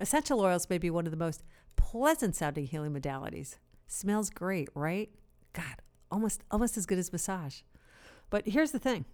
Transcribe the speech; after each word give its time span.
Essential 0.00 0.40
oils 0.40 0.70
may 0.70 0.78
be 0.78 0.90
one 0.90 1.06
of 1.06 1.10
the 1.10 1.16
most 1.18 1.44
pleasant 1.76 2.34
sounding 2.34 2.66
healing 2.66 2.92
modalities. 2.92 3.56
Smells 3.86 4.30
great, 4.30 4.70
right? 4.74 5.10
God, 5.52 5.82
almost 6.10 6.42
almost 6.50 6.78
as 6.78 6.86
good 6.86 6.98
as 6.98 7.12
massage. 7.12 7.60
But 8.30 8.48
here's 8.48 8.70
the 8.70 8.78
thing. 8.78 9.04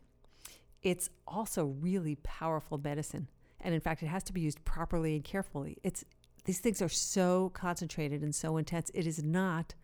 It's 0.82 1.10
also 1.26 1.64
really 1.64 2.16
powerful 2.22 2.78
medicine. 2.78 3.28
And 3.60 3.74
in 3.74 3.80
fact, 3.80 4.02
it 4.02 4.06
has 4.06 4.22
to 4.24 4.32
be 4.32 4.42
used 4.42 4.64
properly 4.64 5.16
and 5.16 5.24
carefully. 5.24 5.78
It's 5.82 6.04
these 6.44 6.60
things 6.60 6.80
are 6.80 6.88
so 6.88 7.50
concentrated 7.54 8.22
and 8.22 8.32
so 8.32 8.56
intense. 8.56 8.90
It 8.94 9.06
is 9.06 9.22
not 9.24 9.74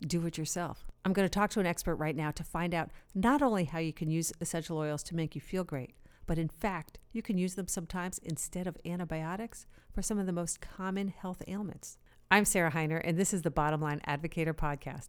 do 0.00 0.24
it 0.26 0.38
yourself. 0.38 0.86
I'm 1.04 1.12
going 1.12 1.26
to 1.26 1.30
talk 1.30 1.50
to 1.50 1.60
an 1.60 1.66
expert 1.66 1.96
right 1.96 2.16
now 2.16 2.30
to 2.30 2.44
find 2.44 2.72
out 2.72 2.90
not 3.14 3.42
only 3.42 3.64
how 3.64 3.78
you 3.78 3.92
can 3.92 4.10
use 4.10 4.32
essential 4.40 4.78
oils 4.78 5.02
to 5.04 5.16
make 5.16 5.34
you 5.34 5.40
feel 5.40 5.64
great, 5.64 5.94
but 6.28 6.38
in 6.38 6.48
fact, 6.48 6.98
you 7.10 7.22
can 7.22 7.38
use 7.38 7.54
them 7.54 7.66
sometimes 7.66 8.20
instead 8.22 8.68
of 8.68 8.76
antibiotics 8.84 9.66
for 9.92 10.02
some 10.02 10.18
of 10.18 10.26
the 10.26 10.32
most 10.32 10.60
common 10.60 11.08
health 11.08 11.42
ailments. 11.48 11.96
I'm 12.30 12.44
Sarah 12.44 12.70
Hiner, 12.70 13.00
and 13.02 13.16
this 13.16 13.32
is 13.32 13.42
the 13.42 13.50
Bottom 13.50 13.80
Line 13.80 14.00
Advocator 14.06 14.52
podcast. 14.52 15.08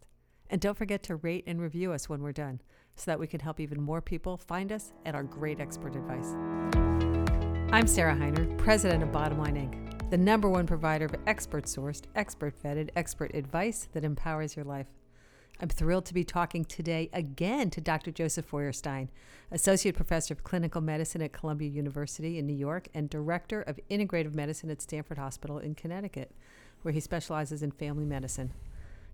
And 0.50 0.62
don't 0.62 0.78
forget 0.78 1.04
to 1.04 1.18
rate 1.18 1.44
and 1.46 1.62
review 1.62 1.92
us 1.92 2.08
when 2.08 2.24
we're 2.24 2.32
done 2.32 2.62
so 2.96 3.12
that 3.12 3.20
we 3.20 3.28
can 3.28 3.42
help 3.42 3.60
even 3.60 3.82
more 3.82 4.02
people 4.02 4.38
find 4.38 4.72
us 4.72 4.94
and 5.06 5.14
our 5.16 5.24
great 5.24 5.60
expert 5.60 5.96
advice. 5.96 6.34
I'm 7.74 7.86
Sarah 7.86 8.16
Hiner, 8.16 8.58
president 8.58 9.04
of 9.04 9.12
Bottom 9.12 9.40
Line 9.40 9.56
Inc., 9.56 10.10
the 10.10 10.18
number 10.18 10.50
one 10.50 10.66
provider 10.66 11.06
of 11.06 11.16
expert 11.28 11.66
sourced, 11.66 12.04
expert 12.16 12.56
vetted, 12.64 12.92
expert 12.96 13.36
advice 13.36 13.90
that 13.92 14.06
empowers 14.06 14.56
your 14.56 14.66
life. 14.66 14.88
I'm 15.62 15.68
thrilled 15.68 16.06
to 16.06 16.14
be 16.14 16.24
talking 16.24 16.64
today 16.64 17.10
again 17.12 17.70
to 17.72 17.82
Dr. 17.82 18.12
Joseph 18.12 18.46
Feuerstein, 18.46 19.10
Associate 19.52 19.94
Professor 19.94 20.34
of 20.34 20.46
Clinical 20.46 20.80
Medicine 20.80 21.22
at 21.22 21.34
Columbia 21.34 21.68
University 21.68 22.40
in 22.40 22.48
New 22.48 22.56
York 22.56 22.88
and 22.94 23.10
Director 23.10 23.62
of 23.64 23.78
Integrative 23.92 24.34
Medicine 24.34 24.70
at 24.70 24.82
Stamford 24.82 25.18
Hospital 25.18 25.58
in 25.58 25.76
Connecticut, 25.76 26.32
where 26.82 26.94
he 26.94 27.02
specializes 27.02 27.62
in 27.62 27.72
family 27.72 28.06
medicine. 28.06 28.54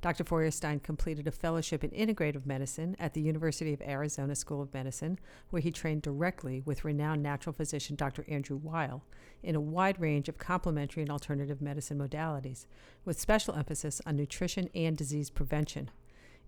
Dr. 0.01 0.23
Feuerstein 0.23 0.81
completed 0.81 1.25
a 1.27 1.31
fellowship 1.31 1.83
in 1.83 1.89
integrative 1.89 2.45
medicine 2.45 2.95
at 2.99 3.15
the 3.15 3.21
University 3.21 3.73
of 3.73 3.81
Arizona 3.81 4.35
School 4.35 4.61
of 4.61 4.71
Medicine, 4.71 5.17
where 5.49 5.63
he 5.63 5.71
trained 5.71 6.03
directly 6.03 6.61
with 6.63 6.85
renowned 6.85 7.23
natural 7.23 7.53
physician 7.53 7.95
Dr. 7.95 8.23
Andrew 8.27 8.57
Weil 8.57 9.03
in 9.41 9.55
a 9.55 9.59
wide 9.59 9.99
range 9.99 10.29
of 10.29 10.37
complementary 10.37 11.01
and 11.01 11.09
alternative 11.09 11.59
medicine 11.59 11.97
modalities, 11.97 12.67
with 13.03 13.19
special 13.19 13.55
emphasis 13.55 13.99
on 14.05 14.15
nutrition 14.15 14.69
and 14.75 14.95
disease 14.95 15.31
prevention. 15.31 15.89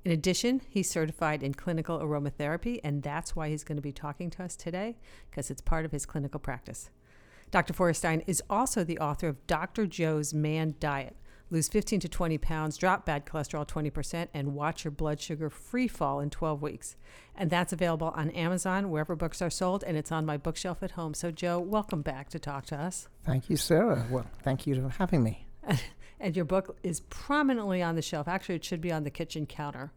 In 0.05 0.11
addition, 0.11 0.61
he's 0.69 0.89
certified 0.89 1.43
in 1.43 1.53
clinical 1.53 1.99
aromatherapy, 1.99 2.79
and 2.83 3.03
that's 3.03 3.35
why 3.35 3.49
he's 3.49 3.63
going 3.63 3.75
to 3.75 3.81
be 3.81 3.91
talking 3.91 4.29
to 4.31 4.43
us 4.43 4.55
today, 4.55 4.97
because 5.29 5.51
it's 5.51 5.61
part 5.61 5.85
of 5.85 5.91
his 5.91 6.05
clinical 6.05 6.39
practice. 6.39 6.89
Dr. 7.51 7.73
Feuerstein 7.73 8.23
is 8.27 8.41
also 8.49 8.83
the 8.83 8.99
author 8.99 9.27
of 9.27 9.45
Dr. 9.47 9.85
Joe's 9.85 10.33
Man 10.33 10.75
Diet 10.79 11.15
Lose 11.49 11.69
15 11.69 12.01
to 12.01 12.09
20 12.09 12.37
pounds, 12.39 12.75
drop 12.77 13.05
bad 13.05 13.25
cholesterol 13.25 13.65
20%, 13.65 14.27
and 14.33 14.53
watch 14.53 14.83
your 14.83 14.91
blood 14.91 15.21
sugar 15.21 15.49
free 15.49 15.87
fall 15.87 16.19
in 16.19 16.29
12 16.29 16.61
weeks. 16.61 16.97
And 17.35 17.49
that's 17.49 17.71
available 17.71 18.11
on 18.15 18.31
Amazon, 18.31 18.89
wherever 18.89 19.15
books 19.15 19.41
are 19.41 19.49
sold, 19.49 19.81
and 19.85 19.95
it's 19.95 20.11
on 20.11 20.25
my 20.25 20.35
bookshelf 20.35 20.83
at 20.83 20.91
home. 20.91 21.13
So, 21.13 21.31
Joe, 21.31 21.59
welcome 21.59 22.01
back 22.01 22.27
to 22.29 22.39
talk 22.39 22.65
to 22.67 22.75
us. 22.75 23.07
Thank 23.23 23.49
you, 23.49 23.55
Sarah. 23.55 24.05
Well, 24.09 24.25
thank 24.43 24.67
you 24.67 24.75
for 24.75 24.89
having 24.89 25.23
me. 25.23 25.47
and 26.19 26.35
your 26.35 26.45
book 26.45 26.77
is 26.83 27.01
prominently 27.01 27.81
on 27.81 27.95
the 27.95 28.01
shelf. 28.01 28.27
Actually, 28.27 28.55
it 28.55 28.65
should 28.65 28.81
be 28.81 28.91
on 28.91 29.03
the 29.03 29.09
kitchen 29.09 29.45
counter. 29.45 29.91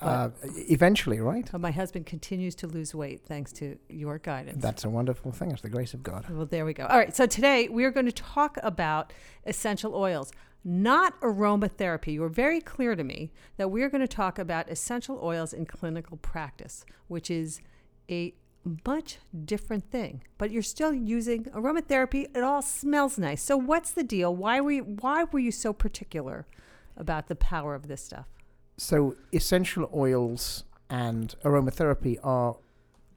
Uh, 0.00 0.30
eventually, 0.68 1.20
right? 1.20 1.50
my 1.58 1.70
husband 1.70 2.06
continues 2.06 2.54
to 2.54 2.66
lose 2.66 2.94
weight 2.94 3.22
thanks 3.26 3.52
to 3.52 3.78
your 3.88 4.18
guidance. 4.18 4.62
That's 4.62 4.84
a 4.84 4.90
wonderful 4.90 5.32
thing. 5.32 5.50
It's 5.50 5.62
the 5.62 5.70
grace 5.70 5.94
of 5.94 6.02
God. 6.02 6.28
Well, 6.28 6.46
there 6.46 6.64
we 6.64 6.74
go. 6.74 6.86
All 6.86 6.98
right. 6.98 7.14
So 7.14 7.26
today 7.26 7.68
we 7.68 7.84
are 7.84 7.90
going 7.90 8.06
to 8.06 8.12
talk 8.12 8.58
about 8.62 9.12
essential 9.44 9.94
oils, 9.94 10.32
not 10.64 11.18
aromatherapy. 11.20 12.14
You 12.14 12.22
were 12.22 12.28
very 12.28 12.60
clear 12.60 12.94
to 12.94 13.04
me 13.04 13.32
that 13.56 13.70
we 13.70 13.82
are 13.82 13.88
going 13.88 14.02
to 14.02 14.08
talk 14.08 14.38
about 14.38 14.68
essential 14.70 15.18
oils 15.22 15.52
in 15.52 15.64
clinical 15.66 16.16
practice, 16.18 16.84
which 17.08 17.30
is 17.30 17.60
a 18.10 18.34
much 18.86 19.18
different 19.44 19.90
thing. 19.90 20.22
But 20.38 20.50
you're 20.50 20.62
still 20.62 20.92
using 20.92 21.44
aromatherapy. 21.44 22.26
It 22.36 22.42
all 22.42 22.62
smells 22.62 23.18
nice. 23.18 23.42
So 23.42 23.56
what's 23.56 23.90
the 23.90 24.02
deal? 24.02 24.34
Why 24.34 24.60
were 24.60 24.72
you, 24.72 24.82
why 24.82 25.24
were 25.24 25.38
you 25.38 25.52
so 25.52 25.72
particular 25.72 26.46
about 26.96 27.28
the 27.28 27.36
power 27.36 27.74
of 27.74 27.88
this 27.88 28.02
stuff? 28.02 28.26
So 28.76 29.16
essential 29.32 29.88
oils 29.94 30.64
and 30.90 31.34
aromatherapy 31.44 32.18
are 32.22 32.56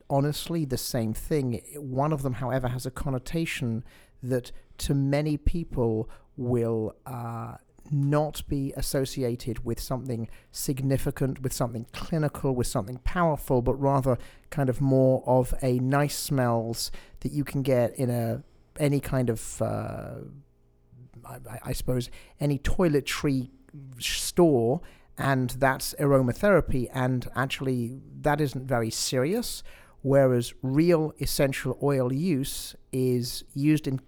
honestly 0.10 0.66
the 0.66 0.78
same 0.78 1.14
thing. 1.14 1.62
One 1.76 2.14
of 2.14 2.24
them, 2.24 2.34
however, 2.34 2.68
has 2.70 2.86
a 2.86 2.92
connotation 2.92 3.84
that 4.24 4.52
to 4.80 4.94
many 4.94 5.38
people 5.38 6.10
will 6.38 6.96
uh, 7.06 7.56
not 7.92 8.42
be 8.48 8.74
associated 8.76 9.66
with 9.66 9.80
something 9.80 10.28
significant, 10.52 11.42
with 11.42 11.54
something 11.54 11.86
clinical, 11.92 12.54
with 12.54 12.68
something 12.68 12.98
powerful, 13.04 13.62
but 13.62 13.76
rather 13.76 14.18
kind 14.50 14.70
of 14.70 14.82
more 14.82 15.24
of 15.26 15.54
a 15.62 15.80
nice 15.80 16.18
smells 16.18 16.92
that 17.22 17.32
you 17.32 17.44
can 17.44 17.62
get 17.62 17.96
in 17.96 18.10
a 18.10 18.44
any 18.80 19.00
kind 19.00 19.30
of, 19.30 19.62
uh, 19.62 20.16
I, 21.26 21.60
I, 21.66 21.74
suppose, 21.74 22.10
any 22.40 22.58
toiletry 22.60 23.50
store, 24.00 24.80
and 25.18 25.50
that's 25.52 25.94
aromatherapy, 26.00 26.88
and 26.94 27.30
actually 27.36 28.00
that 28.22 28.40
isn't 28.40 28.66
very 28.66 28.90
serious. 28.90 29.64
Whereas 30.02 30.54
real 30.62 31.14
essential 31.20 31.78
oil 31.84 32.14
use 32.14 32.74
is 32.94 33.44
used 33.54 33.86
in 33.86 34.00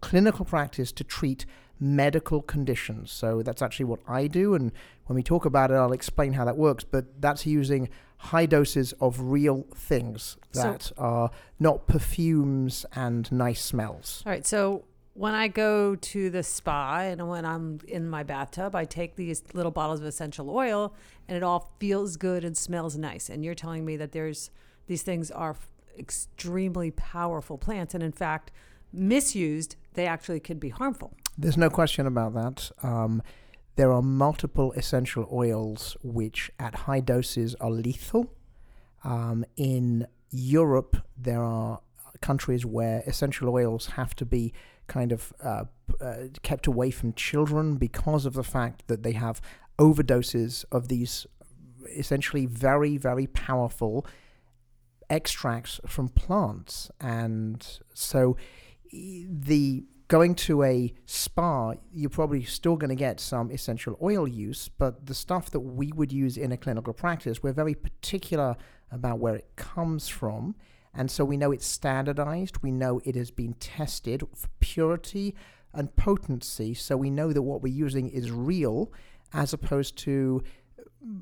clinical 0.00 0.46
practice 0.46 0.90
to 0.92 1.04
treat 1.04 1.44
medical 1.80 2.42
conditions. 2.42 3.12
So 3.12 3.42
that's 3.42 3.62
actually 3.62 3.86
what 3.86 4.00
I 4.06 4.26
do. 4.26 4.54
And 4.54 4.72
when 5.06 5.14
we 5.14 5.22
talk 5.22 5.44
about 5.44 5.70
it, 5.70 5.74
I'll 5.74 5.92
explain 5.92 6.32
how 6.32 6.44
that 6.44 6.56
works. 6.56 6.84
But 6.84 7.20
that's 7.20 7.46
using 7.46 7.88
high 8.18 8.46
doses 8.46 8.92
of 9.00 9.20
real 9.20 9.64
things 9.74 10.36
that 10.52 10.82
so, 10.82 10.94
are 10.98 11.30
not 11.60 11.86
perfumes 11.86 12.84
and 12.94 13.30
nice 13.30 13.64
smells. 13.64 14.22
All 14.26 14.32
right. 14.32 14.46
So 14.46 14.84
when 15.14 15.34
I 15.34 15.48
go 15.48 15.94
to 15.96 16.30
the 16.30 16.42
spa 16.42 17.00
and 17.00 17.28
when 17.28 17.44
I'm 17.44 17.80
in 17.86 18.08
my 18.08 18.22
bathtub, 18.22 18.74
I 18.74 18.84
take 18.84 19.16
these 19.16 19.42
little 19.52 19.72
bottles 19.72 20.00
of 20.00 20.06
essential 20.06 20.50
oil 20.50 20.94
and 21.28 21.36
it 21.36 21.42
all 21.42 21.72
feels 21.78 22.16
good 22.16 22.44
and 22.44 22.56
smells 22.56 22.96
nice. 22.96 23.28
And 23.28 23.44
you're 23.44 23.54
telling 23.54 23.84
me 23.84 23.96
that 23.96 24.12
there's 24.12 24.50
these 24.86 25.02
things 25.02 25.30
are 25.30 25.56
extremely 25.98 26.90
powerful 26.90 27.58
plants. 27.58 27.94
And 27.94 28.02
in 28.02 28.12
fact, 28.12 28.50
misused, 28.92 29.76
they 29.94 30.06
actually 30.06 30.40
could 30.40 30.60
be 30.60 30.70
harmful. 30.70 31.12
There's 31.40 31.56
no 31.56 31.70
question 31.70 32.06
about 32.06 32.34
that. 32.34 32.70
Um, 32.82 33.22
there 33.76 33.92
are 33.92 34.02
multiple 34.02 34.72
essential 34.72 35.28
oils 35.32 35.96
which, 36.02 36.50
at 36.58 36.74
high 36.74 36.98
doses, 36.98 37.54
are 37.60 37.70
lethal. 37.70 38.32
Um, 39.04 39.44
in 39.56 40.08
Europe, 40.30 40.96
there 41.16 41.40
are 41.40 41.80
countries 42.20 42.66
where 42.66 43.04
essential 43.06 43.48
oils 43.48 43.86
have 43.86 44.16
to 44.16 44.26
be 44.26 44.52
kind 44.88 45.12
of 45.12 45.32
uh, 45.40 45.64
uh, 46.00 46.14
kept 46.42 46.66
away 46.66 46.90
from 46.90 47.12
children 47.12 47.76
because 47.76 48.26
of 48.26 48.34
the 48.34 48.42
fact 48.42 48.88
that 48.88 49.04
they 49.04 49.12
have 49.12 49.40
overdoses 49.78 50.64
of 50.72 50.88
these 50.88 51.24
essentially 51.96 52.46
very, 52.46 52.96
very 52.96 53.28
powerful 53.28 54.04
extracts 55.08 55.80
from 55.86 56.08
plants. 56.08 56.90
And 57.00 57.64
so 57.94 58.36
the 58.90 59.84
going 60.08 60.34
to 60.34 60.62
a 60.62 60.92
spa, 61.04 61.74
you're 61.92 62.10
probably 62.10 62.42
still 62.42 62.76
going 62.76 62.88
to 62.88 62.96
get 62.96 63.20
some 63.20 63.50
essential 63.50 63.96
oil 64.02 64.26
use, 64.26 64.68
but 64.68 65.06
the 65.06 65.14
stuff 65.14 65.50
that 65.50 65.60
we 65.60 65.92
would 65.92 66.10
use 66.10 66.36
in 66.36 66.50
a 66.50 66.56
clinical 66.56 66.94
practice, 66.94 67.42
we're 67.42 67.52
very 67.52 67.74
particular 67.74 68.56
about 68.90 69.18
where 69.18 69.36
it 69.36 69.54
comes 69.56 70.08
from. 70.08 70.54
And 70.94 71.10
so 71.10 71.24
we 71.24 71.36
know 71.36 71.52
it's 71.52 71.66
standardized, 71.66 72.62
we 72.62 72.72
know 72.72 73.00
it 73.04 73.14
has 73.14 73.30
been 73.30 73.52
tested 73.54 74.22
for 74.34 74.48
purity 74.60 75.34
and 75.74 75.94
potency. 75.94 76.72
So 76.72 76.96
we 76.96 77.10
know 77.10 77.32
that 77.32 77.42
what 77.42 77.62
we're 77.62 77.72
using 77.72 78.08
is 78.08 78.30
real 78.30 78.90
as 79.34 79.52
opposed 79.52 79.96
to 79.98 80.42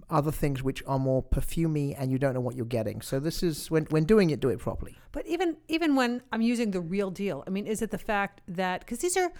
other 0.08 0.32
things 0.32 0.62
which 0.62 0.82
are 0.86 0.98
more 0.98 1.22
perfumey 1.22 1.94
and 1.98 2.10
you 2.10 2.18
don't 2.18 2.32
know 2.32 2.40
what 2.40 2.56
you're 2.56 2.64
getting. 2.64 3.02
So 3.02 3.20
this 3.20 3.42
is 3.42 3.70
when 3.70 3.84
when 3.86 4.04
doing 4.04 4.30
it, 4.30 4.40
do 4.40 4.48
it 4.48 4.58
properly. 4.58 4.96
But 5.12 5.26
even 5.26 5.56
even 5.68 5.96
when 5.96 6.22
I'm 6.32 6.40
using 6.40 6.70
the 6.70 6.80
real 6.80 7.10
deal, 7.10 7.44
I 7.46 7.50
mean, 7.50 7.66
is 7.66 7.82
it 7.82 7.90
the 7.90 7.98
fact 7.98 8.40
that 8.48 8.80
because 8.80 8.98
these 9.00 9.16
are 9.16 9.30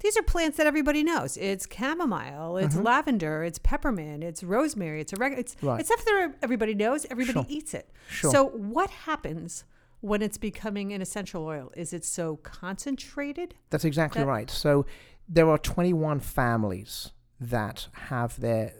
these 0.00 0.16
are 0.16 0.22
plants 0.22 0.58
that 0.58 0.66
everybody 0.66 1.02
knows? 1.02 1.36
It's 1.36 1.66
chamomile, 1.72 2.58
it's 2.58 2.74
mm-hmm. 2.74 2.84
lavender, 2.84 3.42
it's 3.42 3.58
peppermint, 3.58 4.22
it's 4.22 4.42
rosemary, 4.42 5.00
it's 5.00 5.12
oregano, 5.14 5.40
it's 5.40 5.56
right. 5.62 5.80
it's 5.80 5.88
stuff 5.88 6.04
that 6.04 6.34
everybody 6.42 6.74
knows. 6.74 7.06
Everybody 7.10 7.32
sure. 7.32 7.46
eats 7.48 7.72
it. 7.72 7.90
Sure. 8.10 8.30
So 8.30 8.48
what 8.48 8.90
happens? 8.90 9.64
When 10.02 10.20
it's 10.20 10.36
becoming 10.36 10.92
an 10.92 11.00
essential 11.00 11.44
oil, 11.44 11.72
is 11.74 11.94
it 11.94 12.04
so 12.04 12.36
concentrated? 12.36 13.54
That's 13.70 13.84
exactly 13.84 14.20
that- 14.20 14.28
right. 14.28 14.50
So 14.50 14.84
there 15.26 15.48
are 15.48 15.58
21 15.58 16.20
families 16.20 17.12
that 17.40 17.88
have 17.92 18.38
their 18.38 18.72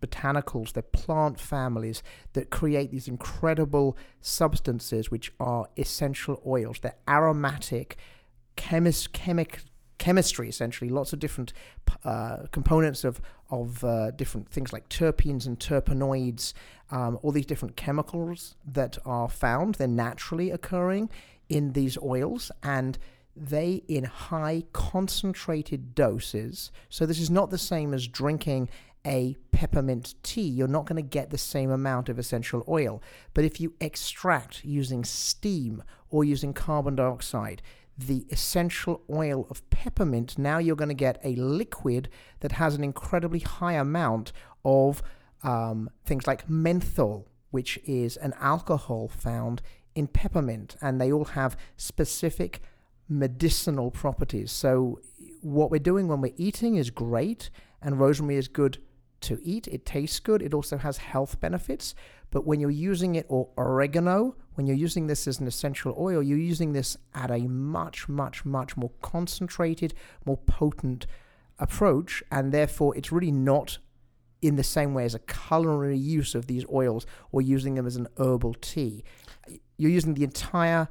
botanicals, 0.00 0.72
they're 0.72 0.82
plant 0.82 1.38
families 1.38 2.02
that 2.32 2.50
create 2.50 2.90
these 2.90 3.08
incredible 3.08 3.96
substances 4.20 5.10
which 5.10 5.32
are 5.38 5.66
essential 5.76 6.42
oils. 6.46 6.78
They're 6.80 6.96
aromatic, 7.08 7.96
chemis- 8.56 9.10
chemic, 9.12 9.60
chemistry 9.98 10.48
essentially, 10.48 10.90
lots 10.90 11.12
of 11.12 11.18
different 11.18 11.52
uh, 12.04 12.46
components 12.50 13.04
of 13.04 13.20
of 13.50 13.82
uh, 13.82 14.12
different 14.12 14.48
things 14.48 14.72
like 14.72 14.88
terpenes 14.88 15.44
and 15.44 15.58
terpenoids, 15.58 16.52
um, 16.90 17.18
all 17.22 17.32
these 17.32 17.46
different 17.46 17.76
chemicals 17.76 18.54
that 18.64 18.96
are 19.04 19.28
found. 19.28 19.74
They're 19.74 19.88
naturally 19.88 20.50
occurring 20.50 21.10
in 21.48 21.72
these 21.72 21.98
oils 21.98 22.52
and 22.62 22.96
they 23.36 23.82
in 23.88 24.04
high 24.04 24.64
concentrated 24.72 25.94
doses. 25.94 26.70
So 26.88 27.06
this 27.06 27.20
is 27.20 27.30
not 27.30 27.50
the 27.50 27.58
same 27.58 27.94
as 27.94 28.06
drinking 28.06 28.68
a 29.06 29.36
peppermint 29.52 30.14
tea. 30.22 30.48
You're 30.48 30.68
not 30.68 30.86
going 30.86 31.02
to 31.02 31.08
get 31.08 31.30
the 31.30 31.38
same 31.38 31.70
amount 31.70 32.08
of 32.08 32.18
essential 32.18 32.64
oil. 32.68 33.02
But 33.34 33.44
if 33.44 33.60
you 33.60 33.74
extract 33.80 34.64
using 34.64 35.04
steam 35.04 35.82
or 36.10 36.24
using 36.24 36.52
carbon 36.52 36.96
dioxide, 36.96 37.62
the 37.96 38.26
essential 38.30 39.02
oil 39.10 39.46
of 39.50 39.68
peppermint, 39.70 40.38
now 40.38 40.58
you're 40.58 40.76
going 40.76 40.88
to 40.88 40.94
get 40.94 41.20
a 41.22 41.34
liquid 41.36 42.08
that 42.40 42.52
has 42.52 42.74
an 42.74 42.84
incredibly 42.84 43.40
high 43.40 43.74
amount 43.74 44.32
of 44.64 45.02
um, 45.42 45.90
things 46.04 46.26
like 46.26 46.48
menthol, 46.48 47.26
which 47.50 47.78
is 47.84 48.16
an 48.18 48.34
alcohol 48.40 49.08
found 49.08 49.62
in 49.94 50.06
peppermint, 50.06 50.76
and 50.80 51.00
they 51.00 51.12
all 51.12 51.24
have 51.24 51.56
specific 51.76 52.62
medicinal 53.08 53.90
properties. 53.90 54.52
So, 54.52 55.00
what 55.42 55.70
we're 55.70 55.78
doing 55.78 56.06
when 56.06 56.20
we're 56.20 56.34
eating 56.36 56.76
is 56.76 56.90
great, 56.90 57.50
and 57.82 57.98
rosemary 57.98 58.36
is 58.36 58.46
good 58.48 58.78
to 59.22 59.38
eat. 59.42 59.66
It 59.68 59.84
tastes 59.86 60.20
good. 60.20 60.42
It 60.42 60.54
also 60.54 60.78
has 60.78 60.98
health 60.98 61.40
benefits. 61.40 61.94
But 62.30 62.46
when 62.46 62.60
you're 62.60 62.70
using 62.70 63.14
it, 63.16 63.26
or 63.28 63.48
oregano, 63.58 64.36
when 64.54 64.66
you're 64.66 64.76
using 64.76 65.06
this 65.08 65.26
as 65.26 65.40
an 65.40 65.46
essential 65.46 65.94
oil, 65.98 66.22
you're 66.22 66.38
using 66.38 66.72
this 66.72 66.96
at 67.14 67.30
a 67.30 67.38
much, 67.48 68.08
much, 68.08 68.44
much 68.44 68.76
more 68.76 68.90
concentrated, 69.02 69.94
more 70.24 70.36
potent 70.36 71.06
approach, 71.58 72.22
and 72.30 72.52
therefore 72.52 72.96
it's 72.96 73.10
really 73.12 73.32
not 73.32 73.78
in 74.40 74.56
the 74.56 74.62
same 74.64 74.94
way 74.94 75.04
as 75.04 75.14
a 75.14 75.18
culinary 75.18 75.98
use 75.98 76.34
of 76.34 76.46
these 76.46 76.64
oils 76.72 77.04
or 77.32 77.42
using 77.42 77.74
them 77.74 77.86
as 77.86 77.96
an 77.96 78.06
herbal 78.18 78.54
tea. 78.54 79.04
You're 79.76 79.90
using 79.90 80.14
the 80.14 80.24
entire 80.24 80.88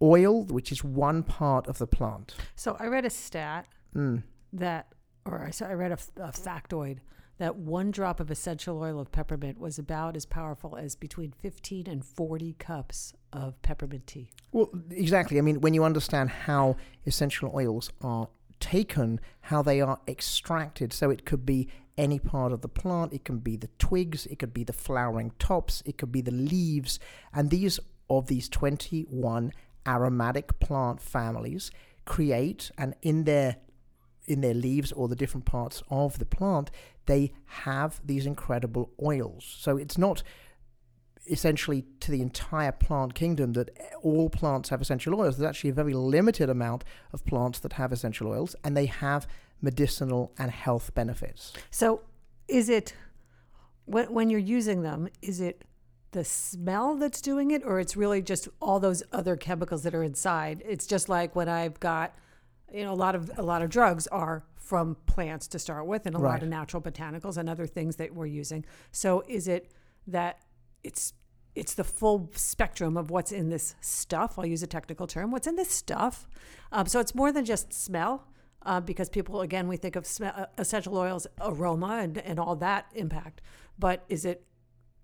oil, 0.00 0.44
which 0.44 0.70
is 0.72 0.82
one 0.84 1.22
part 1.22 1.66
of 1.66 1.78
the 1.78 1.86
plant. 1.86 2.34
So 2.54 2.76
I 2.78 2.86
read 2.86 3.04
a 3.04 3.10
stat 3.10 3.66
Mm. 3.94 4.22
that, 4.52 4.92
or 5.24 5.42
I 5.42 5.64
I 5.64 5.72
read 5.72 5.92
a 5.92 5.96
factoid 5.96 6.98
that 7.38 7.56
one 7.56 7.90
drop 7.90 8.20
of 8.20 8.30
essential 8.30 8.80
oil 8.80 8.98
of 8.98 9.12
peppermint 9.12 9.58
was 9.58 9.78
about 9.78 10.16
as 10.16 10.24
powerful 10.24 10.76
as 10.76 10.94
between 10.94 11.32
15 11.32 11.86
and 11.86 12.04
40 12.04 12.54
cups 12.58 13.14
of 13.32 13.60
peppermint 13.62 14.06
tea. 14.06 14.30
Well, 14.52 14.70
exactly. 14.90 15.38
I 15.38 15.42
mean, 15.42 15.60
when 15.60 15.74
you 15.74 15.84
understand 15.84 16.30
how 16.30 16.76
essential 17.04 17.50
oils 17.54 17.90
are 18.00 18.28
taken, 18.58 19.20
how 19.42 19.62
they 19.62 19.80
are 19.80 20.00
extracted, 20.08 20.92
so 20.92 21.10
it 21.10 21.26
could 21.26 21.44
be 21.44 21.68
any 21.98 22.18
part 22.18 22.52
of 22.52 22.62
the 22.62 22.68
plant, 22.68 23.12
it 23.12 23.24
can 23.24 23.38
be 23.38 23.56
the 23.56 23.68
twigs, 23.78 24.26
it 24.26 24.38
could 24.38 24.54
be 24.54 24.64
the 24.64 24.72
flowering 24.72 25.32
tops, 25.38 25.82
it 25.86 25.98
could 25.98 26.12
be 26.12 26.20
the 26.20 26.30
leaves, 26.30 26.98
and 27.32 27.50
these 27.50 27.78
of 28.08 28.26
these 28.28 28.48
21 28.48 29.52
aromatic 29.86 30.58
plant 30.60 31.00
families 31.00 31.70
create 32.04 32.70
and 32.78 32.94
in 33.02 33.24
their 33.24 33.56
in 34.26 34.40
their 34.40 34.54
leaves 34.54 34.92
or 34.92 35.08
the 35.08 35.16
different 35.16 35.44
parts 35.44 35.82
of 35.90 36.18
the 36.18 36.26
plant 36.26 36.70
they 37.06 37.32
have 37.44 38.00
these 38.04 38.26
incredible 38.26 38.90
oils 39.02 39.44
so 39.58 39.76
it's 39.76 39.96
not 39.96 40.22
essentially 41.28 41.84
to 42.00 42.10
the 42.10 42.22
entire 42.22 42.72
plant 42.72 43.14
kingdom 43.14 43.52
that 43.54 43.70
all 44.02 44.28
plants 44.28 44.68
have 44.68 44.80
essential 44.80 45.18
oils. 45.18 45.36
There's 45.36 45.48
actually 45.48 45.70
a 45.70 45.74
very 45.74 45.94
limited 45.94 46.48
amount 46.48 46.84
of 47.12 47.24
plants 47.24 47.58
that 47.60 47.74
have 47.74 47.92
essential 47.92 48.28
oils, 48.28 48.54
and 48.64 48.76
they 48.76 48.86
have 48.86 49.26
medicinal 49.60 50.32
and 50.38 50.50
health 50.50 50.94
benefits. 50.94 51.52
So 51.70 52.02
is 52.48 52.68
it, 52.68 52.94
when, 53.84 54.12
when 54.12 54.30
you're 54.30 54.40
using 54.40 54.82
them, 54.82 55.08
is 55.22 55.40
it 55.40 55.64
the 56.12 56.24
smell 56.24 56.96
that's 56.96 57.20
doing 57.20 57.50
it, 57.50 57.62
or 57.64 57.80
it's 57.80 57.96
really 57.96 58.22
just 58.22 58.48
all 58.60 58.80
those 58.80 59.02
other 59.12 59.36
chemicals 59.36 59.82
that 59.82 59.94
are 59.94 60.02
inside? 60.02 60.62
It's 60.66 60.86
just 60.86 61.08
like 61.08 61.34
when 61.34 61.48
I've 61.48 61.80
got, 61.80 62.14
you 62.72 62.84
know, 62.84 62.92
a 62.92 62.94
lot 62.94 63.14
of 63.14 63.30
a 63.36 63.42
lot 63.42 63.62
of 63.62 63.70
drugs 63.70 64.06
are 64.08 64.44
from 64.56 64.96
plants 65.06 65.46
to 65.48 65.58
start 65.58 65.86
with, 65.86 66.06
and 66.06 66.16
a 66.16 66.18
lot 66.18 66.42
of 66.42 66.48
natural 66.48 66.82
botanicals 66.82 67.36
and 67.36 67.48
other 67.48 67.66
things 67.66 67.96
that 67.96 68.14
we're 68.14 68.26
using. 68.26 68.64
So 68.90 69.22
is 69.28 69.46
it 69.46 69.70
that 70.06 70.40
it's 70.82 71.12
it's 71.54 71.74
the 71.74 71.84
full 71.84 72.30
spectrum 72.34 72.96
of 72.96 73.10
what's 73.10 73.32
in 73.32 73.48
this 73.48 73.74
stuff. 73.80 74.38
I'll 74.38 74.46
use 74.46 74.62
a 74.62 74.66
technical 74.66 75.06
term. 75.06 75.30
What's 75.30 75.46
in 75.46 75.56
this 75.56 75.70
stuff? 75.70 76.28
Um, 76.70 76.86
so 76.86 77.00
it's 77.00 77.14
more 77.14 77.32
than 77.32 77.44
just 77.44 77.72
smell, 77.72 78.28
uh, 78.62 78.80
because 78.80 79.08
people 79.08 79.40
again 79.40 79.66
we 79.68 79.76
think 79.76 79.96
of 79.96 80.06
uh, 80.20 80.46
essential 80.58 80.98
oils, 80.98 81.26
aroma, 81.40 82.00
and, 82.02 82.18
and 82.18 82.38
all 82.38 82.56
that 82.56 82.86
impact. 82.94 83.40
But 83.78 84.04
is 84.08 84.24
it 84.24 84.44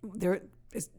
there? 0.03 0.43
Is 0.73 0.91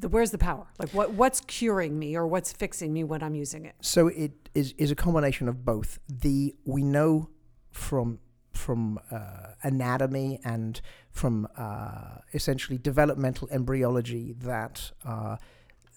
the, 0.00 0.08
where's 0.08 0.30
the 0.30 0.38
power? 0.38 0.66
Like 0.78 0.90
what 0.90 1.12
what's 1.12 1.40
curing 1.42 1.98
me 1.98 2.16
or 2.16 2.26
what's 2.26 2.52
fixing 2.52 2.92
me 2.92 3.04
when 3.04 3.22
I'm 3.22 3.34
using 3.34 3.64
it? 3.64 3.74
So 3.80 4.08
it 4.08 4.32
is 4.54 4.74
is 4.78 4.90
a 4.90 4.96
combination 4.96 5.48
of 5.48 5.64
both. 5.64 5.98
The 6.08 6.54
we 6.64 6.82
know 6.82 7.28
from 7.70 8.18
from 8.52 9.00
uh, 9.10 9.54
anatomy 9.62 10.38
and 10.44 10.80
from 11.10 11.48
uh, 11.56 12.18
essentially 12.32 12.78
developmental 12.78 13.48
embryology 13.50 14.34
that 14.38 14.92
uh, 15.04 15.36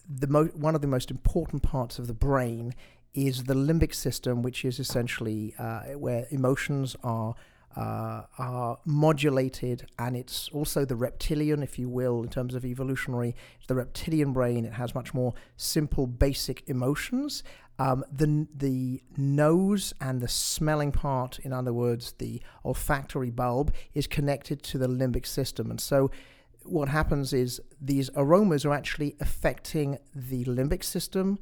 the 0.08 0.26
mo- 0.26 0.50
one 0.54 0.74
of 0.74 0.80
the 0.80 0.86
most 0.86 1.10
important 1.10 1.62
parts 1.62 1.98
of 1.98 2.06
the 2.06 2.14
brain 2.14 2.74
is 3.14 3.44
the 3.44 3.54
limbic 3.54 3.94
system, 3.94 4.42
which 4.42 4.64
is 4.64 4.78
essentially 4.78 5.54
uh, 5.58 5.80
where 5.98 6.26
emotions 6.30 6.96
are. 7.02 7.34
Uh, 7.76 8.22
are 8.38 8.78
modulated, 8.86 9.86
and 9.98 10.16
it's 10.16 10.48
also 10.48 10.86
the 10.86 10.96
reptilian, 10.96 11.62
if 11.62 11.78
you 11.78 11.90
will, 11.90 12.22
in 12.22 12.28
terms 12.30 12.54
of 12.54 12.64
evolutionary. 12.64 13.36
It's 13.58 13.66
the 13.66 13.74
reptilian 13.74 14.32
brain. 14.32 14.64
It 14.64 14.72
has 14.72 14.94
much 14.94 15.12
more 15.12 15.34
simple, 15.58 16.06
basic 16.06 16.62
emotions. 16.68 17.42
Um, 17.78 18.02
the 18.10 18.46
the 18.56 19.02
nose 19.18 19.92
and 20.00 20.22
the 20.22 20.28
smelling 20.28 20.90
part, 20.90 21.38
in 21.40 21.52
other 21.52 21.74
words, 21.74 22.14
the 22.16 22.40
olfactory 22.64 23.30
bulb, 23.30 23.74
is 23.92 24.06
connected 24.06 24.62
to 24.62 24.78
the 24.78 24.88
limbic 24.88 25.26
system, 25.26 25.70
and 25.70 25.78
so 25.78 26.10
what 26.64 26.88
happens 26.88 27.32
is 27.32 27.60
these 27.80 28.10
aromas 28.16 28.64
are 28.64 28.72
actually 28.72 29.16
affecting 29.20 29.98
the 30.14 30.44
limbic 30.46 30.82
system, 30.82 31.38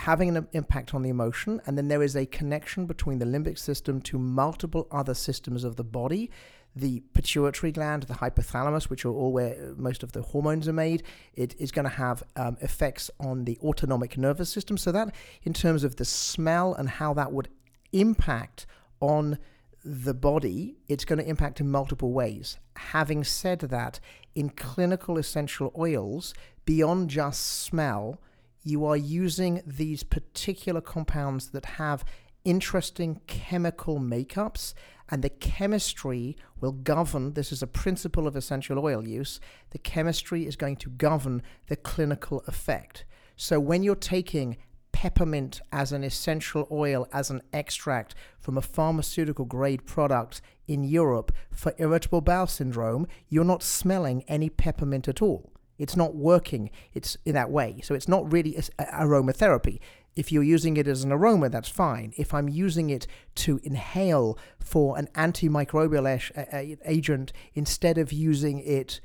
having 0.00 0.36
an 0.36 0.48
impact 0.52 0.94
on 0.94 1.02
the 1.02 1.08
emotion, 1.08 1.60
and 1.66 1.76
then 1.76 1.88
there 1.88 2.02
is 2.02 2.16
a 2.16 2.26
connection 2.26 2.86
between 2.86 3.18
the 3.18 3.24
limbic 3.24 3.58
system 3.58 4.00
to 4.02 4.18
multiple 4.18 4.86
other 4.90 5.14
systems 5.14 5.64
of 5.64 5.76
the 5.76 5.84
body. 5.84 6.30
The 6.76 7.00
pituitary 7.14 7.72
gland, 7.72 8.04
the 8.04 8.14
hypothalamus, 8.14 8.84
which 8.84 9.04
are 9.04 9.10
all 9.10 9.32
where 9.32 9.74
most 9.76 10.02
of 10.02 10.12
the 10.12 10.22
hormones 10.22 10.68
are 10.68 10.72
made, 10.72 11.02
it 11.34 11.54
is 11.58 11.72
going 11.72 11.84
to 11.84 11.96
have 11.96 12.22
um, 12.36 12.56
effects 12.60 13.10
on 13.18 13.44
the 13.44 13.58
autonomic 13.62 14.18
nervous 14.18 14.50
system. 14.50 14.76
So 14.76 14.92
that, 14.92 15.14
in 15.42 15.54
terms 15.54 15.82
of 15.82 15.96
the 15.96 16.04
smell 16.04 16.74
and 16.74 16.88
how 16.88 17.14
that 17.14 17.32
would 17.32 17.48
impact 17.92 18.66
on 19.00 19.38
the 19.84 20.14
body, 20.14 20.76
it's 20.88 21.04
going 21.04 21.18
to 21.18 21.28
impact 21.28 21.60
in 21.60 21.70
multiple 21.70 22.12
ways. 22.12 22.58
Having 22.76 23.24
said 23.24 23.60
that, 23.60 23.98
in 24.34 24.50
clinical 24.50 25.18
essential 25.18 25.72
oils, 25.76 26.34
beyond 26.64 27.10
just 27.10 27.44
smell, 27.62 28.20
you 28.68 28.84
are 28.84 28.96
using 28.96 29.62
these 29.66 30.02
particular 30.02 30.80
compounds 30.80 31.50
that 31.50 31.64
have 31.64 32.04
interesting 32.44 33.20
chemical 33.26 33.98
makeups, 33.98 34.74
and 35.10 35.22
the 35.22 35.28
chemistry 35.30 36.36
will 36.60 36.72
govern. 36.72 37.32
This 37.32 37.50
is 37.52 37.62
a 37.62 37.66
principle 37.66 38.26
of 38.26 38.36
essential 38.36 38.78
oil 38.78 39.06
use. 39.06 39.40
The 39.70 39.78
chemistry 39.78 40.46
is 40.46 40.56
going 40.56 40.76
to 40.76 40.90
govern 40.90 41.42
the 41.66 41.76
clinical 41.76 42.42
effect. 42.46 43.04
So 43.36 43.58
when 43.58 43.82
you're 43.82 43.94
taking 43.94 44.56
peppermint 44.92 45.60
as 45.72 45.92
an 45.92 46.02
essential 46.02 46.66
oil, 46.70 47.06
as 47.12 47.30
an 47.30 47.40
extract 47.52 48.14
from 48.40 48.58
a 48.58 48.62
pharmaceutical 48.62 49.44
grade 49.44 49.86
product 49.86 50.40
in 50.66 50.84
Europe 50.84 51.32
for 51.50 51.74
irritable 51.78 52.20
bowel 52.20 52.46
syndrome, 52.46 53.06
you're 53.28 53.44
not 53.44 53.62
smelling 53.62 54.24
any 54.26 54.50
peppermint 54.50 55.06
at 55.08 55.22
all. 55.22 55.52
It's 55.78 55.96
not 55.96 56.14
working. 56.14 56.70
It's 56.92 57.16
in 57.24 57.34
that 57.34 57.50
way. 57.50 57.80
So 57.82 57.94
it's 57.94 58.08
not 58.08 58.30
really 58.30 58.52
aromatherapy. 58.78 59.78
If 60.16 60.32
you're 60.32 60.42
using 60.42 60.76
it 60.76 60.88
as 60.88 61.04
an 61.04 61.12
aroma, 61.12 61.48
that's 61.48 61.68
fine. 61.68 62.12
If 62.16 62.34
I'm 62.34 62.48
using 62.48 62.90
it 62.90 63.06
to 63.36 63.60
inhale 63.62 64.36
for 64.58 64.98
an 64.98 65.08
antimicrobial 65.14 66.78
agent 66.84 67.32
instead 67.54 67.98
of 67.98 68.12
using 68.12 68.58
it 68.58 69.00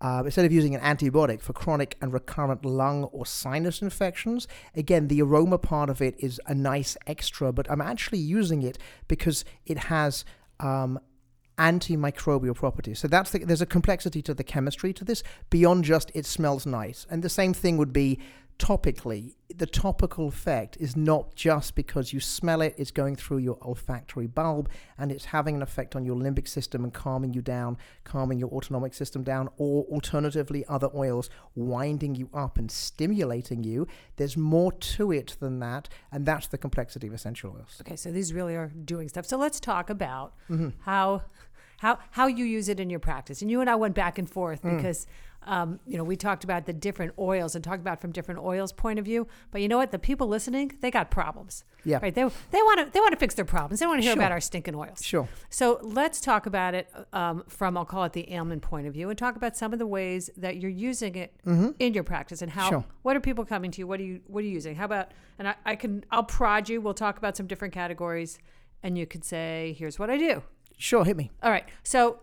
uh, 0.00 0.22
instead 0.24 0.44
of 0.44 0.52
using 0.52 0.76
an 0.76 0.80
antibiotic 0.80 1.40
for 1.40 1.52
chronic 1.52 1.96
and 2.00 2.12
recurrent 2.12 2.64
lung 2.64 3.04
or 3.04 3.26
sinus 3.26 3.82
infections, 3.82 4.46
again, 4.76 5.08
the 5.08 5.20
aroma 5.20 5.58
part 5.58 5.90
of 5.90 6.00
it 6.00 6.14
is 6.18 6.40
a 6.46 6.54
nice 6.54 6.96
extra, 7.06 7.52
but 7.52 7.68
I'm 7.68 7.80
actually 7.80 8.18
using 8.18 8.62
it 8.62 8.78
because 9.08 9.44
it 9.66 9.78
has 9.78 10.24
um, 10.60 11.00
antimicrobial 11.58 12.54
properties. 12.54 12.98
So 12.98 13.08
that's 13.08 13.30
the, 13.30 13.40
there's 13.40 13.62
a 13.62 13.66
complexity 13.66 14.22
to 14.22 14.34
the 14.34 14.44
chemistry 14.44 14.92
to 14.94 15.04
this 15.04 15.22
beyond 15.50 15.84
just 15.84 16.10
it 16.14 16.26
smells 16.26 16.66
nice. 16.66 17.06
And 17.10 17.22
the 17.22 17.28
same 17.28 17.52
thing 17.54 17.76
would 17.76 17.92
be 17.92 18.18
topically, 18.58 19.34
the 19.54 19.66
topical 19.66 20.26
effect 20.26 20.76
is 20.80 20.96
not 20.96 21.34
just 21.36 21.76
because 21.76 22.12
you 22.12 22.18
smell 22.18 22.60
it, 22.60 22.74
it's 22.76 22.90
going 22.90 23.14
through 23.14 23.38
your 23.38 23.56
olfactory 23.62 24.26
bulb 24.26 24.68
and 24.98 25.12
it's 25.12 25.26
having 25.26 25.54
an 25.54 25.62
effect 25.62 25.94
on 25.94 26.04
your 26.04 26.16
limbic 26.16 26.48
system 26.48 26.82
and 26.82 26.92
calming 26.92 27.32
you 27.32 27.40
down, 27.40 27.78
calming 28.02 28.38
your 28.40 28.48
autonomic 28.50 28.94
system 28.94 29.22
down, 29.22 29.48
or 29.58 29.84
alternatively, 29.84 30.64
other 30.68 30.90
oils 30.92 31.30
winding 31.54 32.16
you 32.16 32.28
up 32.34 32.58
and 32.58 32.68
stimulating 32.70 33.62
you. 33.62 33.86
There's 34.16 34.36
more 34.36 34.72
to 34.72 35.12
it 35.12 35.36
than 35.38 35.60
that, 35.60 35.88
and 36.10 36.26
that's 36.26 36.48
the 36.48 36.58
complexity 36.58 37.06
of 37.06 37.14
essential 37.14 37.54
oils. 37.56 37.78
Okay, 37.82 37.96
so 37.96 38.10
these 38.10 38.34
really 38.34 38.56
are 38.56 38.72
doing 38.84 39.08
stuff. 39.08 39.24
So 39.26 39.36
let's 39.38 39.60
talk 39.60 39.88
about 39.88 40.34
Mm-hmm. 40.50 40.70
how 40.80 41.22
how 41.78 41.98
how 42.10 42.26
you 42.26 42.44
use 42.44 42.68
it 42.68 42.78
in 42.78 42.90
your 42.90 43.00
practice. 43.00 43.42
And 43.42 43.50
you 43.50 43.60
and 43.60 43.68
I 43.70 43.74
went 43.76 43.94
back 43.94 44.18
and 44.18 44.28
forth 44.30 44.62
Mm. 44.62 44.76
because 44.76 45.06
um, 45.46 45.78
you 45.86 45.96
know 45.96 46.04
we 46.04 46.16
talked 46.16 46.42
about 46.44 46.66
the 46.66 46.72
different 46.72 47.12
oils 47.18 47.54
and 47.54 47.62
talked 47.64 47.80
about 47.80 48.00
from 48.00 48.10
different 48.12 48.40
oils 48.40 48.72
point 48.72 48.98
of 48.98 49.04
view. 49.04 49.26
But 49.52 49.62
you 49.62 49.68
know 49.68 49.78
what? 49.78 49.92
The 49.92 49.98
people 49.98 50.26
listening, 50.26 50.76
they 50.80 50.90
got 50.90 51.10
problems. 51.10 51.64
Yeah. 51.84 52.00
Right. 52.02 52.14
They 52.14 52.22
they 52.50 52.60
want 52.62 52.80
to 52.84 52.90
they 52.92 53.00
want 53.00 53.12
to 53.12 53.16
fix 53.18 53.34
their 53.34 53.44
problems. 53.44 53.80
They 53.80 53.86
want 53.86 53.98
to 54.00 54.02
hear 54.02 54.12
Sure. 54.14 54.20
about 54.22 54.32
our 54.32 54.40
stinking 54.40 54.74
oils. 54.74 55.02
Sure. 55.02 55.28
So 55.48 55.78
let's 55.82 56.20
talk 56.20 56.46
about 56.46 56.74
it 56.74 56.90
um, 57.12 57.44
from 57.48 57.76
I'll 57.78 57.84
call 57.86 58.04
it 58.04 58.12
the 58.12 58.30
ailment 58.32 58.62
point 58.62 58.86
of 58.88 58.92
view, 58.92 59.08
and 59.08 59.16
talk 59.16 59.36
about 59.36 59.56
some 59.56 59.72
of 59.72 59.78
the 59.78 59.86
ways 59.86 60.28
that 60.36 60.56
you're 60.60 60.70
using 60.92 61.14
it 61.14 61.32
in 61.78 61.94
your 61.94 62.04
practice 62.04 62.42
and 62.42 62.50
how. 62.50 62.64
Mm-hmm. 62.64 62.74
Sure. 62.80 62.84
What 63.02 63.16
are 63.16 63.20
people 63.20 63.44
coming 63.44 63.70
to 63.70 63.78
you? 63.80 63.86
What 63.86 64.00
are 64.00 64.04
you 64.04 64.20
What 64.26 64.40
are 64.42 64.46
you 64.46 64.52
using? 64.52 64.74
How 64.74 64.84
about 64.86 65.12
and 65.38 65.48
I, 65.48 65.54
I 65.64 65.76
can 65.76 66.04
I'll 66.10 66.24
prod 66.24 66.68
you. 66.68 66.80
We'll 66.80 66.94
talk 66.94 67.16
about 67.16 67.36
some 67.36 67.46
different 67.46 67.72
categories, 67.72 68.38
and 68.82 68.98
you 68.98 69.06
could 69.06 69.24
say, 69.24 69.76
"Here's 69.78 69.98
what 70.00 70.10
I 70.10 70.18
do." 70.18 70.42
Sure, 70.78 71.04
hit 71.04 71.16
me. 71.16 71.30
All 71.42 71.50
right. 71.50 71.64
So. 71.82 72.20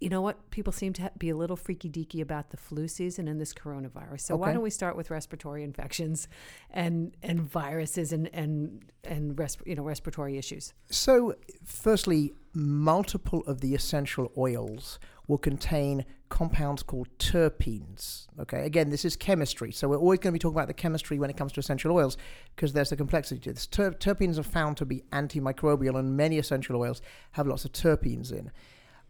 You 0.00 0.08
know 0.08 0.20
what? 0.20 0.50
People 0.50 0.72
seem 0.72 0.92
to 0.94 1.02
ha- 1.02 1.10
be 1.16 1.28
a 1.30 1.36
little 1.36 1.54
freaky 1.54 1.88
deaky 1.88 2.20
about 2.20 2.50
the 2.50 2.56
flu 2.56 2.88
season 2.88 3.28
and 3.28 3.40
this 3.40 3.54
coronavirus. 3.54 4.22
So 4.22 4.34
why 4.34 4.48
Okay. 4.48 4.54
don't 4.54 4.62
we 4.64 4.70
start 4.70 4.96
with 4.96 5.10
respiratory 5.10 5.62
infections 5.62 6.26
and 6.70 7.16
and 7.22 7.40
viruses 7.40 8.12
and 8.12 8.28
and 8.34 8.84
and 9.04 9.36
resp- 9.36 9.64
you 9.64 9.76
know 9.76 9.84
respiratory 9.84 10.36
issues? 10.38 10.74
So, 10.90 11.36
firstly, 11.64 12.34
multiple 12.52 13.44
of 13.46 13.60
the 13.60 13.76
essential 13.76 14.32
oils 14.36 14.98
will 15.28 15.38
contain 15.38 16.04
compounds 16.32 16.82
called 16.82 17.08
terpenes. 17.18 18.26
Okay, 18.40 18.64
again, 18.64 18.88
this 18.88 19.04
is 19.04 19.16
chemistry, 19.16 19.70
so 19.70 19.86
we're 19.86 19.98
always 19.98 20.18
going 20.18 20.32
to 20.32 20.32
be 20.32 20.38
talking 20.38 20.56
about 20.56 20.66
the 20.66 20.72
chemistry 20.72 21.18
when 21.18 21.28
it 21.28 21.36
comes 21.36 21.52
to 21.52 21.60
essential 21.60 21.92
oils 21.92 22.16
because 22.56 22.72
there's 22.72 22.90
a 22.90 22.96
complexity 22.96 23.38
to 23.38 23.52
this. 23.52 23.66
Ter- 23.66 23.92
terpenes 23.92 24.38
are 24.38 24.42
found 24.42 24.78
to 24.78 24.86
be 24.86 25.02
antimicrobial, 25.12 25.98
and 25.98 26.16
many 26.16 26.38
essential 26.38 26.80
oils 26.80 27.02
have 27.32 27.46
lots 27.46 27.66
of 27.66 27.72
terpenes 27.72 28.32
in. 28.32 28.50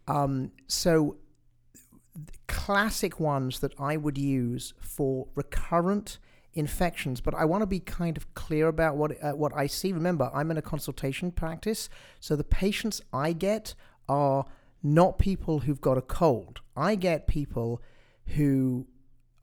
Um, 0.05 0.51
so, 0.67 1.15
the 2.13 2.33
classic 2.47 3.21
ones 3.21 3.61
that 3.61 3.73
I 3.79 3.95
would 3.95 4.17
use 4.17 4.73
for 4.81 5.27
recurrent 5.33 6.19
infections, 6.53 7.21
but 7.21 7.33
I 7.33 7.45
want 7.45 7.61
to 7.61 7.67
be 7.67 7.79
kind 7.79 8.17
of 8.17 8.33
clear 8.33 8.67
about 8.67 8.97
what 8.97 9.23
uh, 9.23 9.31
what 9.31 9.55
I 9.55 9.67
see. 9.67 9.93
Remember, 9.93 10.29
I'm 10.33 10.51
in 10.51 10.57
a 10.57 10.61
consultation 10.61 11.31
practice, 11.31 11.87
so 12.19 12.35
the 12.35 12.43
patients 12.43 13.01
I 13.13 13.31
get 13.31 13.75
are 14.09 14.45
not 14.83 15.17
people 15.17 15.59
who've 15.59 15.81
got 15.81 15.97
a 15.97 16.01
cold. 16.01 16.61
I 16.75 16.95
get 16.95 17.25
people 17.27 17.81
who 18.35 18.85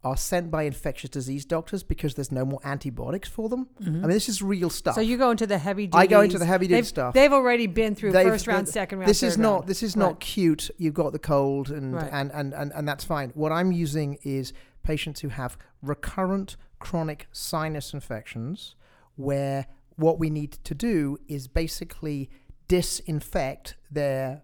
are 0.03 0.17
sent 0.17 0.51
by 0.51 0.63
infectious 0.63 1.11
disease 1.11 1.45
doctors 1.45 1.83
because 1.83 2.15
there's 2.15 2.33
no 2.33 2.45
more 2.45 2.59
antibiotics 2.65 3.29
for 3.29 3.51
them. 3.51 3.69
Mm-hmm. 3.83 3.97
I 3.97 4.01
mean, 4.01 4.09
this 4.11 4.29
is 4.31 4.41
real 4.41 4.71
stuff. 4.71 4.95
So 4.95 5.03
you 5.03 5.19
go 5.19 5.31
into 5.31 5.47
the 5.47 5.59
heavy 5.59 5.87
duty. 5.87 5.99
I 5.99 6.07
go 6.07 6.23
into 6.23 6.39
the 6.39 6.47
heavy-duty 6.47 6.75
they've, 6.75 6.87
stuff. 6.87 7.13
They've 7.13 7.33
already 7.33 7.67
been 7.67 7.95
through 7.95 8.13
They've- 8.13 8.27
first 8.27 8.47
round, 8.47 8.67
second 8.69 9.01
round. 9.01 9.09
This 9.11 9.23
is 9.23 9.37
not 9.37 9.53
round. 9.53 9.67
this 9.69 9.83
is 9.83 9.95
Right. 9.97 10.07
not 10.07 10.21
cute. 10.21 10.71
You've 10.79 10.95
got 10.95 11.13
the 11.13 11.19
cold 11.19 11.71
and, 11.71 11.95
Right. 11.95 12.09
and, 12.13 12.31
and, 12.33 12.55
and, 12.55 12.73
and 12.75 12.89
that's 12.89 13.05
fine. 13.05 13.31
What 13.35 13.53
I'm 13.53 13.73
using 13.73 14.17
is 14.23 14.55
patients 14.83 15.21
who 15.21 15.29
have 15.29 15.59
recurrent 15.83 16.57
chronic 16.79 17.29
sinus 17.31 17.93
infections 17.93 18.75
where 19.17 19.67
what 19.97 20.19
we 20.19 20.31
need 20.31 20.53
to 20.65 20.75
do 20.75 21.19
is 21.29 21.47
basically 21.47 22.31
disinfect 22.69 23.77
their 23.91 24.43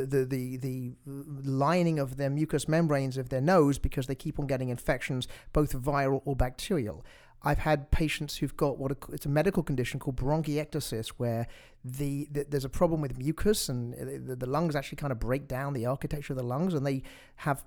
the, 0.00 0.24
the, 0.24 0.56
the, 0.56 0.92
lining 1.06 1.98
of 1.98 2.16
their 2.16 2.30
mucous 2.30 2.68
membranes 2.68 3.16
of 3.16 3.28
their 3.28 3.40
nose 3.40 3.78
because 3.78 4.06
they 4.06 4.14
keep 4.14 4.38
on 4.38 4.46
getting 4.46 4.68
infections, 4.68 5.28
both 5.52 5.72
viral 5.72 6.22
or 6.24 6.34
bacterial. 6.36 7.04
I've 7.42 7.58
had 7.58 7.90
patients 7.90 8.38
who've 8.38 8.56
got 8.56 8.78
what 8.78 8.92
a, 8.92 8.96
it's 9.12 9.26
a 9.26 9.28
medical 9.28 9.62
condition 9.62 10.00
called 10.00 10.16
bronchiectasis, 10.16 11.08
where 11.18 11.46
the, 11.84 12.26
the 12.30 12.46
there's 12.48 12.64
a 12.64 12.70
problem 12.70 13.00
with 13.02 13.18
mucus 13.18 13.68
and 13.68 13.94
uh, 13.94 14.28
the, 14.28 14.36
the 14.36 14.46
lungs 14.46 14.74
actually 14.74 14.96
kind 14.96 15.12
of 15.12 15.20
break 15.20 15.46
down 15.46 15.74
the 15.74 15.86
architecture 15.86 16.32
of 16.32 16.38
the 16.38 16.44
lungs, 16.44 16.72
and 16.72 16.86
they 16.86 17.02
have 17.36 17.64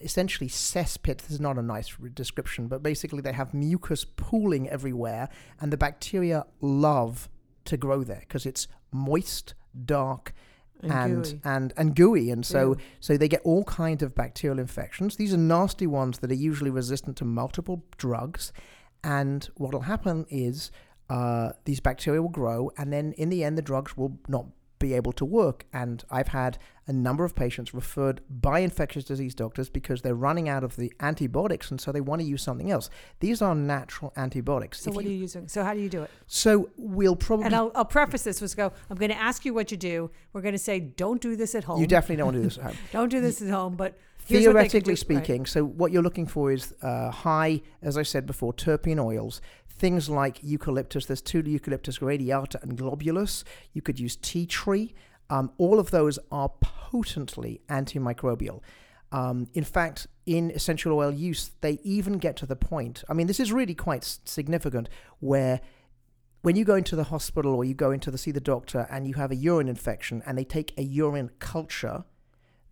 essentially 0.00 0.48
cesspit. 0.48 1.18
This 1.18 1.32
is 1.32 1.40
not 1.40 1.58
a 1.58 1.62
nice 1.62 1.96
description, 2.14 2.68
but 2.68 2.82
basically 2.82 3.20
they 3.20 3.32
have 3.32 3.52
mucus 3.52 4.04
pooling 4.04 4.68
everywhere, 4.68 5.28
and 5.60 5.72
the 5.72 5.76
bacteria 5.76 6.46
love 6.60 7.28
to 7.64 7.76
grow 7.76 8.04
there 8.04 8.20
because 8.20 8.46
it's 8.46 8.68
moist, 8.92 9.54
dark, 9.84 10.32
And 10.82 10.92
and 10.92 11.24
gooey. 11.24 11.40
and 11.44 11.72
and 11.76 11.96
gooey, 11.96 12.30
and 12.30 12.44
so 12.44 12.70
Ew. 12.70 12.76
so 13.00 13.16
they 13.16 13.28
get 13.28 13.40
all 13.44 13.64
kinds 13.64 14.02
of 14.02 14.14
bacterial 14.14 14.58
infections. 14.58 15.16
These 15.16 15.32
are 15.32 15.38
nasty 15.38 15.86
ones 15.86 16.18
that 16.18 16.30
are 16.30 16.34
usually 16.50 16.70
resistant 16.70 17.16
to 17.18 17.24
multiple 17.24 17.84
drugs, 17.96 18.52
and 19.04 19.48
what 19.56 19.72
will 19.72 19.82
happen 19.82 20.26
is 20.28 20.70
uh, 21.08 21.52
these 21.64 21.80
bacteria 21.80 22.20
will 22.20 22.28
grow, 22.28 22.70
and 22.76 22.92
then 22.92 23.12
in 23.12 23.28
the 23.28 23.44
end, 23.44 23.56
the 23.56 23.62
drugs 23.62 23.96
will 23.96 24.18
not 24.28 24.46
be 24.82 24.92
able 24.94 25.12
to 25.12 25.24
work. 25.24 25.64
And 25.72 26.04
I've 26.10 26.28
had 26.28 26.58
a 26.86 26.92
number 26.92 27.24
of 27.24 27.34
patients 27.34 27.72
referred 27.72 28.20
by 28.28 28.58
infectious 28.58 29.04
disease 29.04 29.34
doctors 29.34 29.70
because 29.70 30.02
they're 30.02 30.14
running 30.14 30.48
out 30.48 30.64
of 30.64 30.76
the 30.76 30.92
antibiotics, 31.00 31.70
and 31.70 31.80
so 31.80 31.92
they 31.92 32.00
want 32.00 32.20
to 32.20 32.26
use 32.26 32.42
something 32.42 32.70
else. 32.70 32.90
These 33.20 33.40
are 33.40 33.54
natural 33.54 34.12
antibiotics. 34.16 34.80
So 34.82 34.90
If 34.90 34.96
what 34.96 35.04
you- 35.04 35.10
are 35.10 35.14
you 35.14 35.18
using? 35.20 35.48
So 35.48 35.62
how 35.64 35.74
do 35.74 35.80
you 35.80 35.88
do 35.88 36.02
it? 36.02 36.10
so 36.26 36.68
we'll 36.76 37.16
probably 37.16 37.46
And 37.46 37.54
I'll, 37.54 37.70
I'll 37.74 37.84
preface 37.84 38.24
this 38.24 38.40
with 38.40 38.56
go. 38.56 38.72
I'm 38.90 38.96
going 38.98 39.10
to 39.10 39.18
ask 39.18 39.44
you 39.44 39.54
what 39.54 39.70
you 39.70 39.76
do. 39.76 40.10
We're 40.32 40.42
going 40.42 40.52
to 40.54 40.58
say 40.58 40.80
don't 40.80 41.20
do 41.22 41.36
this 41.36 41.54
at 41.54 41.64
home. 41.64 41.80
you 41.80 41.86
definitely 41.86 42.16
don't 42.16 42.26
want 42.26 42.36
to 42.36 42.42
do 42.42 42.48
this 42.48 42.58
at 42.58 42.64
home. 42.74 42.76
don't 42.92 43.08
do 43.08 43.20
this 43.20 43.40
at 43.40 43.48
home. 43.48 43.76
But 43.76 43.96
here's 44.26 44.46
what 44.46 44.54
they 44.54 44.68
can 44.68 44.80
Theoretically 44.80 44.80
do. 44.80 44.90
Right. 44.90 44.98
speaking, 45.24 45.46
so 45.46 45.64
what 45.64 45.92
you're 45.92 46.02
looking 46.02 46.26
for 46.26 46.50
is 46.52 46.74
uh, 46.82 47.10
high, 47.10 47.62
as 47.80 47.96
I 47.96 48.02
said 48.02 48.26
before, 48.26 48.52
terpene 48.52 49.02
oils. 49.02 49.40
Things 49.78 50.08
like 50.08 50.38
eucalyptus. 50.42 51.06
There's 51.06 51.22
two 51.22 51.40
eucalyptus 51.40 52.00
radiata 52.00 52.60
and 52.62 52.76
globulus. 52.76 53.42
You 53.72 53.82
could 53.82 53.98
use 53.98 54.16
tea 54.16 54.46
tree. 54.46 54.94
Um, 55.30 55.50
all 55.58 55.78
of 55.78 55.90
those 55.90 56.18
are 56.30 56.50
potently 56.60 57.62
antimicrobial. 57.68 58.60
Um, 59.10 59.48
in 59.54 59.64
fact, 59.64 60.06
in 60.24 60.50
essential 60.50 60.96
oil 60.96 61.10
use, 61.10 61.50
they 61.60 61.78
even 61.82 62.18
get 62.18 62.36
to 62.36 62.46
the 62.46 62.56
point. 62.56 63.02
I 63.08 63.14
mean, 63.14 63.26
this 63.26 63.40
is 63.40 63.52
really 63.52 63.74
quite 63.74 64.04
significant. 64.24 64.88
Where 65.20 65.60
when 66.42 66.56
you 66.56 66.64
go 66.64 66.74
into 66.74 66.96
the 66.96 67.04
hospital 67.04 67.54
or 67.54 67.64
you 67.64 67.74
go 67.74 67.90
into 67.90 68.10
the 68.10 68.18
see 68.18 68.30
the 68.30 68.40
doctor 68.40 68.86
and 68.90 69.06
you 69.06 69.14
have 69.14 69.30
a 69.30 69.36
urine 69.36 69.68
infection 69.68 70.22
and 70.26 70.36
they 70.36 70.44
take 70.44 70.72
a 70.76 70.82
urine 70.82 71.30
culture, 71.38 72.04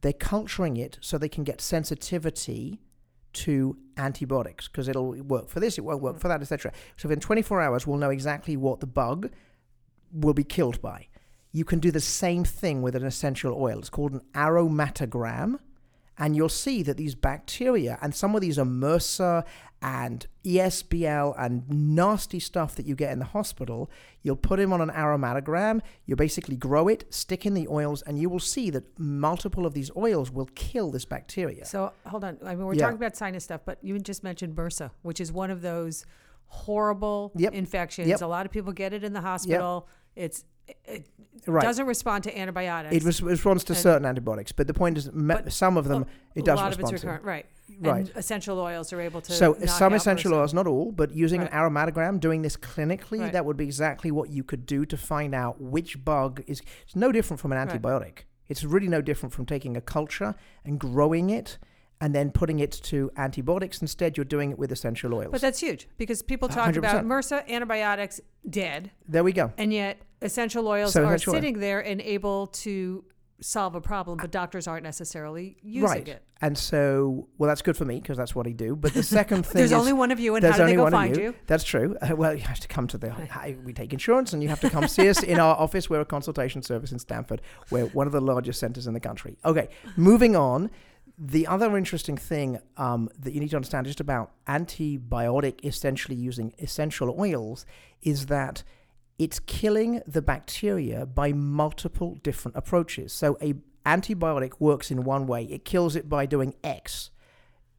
they're 0.00 0.12
culturing 0.12 0.76
it 0.76 0.98
so 1.00 1.18
they 1.18 1.28
can 1.28 1.44
get 1.44 1.60
sensitivity 1.60 2.80
to 3.32 3.76
antibiotics 3.96 4.68
because 4.68 4.88
it'll 4.88 5.12
work 5.22 5.48
for 5.48 5.60
this, 5.60 5.78
it 5.78 5.82
won't 5.82 6.02
work 6.02 6.14
hmm. 6.14 6.20
for 6.20 6.28
that, 6.28 6.40
etc. 6.40 6.72
So 6.96 7.08
within 7.08 7.20
24 7.20 7.60
hours, 7.60 7.86
we'll 7.86 7.98
know 7.98 8.10
exactly 8.10 8.56
what 8.56 8.80
the 8.80 8.86
bug 8.86 9.30
will 10.12 10.34
be 10.34 10.44
killed 10.44 10.80
by. 10.80 11.06
You 11.52 11.64
can 11.64 11.80
do 11.80 11.90
the 11.90 12.00
same 12.00 12.44
thing 12.44 12.82
with 12.82 12.94
an 12.94 13.04
essential 13.04 13.54
oil. 13.60 13.78
It's 13.78 13.90
called 13.90 14.12
an 14.12 14.22
aromatogram. 14.34 15.58
And 16.20 16.36
you'll 16.36 16.48
see 16.50 16.82
that 16.84 16.96
these 16.98 17.14
bacteria, 17.16 17.98
and 18.02 18.14
some 18.14 18.34
of 18.36 18.42
these 18.42 18.58
are 18.58 18.64
MRSA 18.66 19.44
and 19.82 20.26
ESBL 20.44 21.34
and 21.38 21.66
nasty 21.70 22.38
stuff 22.38 22.74
that 22.76 22.84
you 22.84 22.94
get 22.94 23.10
in 23.12 23.18
the 23.18 23.24
hospital, 23.24 23.90
you'll 24.22 24.36
put 24.36 24.58
them 24.58 24.72
on 24.74 24.82
an 24.82 24.90
aromatogram, 24.90 25.80
you 26.04 26.14
basically 26.14 26.54
grow 26.56 26.86
it, 26.88 27.04
stick 27.08 27.46
in 27.46 27.54
the 27.54 27.66
oils, 27.68 28.02
and 28.02 28.18
you 28.18 28.28
will 28.28 28.38
see 28.38 28.68
that 28.68 28.84
multiple 28.98 29.64
of 29.64 29.72
these 29.72 29.90
oils 29.96 30.30
will 30.30 30.50
kill 30.54 30.90
this 30.90 31.06
bacteria. 31.06 31.64
So 31.64 31.92
hold 32.06 32.24
on. 32.24 32.36
I 32.44 32.54
mean, 32.54 32.66
we're 32.66 32.74
Yeah. 32.74 32.82
talking 32.84 32.98
about 32.98 33.16
sinus 33.16 33.44
stuff, 33.44 33.62
but 33.64 33.78
you 33.82 33.98
just 33.98 34.22
mentioned 34.22 34.54
MRSA, 34.54 34.90
which 35.00 35.18
is 35.18 35.32
one 35.32 35.50
of 35.50 35.62
those 35.62 36.04
horrible 36.46 37.32
Yep. 37.36 37.54
infections. 37.54 38.08
Yep. 38.08 38.20
A 38.20 38.26
lot 38.26 38.44
of 38.44 38.52
people 38.52 38.72
get 38.72 38.92
it 38.92 39.02
in 39.04 39.12
the 39.14 39.20
hospital. 39.22 39.88
It's 40.16 40.44
it 40.84 41.06
Right. 41.46 41.62
doesn't 41.62 41.86
respond 41.86 42.24
to 42.24 42.38
antibiotics. 42.38 42.94
It 42.94 43.02
res- 43.04 43.22
responds 43.22 43.64
to 43.64 43.72
And- 43.72 43.80
certain 43.82 44.06
antibiotics, 44.06 44.52
but 44.52 44.66
the 44.66 44.74
point 44.74 44.98
is, 44.98 45.10
me- 45.12 45.34
some 45.48 45.76
of 45.78 45.88
them 45.88 46.04
it 46.34 46.44
does 46.44 46.58
a 46.58 46.62
lot 46.62 46.68
respond 46.68 46.88
of 46.88 46.94
it's 46.94 47.00
to. 47.02 47.06
recurrent, 47.06 47.24
right? 47.24 47.46
Right. 47.80 47.98
And 48.08 48.12
essential 48.14 48.58
oils 48.58 48.92
are 48.92 49.00
able 49.00 49.22
to. 49.22 49.32
So 49.32 49.56
some 49.66 49.94
essential 49.94 50.34
oils, 50.34 50.52
not 50.52 50.66
all, 50.66 50.92
but 50.92 51.12
using 51.14 51.40
Right. 51.40 51.50
an 51.50 51.58
aromatogram, 51.58 52.20
doing 52.20 52.42
this 52.42 52.56
clinically, 52.58 53.20
Right. 53.20 53.32
that 53.32 53.46
would 53.46 53.56
be 53.56 53.64
exactly 53.64 54.10
what 54.10 54.28
you 54.28 54.44
could 54.44 54.66
do 54.66 54.84
to 54.84 54.96
find 54.98 55.34
out 55.34 55.60
which 55.60 56.04
bug 56.04 56.42
is. 56.46 56.60
It's 56.84 56.94
no 56.96 57.10
different 57.10 57.40
from 57.40 57.52
an 57.52 57.58
Right. 57.58 57.68
antibiotic. 57.82 58.24
It's 58.48 58.62
really 58.64 58.88
no 58.88 59.00
different 59.00 59.32
from 59.32 59.46
taking 59.46 59.76
a 59.76 59.80
culture 59.80 60.34
and 60.64 60.78
growing 60.78 61.30
it 61.30 61.58
and 62.00 62.14
then 62.14 62.30
putting 62.30 62.60
it 62.60 62.72
to 62.72 63.10
antibiotics. 63.16 63.80
Instead, 63.82 64.16
you're 64.16 64.24
doing 64.24 64.50
it 64.52 64.58
with 64.58 64.72
essential 64.72 65.14
oils. 65.14 65.30
But 65.32 65.40
that's 65.40 65.60
huge 65.60 65.88
because 65.98 66.22
people 66.22 66.48
talk 66.48 66.64
hundred 66.64 66.80
about. 66.84 67.04
MRSA 67.04 67.48
antibiotics 67.48 68.20
dead, 68.48 68.90
there 69.08 69.22
we 69.24 69.32
go. 69.32 69.52
and 69.58 69.72
yet 69.72 70.00
essential 70.22 70.66
oils 70.68 70.92
So 70.92 71.02
are 71.02 71.06
essential 71.14 71.32
oil- 71.32 71.36
sitting 71.38 71.58
there 71.60 71.80
and 71.80 72.00
able 72.00 72.46
to 72.48 73.04
solve 73.42 73.74
a 73.74 73.80
problem, 73.80 74.18
but 74.18 74.30
doctors 74.30 74.66
aren't 74.68 74.82
necessarily 74.84 75.56
using 75.62 75.88
right. 75.88 76.08
it. 76.08 76.22
And 76.42 76.56
so, 76.58 77.26
well, 77.38 77.48
that's 77.48 77.62
good 77.62 77.74
for 77.76 77.86
me 77.86 77.98
because 77.98 78.18
that's 78.18 78.34
what 78.34 78.46
I 78.46 78.52
do. 78.52 78.76
But 78.76 78.92
the 78.92 79.02
second 79.02 79.44
thing 79.46 79.54
There's 79.60 79.72
is, 79.72 79.78
only 79.78 79.94
one 79.94 80.10
of 80.10 80.20
you, 80.20 80.34
and 80.34 80.44
how 80.44 80.58
do 80.58 80.66
they 80.66 80.74
go 80.74 80.86
of 80.86 80.92
find 80.92 81.16
you. 81.16 81.22
you? 81.22 81.34
That's 81.46 81.64
true. 81.64 81.96
Uh, 82.02 82.16
well, 82.16 82.34
you 82.34 82.42
have 82.42 82.60
to 82.60 82.68
come 82.68 82.86
to 82.88 82.98
the. 82.98 83.10
hi- 83.10 83.56
we 83.64 83.72
take 83.72 83.92
insurance, 83.94 84.34
and 84.34 84.42
you 84.42 84.50
have 84.50 84.60
to 84.60 84.68
come 84.70 84.86
see 84.88 85.08
us 85.08 85.22
in 85.22 85.38
our 85.40 85.54
office. 85.58 85.88
We're 85.88 86.00
a 86.02 86.04
consultation 86.06 86.60
service 86.62 86.92
in 86.92 86.98
Stamford. 86.98 87.40
We're 87.70 87.86
one 87.86 88.06
of 88.06 88.12
the 88.12 88.20
largest 88.20 88.60
centers 88.60 88.86
in 88.86 88.92
the 88.94 89.00
country. 89.00 89.38
Okay, 89.44 89.68
moving 89.96 90.36
on. 90.36 90.70
The 91.22 91.46
other 91.46 91.76
interesting 91.76 92.16
thing 92.16 92.60
um, 92.78 93.10
that 93.18 93.34
you 93.34 93.40
need 93.40 93.50
to 93.50 93.56
understand 93.56 93.86
just 93.86 94.00
about 94.00 94.30
antibiotic, 94.48 95.62
essentially 95.62 96.16
using 96.16 96.54
essential 96.58 97.14
oils, 97.20 97.66
is 98.00 98.26
that 98.26 98.62
it's 99.18 99.38
killing 99.38 100.00
the 100.06 100.22
bacteria 100.22 101.04
by 101.04 101.34
multiple 101.34 102.16
different 102.22 102.56
approaches. 102.56 103.12
So 103.12 103.36
a 103.42 103.52
antibiotic 103.84 104.52
works 104.58 104.90
in 104.90 105.04
one 105.04 105.26
way; 105.26 105.44
it 105.44 105.66
kills 105.66 105.94
it 105.94 106.08
by 106.08 106.24
doing 106.24 106.54
X 106.64 107.10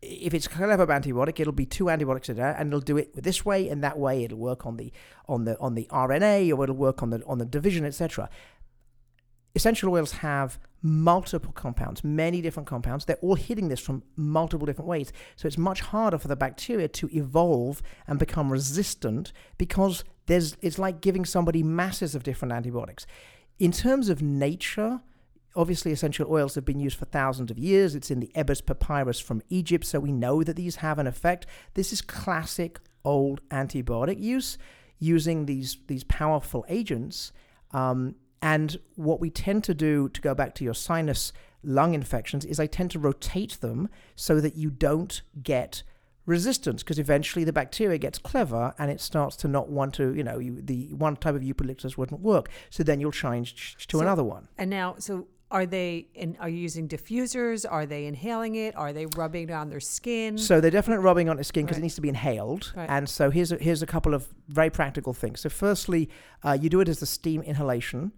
if 0.01 0.33
it's 0.33 0.47
a 0.47 0.49
clever 0.49 0.87
antibiotic, 0.87 1.39
it'll 1.39 1.53
be 1.53 1.65
two 1.65 1.89
antibiotics 1.89 2.29
in 2.29 2.35
there, 2.35 2.55
and 2.57 2.69
it'll 2.69 2.79
do 2.79 2.97
it 2.97 3.13
this 3.21 3.45
way 3.45 3.69
and 3.69 3.83
that 3.83 3.99
way. 3.99 4.23
It'll 4.23 4.37
work 4.37 4.65
on 4.65 4.77
the 4.77 4.91
on 5.27 5.45
the 5.45 5.57
on 5.59 5.75
the 5.75 5.87
RNA, 5.91 6.57
or 6.57 6.63
it'll 6.63 6.75
work 6.75 7.03
on 7.03 7.11
the 7.11 7.23
on 7.25 7.37
the 7.37 7.45
division, 7.45 7.85
etc. 7.85 8.29
Essential 9.55 9.91
oils 9.91 10.11
have 10.13 10.59
multiple 10.81 11.51
compounds, 11.51 12.03
many 12.03 12.41
different 12.41 12.67
compounds. 12.67 13.05
They're 13.05 13.17
all 13.17 13.35
hitting 13.35 13.67
this 13.67 13.79
from 13.79 14.03
multiple 14.15 14.65
different 14.65 14.87
ways. 14.87 15.11
So 15.35 15.47
it's 15.47 15.57
much 15.57 15.81
harder 15.81 16.17
for 16.17 16.27
the 16.27 16.35
bacteria 16.35 16.87
to 16.87 17.09
evolve 17.15 17.81
and 18.07 18.17
become 18.17 18.51
resistant 18.51 19.31
because 19.57 20.03
there's 20.25 20.57
it's 20.61 20.79
like 20.79 21.01
giving 21.01 21.25
somebody 21.25 21.63
masses 21.63 22.15
of 22.15 22.23
different 22.23 22.53
antibiotics. 22.53 23.05
In 23.59 23.71
terms 23.71 24.09
of 24.09 24.21
nature, 24.21 25.01
obviously 25.55 25.91
essential 25.91 26.31
oils 26.31 26.55
have 26.55 26.65
been 26.65 26.79
used 26.79 26.97
for 26.97 27.05
thousands 27.05 27.51
of 27.51 27.59
years. 27.59 27.93
It's 27.93 28.09
in 28.09 28.19
the 28.19 28.31
Ebers 28.35 28.61
Papyrus 28.61 29.19
from 29.19 29.41
Egypt, 29.49 29.85
so 29.85 29.99
we 29.99 30.11
know 30.11 30.43
that 30.43 30.55
these 30.55 30.77
have 30.77 30.97
an 30.97 31.07
effect. 31.07 31.45
This 31.73 31.93
is 31.93 32.01
classic 32.01 32.79
old 33.03 33.47
antibiotic 33.49 34.19
use 34.19 34.57
using 34.99 35.45
these 35.45 35.77
these 35.87 36.03
powerful 36.05 36.65
agents. 36.69 37.31
Um, 37.71 38.15
and 38.41 38.79
what 38.95 39.19
we 39.19 39.29
tend 39.29 39.63
to 39.65 39.73
do 39.73 40.09
to 40.09 40.21
go 40.21 40.33
back 40.33 40.55
to 40.55 40.63
your 40.63 40.73
sinus 40.73 41.31
lung 41.63 41.93
infections 41.93 42.43
is 42.45 42.59
I 42.59 42.65
tend 42.67 42.91
to 42.91 42.99
rotate 42.99 43.59
them 43.61 43.87
so 44.15 44.39
that 44.41 44.55
you 44.55 44.69
don't 44.71 45.21
get 45.43 45.83
resistance 46.25 46.83
because 46.83 46.99
eventually 46.99 47.43
the 47.43 47.53
bacteria 47.53 47.97
gets 47.97 48.17
clever 48.19 48.73
and 48.79 48.89
it 48.91 49.01
starts 49.01 49.35
to 49.37 49.47
not 49.47 49.69
want 49.69 49.93
to, 49.95 50.13
you 50.15 50.23
know, 50.23 50.39
you, 50.39 50.61
the 50.61 50.93
one 50.93 51.15
type 51.15 51.35
of 51.35 51.43
eucalyptus 51.43 51.97
wouldn't 51.97 52.21
work. 52.21 52.49
So 52.69 52.83
then 52.83 52.99
you'll 52.99 53.11
change 53.11 53.75
to 53.87 53.97
So- 53.97 54.01
another 54.01 54.23
one. 54.23 54.47
And 54.57 54.69
now, 54.69 54.95
so 54.99 55.27
are 55.49 55.65
they? 55.65 56.07
In, 56.15 56.37
are 56.39 56.47
you 56.47 56.57
using 56.59 56.87
diffusers? 56.87 57.65
Are 57.69 57.85
they 57.85 58.05
inhaling 58.05 58.55
it? 58.55 58.73
Are 58.77 58.93
they 58.93 59.05
rubbing 59.07 59.49
it 59.49 59.51
on 59.51 59.69
their 59.69 59.81
skin? 59.81 60.37
So 60.37 60.61
they're 60.61 60.71
definitely 60.71 61.03
rubbing 61.03 61.27
on 61.27 61.35
the 61.35 61.43
skin 61.43 61.65
because 61.65 61.75
Right. 61.75 61.81
it 61.81 61.83
needs 61.83 61.95
to 61.95 62.01
be 62.01 62.07
inhaled. 62.09 62.71
Right. 62.75 62.89
And 62.89 63.09
so 63.09 63.29
here's 63.31 63.51
a, 63.51 63.57
here's 63.57 63.81
a 63.81 63.85
couple 63.87 64.13
of 64.13 64.33
very 64.47 64.69
practical 64.69 65.13
things. 65.13 65.41
So 65.41 65.49
firstly, 65.49 66.09
uh, 66.43 66.57
you 66.59 66.69
do 66.69 66.79
it 66.79 66.87
as 66.87 67.01
a 67.01 67.05
steam 67.05 67.41
inhalation, 67.41 68.13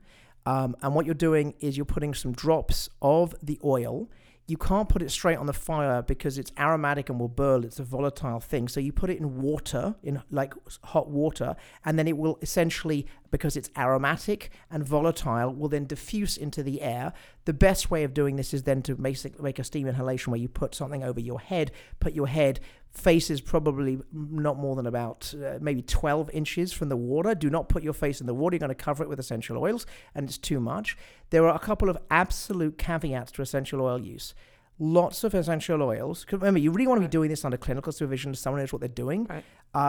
um, 0.45 0.75
and 0.81 0.93
what 0.93 1.05
you're 1.05 1.15
doing 1.15 1.53
is 1.59 1.77
you're 1.77 1.85
putting 1.85 2.13
some 2.13 2.33
drops 2.33 2.89
of 3.01 3.35
the 3.41 3.59
oil. 3.63 4.09
You 4.45 4.57
can't 4.57 4.89
put 4.89 5.01
it 5.01 5.09
straight 5.09 5.37
on 5.37 5.45
the 5.45 5.53
fire 5.53 6.01
because 6.01 6.37
it's 6.37 6.51
aromatic 6.59 7.09
and 7.09 7.17
will 7.17 7.29
burn. 7.29 7.63
It's 7.63 7.79
a 7.79 7.83
volatile 7.83 8.41
thing. 8.41 8.67
So 8.67 8.81
you 8.81 8.91
put 8.91 9.09
it 9.09 9.17
in 9.17 9.41
water, 9.41 9.95
in 10.03 10.21
like 10.29 10.53
hot 10.83 11.09
water, 11.09 11.55
and 11.85 11.97
then 11.97 12.09
it 12.09 12.17
will 12.17 12.37
essentially, 12.41 13.07
because 13.31 13.55
it's 13.55 13.69
aromatic 13.77 14.51
and 14.69 14.85
volatile, 14.85 15.53
will 15.53 15.69
then 15.69 15.85
diffuse 15.85 16.35
into 16.35 16.61
the 16.61 16.81
air. 16.81 17.13
The 17.45 17.53
best 17.53 17.89
way 17.89 18.03
of 18.03 18.13
doing 18.13 18.35
this 18.35 18.53
is 18.53 18.63
then 18.63 18.81
to 18.81 18.97
make, 18.97 19.41
make 19.41 19.59
a 19.59 19.63
steam 19.63 19.87
inhalation 19.87 20.31
where 20.31 20.41
you 20.41 20.49
put 20.49 20.75
something 20.75 21.03
over 21.03 21.21
your 21.21 21.39
head, 21.39 21.71
put 22.01 22.11
your 22.11 22.27
head 22.27 22.59
face 22.93 23.29
is 23.31 23.41
probably 23.41 23.99
not 24.11 24.57
more 24.57 24.75
than 24.75 24.85
about 24.85 25.33
uh, 25.35 25.57
maybe 25.59 25.81
12 25.81 26.29
inches 26.31 26.71
from 26.71 26.89
the 26.89 26.95
water. 26.97 27.33
Do 27.33 27.49
not 27.49 27.67
put 27.67 27.81
your 27.83 27.93
face 27.93 28.21
in 28.21 28.27
the 28.27 28.33
water. 28.35 28.55
You're 28.55 28.59
going 28.59 28.69
to 28.69 28.75
cover 28.75 29.03
it 29.03 29.09
with 29.09 29.19
essential 29.19 29.57
oils, 29.57 29.85
and 30.13 30.27
it's 30.27 30.37
too 30.37 30.59
much. 30.59 30.95
There 31.31 31.47
are 31.47 31.55
a 31.55 31.59
couple 31.59 31.89
of 31.89 31.97
absolute 32.11 32.77
caveats 32.77 33.31
to 33.33 33.41
essential 33.41 33.81
oil 33.81 33.99
use. 33.99 34.35
Lots 34.79 35.23
of 35.23 35.33
essential 35.33 35.81
oils. 35.81 36.25
remember, 36.31 36.59
you 36.59 36.71
really 36.71 36.87
want 36.87 36.97
to 36.97 37.01
be 37.01 37.05
Right. 37.05 37.11
doing 37.11 37.29
this 37.29 37.43
under 37.45 37.57
clinical 37.57 37.91
supervision. 37.91 38.31
to 38.33 38.37
Someone 38.39 38.61
knows 38.61 38.73
what 38.73 38.79
they're 38.79 38.89
doing, 38.89 39.25
Right. 39.25 39.43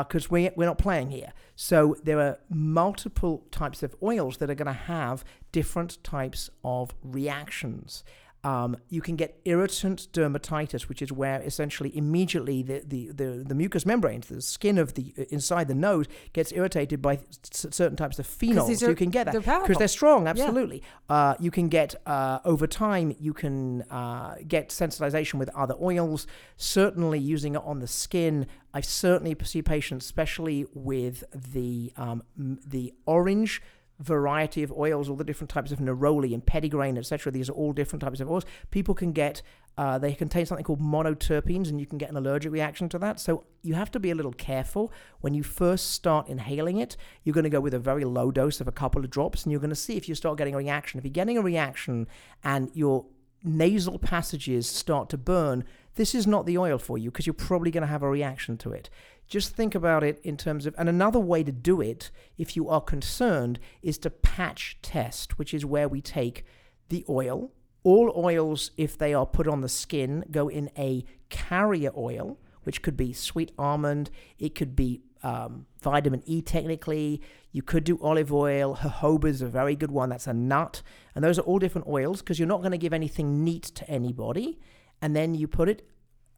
because 0.06 0.30
we 0.30 0.50
we're 0.56 0.66
not 0.66 0.78
playing 0.78 1.10
here. 1.10 1.32
So 1.56 1.96
there 2.02 2.20
are 2.20 2.38
multiple 2.50 3.46
types 3.50 3.82
of 3.82 3.94
oils 4.02 4.38
that 4.38 4.50
are 4.50 4.54
going 4.54 4.66
to 4.66 4.72
have 4.72 5.24
different 5.52 6.02
types 6.04 6.50
of 6.64 6.94
reactions. 7.02 8.04
Um, 8.44 8.76
you 8.90 9.00
can 9.00 9.16
get 9.16 9.40
irritant 9.46 10.08
dermatitis, 10.12 10.82
which 10.82 11.00
is 11.00 11.10
where 11.10 11.40
essentially 11.40 11.96
immediately 11.96 12.62
the, 12.62 12.82
the, 12.86 13.08
the, 13.08 13.44
the 13.46 13.54
mucous 13.54 13.86
membranes, 13.86 14.28
the 14.28 14.42
skin 14.42 14.76
of 14.76 14.94
the 14.94 15.14
inside 15.30 15.66
the 15.66 15.74
nose, 15.74 16.06
gets 16.34 16.52
irritated 16.52 17.00
by 17.00 17.20
certain 17.40 17.96
types 17.96 18.18
of 18.18 18.26
phenols. 18.26 18.68
these 18.68 18.82
you 18.82 18.94
can 18.94 19.08
get 19.08 19.24
that 19.24 19.42
they're 19.42 19.60
because 19.60 19.78
they're 19.78 19.88
strong. 19.88 20.28
Absolutely. 20.28 20.82
Uh, 21.08 21.34
you 21.40 21.50
can 21.50 21.68
get 21.68 21.94
uh, 22.06 22.40
over 22.44 22.66
time. 22.66 23.16
You 23.18 23.32
can 23.32 23.82
uh, 23.90 24.36
get 24.46 24.68
sensitization 24.68 25.34
with 25.34 25.48
other 25.56 25.74
oils. 25.80 26.26
Certainly, 26.58 27.20
using 27.20 27.54
it 27.54 27.62
on 27.64 27.80
the 27.80 27.86
skin. 27.86 28.46
I 28.74 28.82
certainly 28.82 29.36
see 29.44 29.62
patients, 29.62 30.04
especially 30.04 30.66
with 30.74 31.24
the 31.32 31.92
um, 31.96 32.22
the 32.36 32.92
orange 33.06 33.62
variety 34.00 34.62
of 34.62 34.72
oils, 34.72 35.08
all 35.08 35.16
the 35.16 35.24
different 35.24 35.50
types 35.50 35.70
of 35.70 35.78
neroli 35.78 36.34
and 36.34 36.44
petitgrain, 36.44 36.98
etc. 36.98 37.32
These 37.32 37.48
are 37.48 37.52
all 37.52 37.72
different 37.72 38.02
types 38.02 38.20
of 38.20 38.30
oils. 38.30 38.44
People 38.70 38.94
can 38.94 39.12
get, 39.12 39.42
uh, 39.78 39.98
they 39.98 40.14
contain 40.14 40.46
something 40.46 40.64
called 40.64 40.80
monoterpenes, 40.80 41.68
and 41.68 41.80
you 41.80 41.86
can 41.86 41.98
get 41.98 42.10
an 42.10 42.16
allergic 42.16 42.52
reaction 42.52 42.88
to 42.90 42.98
that. 42.98 43.20
So 43.20 43.44
you 43.62 43.74
have 43.74 43.90
to 43.92 44.00
be 44.00 44.10
a 44.10 44.14
little 44.14 44.32
careful 44.32 44.92
when 45.20 45.34
you 45.34 45.42
first 45.42 45.92
start 45.92 46.28
inhaling 46.28 46.78
it. 46.78 46.96
You're 47.22 47.34
going 47.34 47.44
to 47.44 47.50
go 47.50 47.60
with 47.60 47.74
a 47.74 47.78
very 47.78 48.04
low 48.04 48.30
dose 48.30 48.60
of 48.60 48.68
a 48.68 48.72
couple 48.72 49.04
of 49.04 49.10
drops, 49.10 49.44
and 49.44 49.52
you're 49.52 49.60
going 49.60 49.70
to 49.70 49.76
see 49.76 49.96
if 49.96 50.08
you 50.08 50.14
start 50.14 50.38
getting 50.38 50.54
a 50.54 50.58
reaction. 50.58 50.98
If 50.98 51.04
you're 51.04 51.12
getting 51.12 51.38
a 51.38 51.42
reaction 51.42 52.08
and 52.42 52.70
your 52.74 53.06
nasal 53.44 53.98
passages 53.98 54.66
start 54.66 55.08
to 55.10 55.18
burn, 55.18 55.64
this 55.96 56.14
is 56.14 56.26
not 56.26 56.46
the 56.46 56.58
oil 56.58 56.78
for 56.78 56.98
you 56.98 57.10
because 57.10 57.26
you're 57.26 57.34
probably 57.34 57.70
going 57.70 57.82
to 57.82 57.88
have 57.88 58.02
a 58.02 58.08
reaction 58.08 58.56
to 58.58 58.72
it. 58.72 58.90
Just 59.26 59.54
think 59.54 59.74
about 59.74 60.04
it 60.04 60.20
in 60.22 60.36
terms 60.36 60.66
of, 60.66 60.74
and 60.76 60.88
another 60.88 61.20
way 61.20 61.42
to 61.42 61.52
do 61.52 61.80
it, 61.80 62.10
if 62.36 62.56
you 62.56 62.68
are 62.68 62.80
concerned, 62.80 63.58
is 63.82 63.98
to 63.98 64.10
patch 64.10 64.78
test, 64.82 65.38
which 65.38 65.54
is 65.54 65.64
where 65.64 65.88
we 65.88 66.00
take 66.00 66.44
the 66.88 67.04
oil. 67.08 67.50
All 67.82 68.12
oils, 68.16 68.70
if 68.76 68.96
they 68.96 69.14
are 69.14 69.26
put 69.26 69.48
on 69.48 69.60
the 69.60 69.68
skin, 69.68 70.24
go 70.30 70.48
in 70.48 70.70
a 70.76 71.04
carrier 71.30 71.90
oil, 71.96 72.38
which 72.62 72.82
could 72.82 72.96
be 72.96 73.12
sweet 73.12 73.52
almond, 73.58 74.10
it 74.38 74.54
could 74.54 74.74
be 74.76 75.02
um, 75.24 75.66
vitamin 75.82 76.22
E 76.26 76.42
technically. 76.42 77.20
You 77.50 77.62
could 77.62 77.84
do 77.84 77.98
olive 78.00 78.32
oil. 78.32 78.76
Jojoba 78.76 79.24
is 79.24 79.42
a 79.42 79.46
very 79.46 79.74
good 79.74 79.90
one. 79.90 80.10
That's 80.10 80.26
a 80.26 80.34
nut. 80.34 80.82
And 81.14 81.24
those 81.24 81.38
are 81.38 81.42
all 81.42 81.58
different 81.58 81.88
oils 81.88 82.20
because 82.20 82.38
you're 82.38 82.48
not 82.48 82.60
going 82.60 82.72
to 82.72 82.78
give 82.78 82.92
anything 82.92 83.42
neat 83.42 83.62
to 83.62 83.88
anybody. 83.88 84.58
And 85.00 85.16
then 85.16 85.34
you 85.34 85.48
put 85.48 85.68
it, 85.68 85.86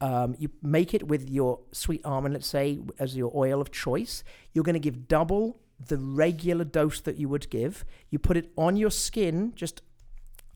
um, 0.01 0.35
you 0.39 0.51
make 0.63 0.95
it 0.95 1.09
with 1.09 1.29
your 1.31 1.61
sweet 1.73 2.05
almond, 2.05 2.35
let's 2.35 2.47
say, 2.47 2.79
as 2.99 3.17
your 3.17 3.33
oil 3.35 3.61
of 3.61 3.71
choice. 3.71 4.23
You're 4.53 4.65
going 4.65 4.75
to 4.75 4.81
give 4.81 5.09
double 5.09 5.61
the 5.85 5.97
regular 5.97 6.65
dose 6.65 7.01
that 7.01 7.17
you 7.17 7.29
would 7.29 7.49
give. 7.51 7.85
You 8.11 8.19
put 8.19 8.37
it 8.37 8.51
on 8.57 8.77
your 8.77 8.91
skin 8.91 9.53
just 9.55 9.83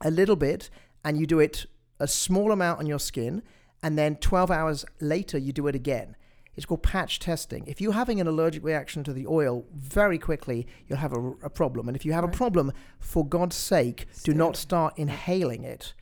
a 0.00 0.10
little 0.10 0.36
bit 0.36 0.70
and 1.04 1.18
you 1.18 1.26
do 1.26 1.40
it 1.40 1.66
a 1.98 2.08
small 2.08 2.52
amount 2.52 2.80
on 2.80 2.86
your 2.86 2.98
skin. 2.98 3.42
And 3.82 3.98
then 3.98 4.16
12 4.16 4.50
hours 4.50 4.84
later, 5.00 5.38
you 5.38 5.52
do 5.52 5.66
it 5.66 5.74
again. 5.74 6.16
It's 6.54 6.66
called 6.66 6.82
patch 6.82 7.18
testing. 7.20 7.64
If 7.66 7.80
you're 7.80 7.92
having 7.92 8.20
an 8.20 8.26
allergic 8.26 8.64
reaction 8.64 9.04
to 9.04 9.12
the 9.12 9.26
oil, 9.26 9.64
very 9.72 10.18
quickly 10.18 10.66
you'll 10.86 10.98
have 10.98 11.12
a, 11.12 11.30
a 11.42 11.50
problem. 11.50 11.88
And 11.88 11.96
if 11.96 12.04
you 12.04 12.12
have 12.12 12.24
a 12.24 12.28
problem, 12.28 12.72
for 12.98 13.26
God's 13.26 13.56
sake, 13.56 14.06
do 14.24 14.34
not 14.34 14.56
start 14.56 14.98
inhaling 14.98 15.64
it 15.64 15.94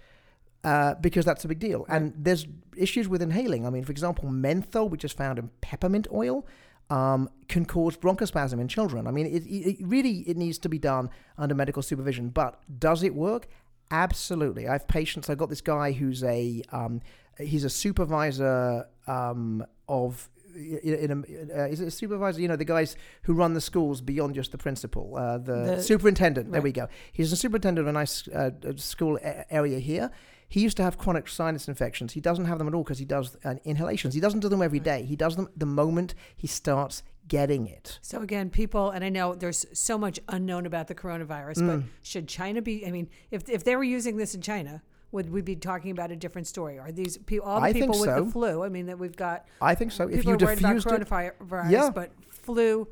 uh, 0.65 0.95
because 1.01 1.25
that's 1.25 1.45
a 1.45 1.49
big 1.49 1.59
deal. 1.59 1.87
And 1.89 2.13
there's 2.17 2.47
issues 2.77 3.09
with 3.09 3.23
inhaling. 3.23 3.67
I 3.67 3.71
mean, 3.71 3.85
for 3.85 3.93
example, 3.93 4.29
menthol, 4.29 4.89
which 4.89 5.05
is 5.05 5.13
found 5.13 5.39
in 5.39 5.51
peppermint 5.61 6.07
oil, 6.13 6.47
um, 6.91 7.29
can 7.49 7.65
cause 7.65 7.97
bronchospasm 7.97 8.61
in 8.61 8.69
children. 8.69 9.07
I 9.07 9.11
mean, 9.11 9.27
it, 9.27 9.45
it, 9.47 9.77
really 9.81 10.21
it 10.27 10.37
needs 10.37 10.59
to 10.59 10.69
be 10.69 10.79
done 10.79 11.11
under 11.37 11.55
medical 11.55 11.83
supervision. 11.83 12.31
But 12.31 12.59
does 12.79 13.03
it 13.03 13.15
work? 13.15 13.49
Absolutely. 13.91 14.69
I 14.69 14.73
have 14.73 14.89
patients. 14.89 15.31
I've 15.31 15.39
got 15.39 15.49
this 15.49 15.61
guy 15.61 15.93
who's 15.93 16.23
a 16.25 16.63
um, 16.73 17.01
he's 17.39 17.65
a 17.65 17.71
supervisor 17.71 18.87
um, 19.07 19.65
of 19.89 20.29
in, 20.55 20.95
in 20.95 21.11
a, 21.11 21.63
uh, 21.63 21.67
is 21.67 21.81
it 21.81 21.89
a 21.89 21.91
supervisor? 21.91 22.41
You 22.41 22.49
know, 22.49 22.57
the 22.57 22.65
guys 22.65 22.97
who 23.23 23.33
run 23.33 23.55
the 23.55 23.61
schools 23.61 24.01
beyond 24.01 24.35
just 24.35 24.53
the 24.53 24.59
principal, 24.59 25.17
uh, 25.17 25.39
the, 25.39 25.53
The- 25.77 25.83
superintendent. 25.83 26.53
There 26.53 26.61
we 26.63 26.73
go. 26.73 26.89
He's 27.13 27.33
a 27.33 27.37
superintendent 27.37 27.87
of 27.87 27.89
a 27.89 27.93
nice 27.93 28.27
uh, 28.29 28.51
uh, 28.67 28.73
school 28.77 29.19
a- 29.23 29.51
area 29.53 29.79
here. 29.79 30.11
He 30.49 30.61
used 30.61 30.77
to 30.79 30.83
have 30.83 30.97
chronic 30.97 31.29
sinus 31.29 31.69
infections. 31.69 32.15
He 32.15 32.21
doesn't 32.21 32.47
have 32.47 32.59
them 32.59 32.69
at 32.69 32.75
all 32.75 32.83
because 32.83 32.99
he 32.99 33.05
does 33.05 33.37
uh, 33.45 33.57
inhalations. 33.65 34.15
He 34.15 34.21
doesn't 34.21 34.41
do 34.41 34.49
them 34.49 34.63
every 34.63 34.81
day. 34.81 35.05
He 35.05 35.15
does 35.15 35.37
them 35.37 35.49
the 35.57 35.67
moment 35.67 36.15
he 36.37 36.47
starts 36.47 37.03
getting 37.29 37.67
it. 37.67 37.99
So 38.01 38.23
again, 38.23 38.49
people, 38.49 38.89
and 38.91 39.05
I 39.05 39.11
know 39.11 39.35
there's 39.35 39.67
so 39.75 39.99
much 39.99 40.19
unknown 40.29 40.65
about 40.65 40.87
the 40.89 40.95
coronavirus, 40.95 41.57
but 41.67 41.79
Mm. 41.81 41.85
should 42.03 42.27
China 42.29 42.63
be? 42.63 42.87
I 42.87 42.91
mean, 42.91 43.09
if 43.31 43.47
if 43.51 43.63
they 43.65 43.77
were 43.77 43.85
using 43.85 44.17
this 44.17 44.35
in 44.35 44.41
China, 44.41 44.83
would 45.13 45.31
we 45.31 45.43
be 45.43 45.55
talking 45.55 45.91
about 45.91 46.11
a 46.11 46.17
different 46.17 46.47
story? 46.47 46.79
Are 46.79 46.91
these 46.93 47.19
pe- 47.19 47.39
all 47.39 47.61
the 47.61 47.67
I 47.67 47.73
people 47.75 47.91
with 48.01 48.09
so. 48.09 48.25
the 48.25 48.31
flu? 48.31 48.63
I 48.65 48.71
mean, 48.71 48.87
that 48.87 48.99
we've 48.99 49.17
got 49.17 49.47
I 49.61 49.75
think 49.75 49.93
so. 49.93 50.05
If 50.09 50.21
people 50.25 50.33
you 50.33 50.37
are 50.37 50.47
worried 50.47 50.59
about 50.61 50.69
diffused 50.77 50.87
it, 50.87 51.09
coronavirus, 51.09 51.71
Yeah. 51.71 51.91
but 51.91 52.11
flu 52.31 52.89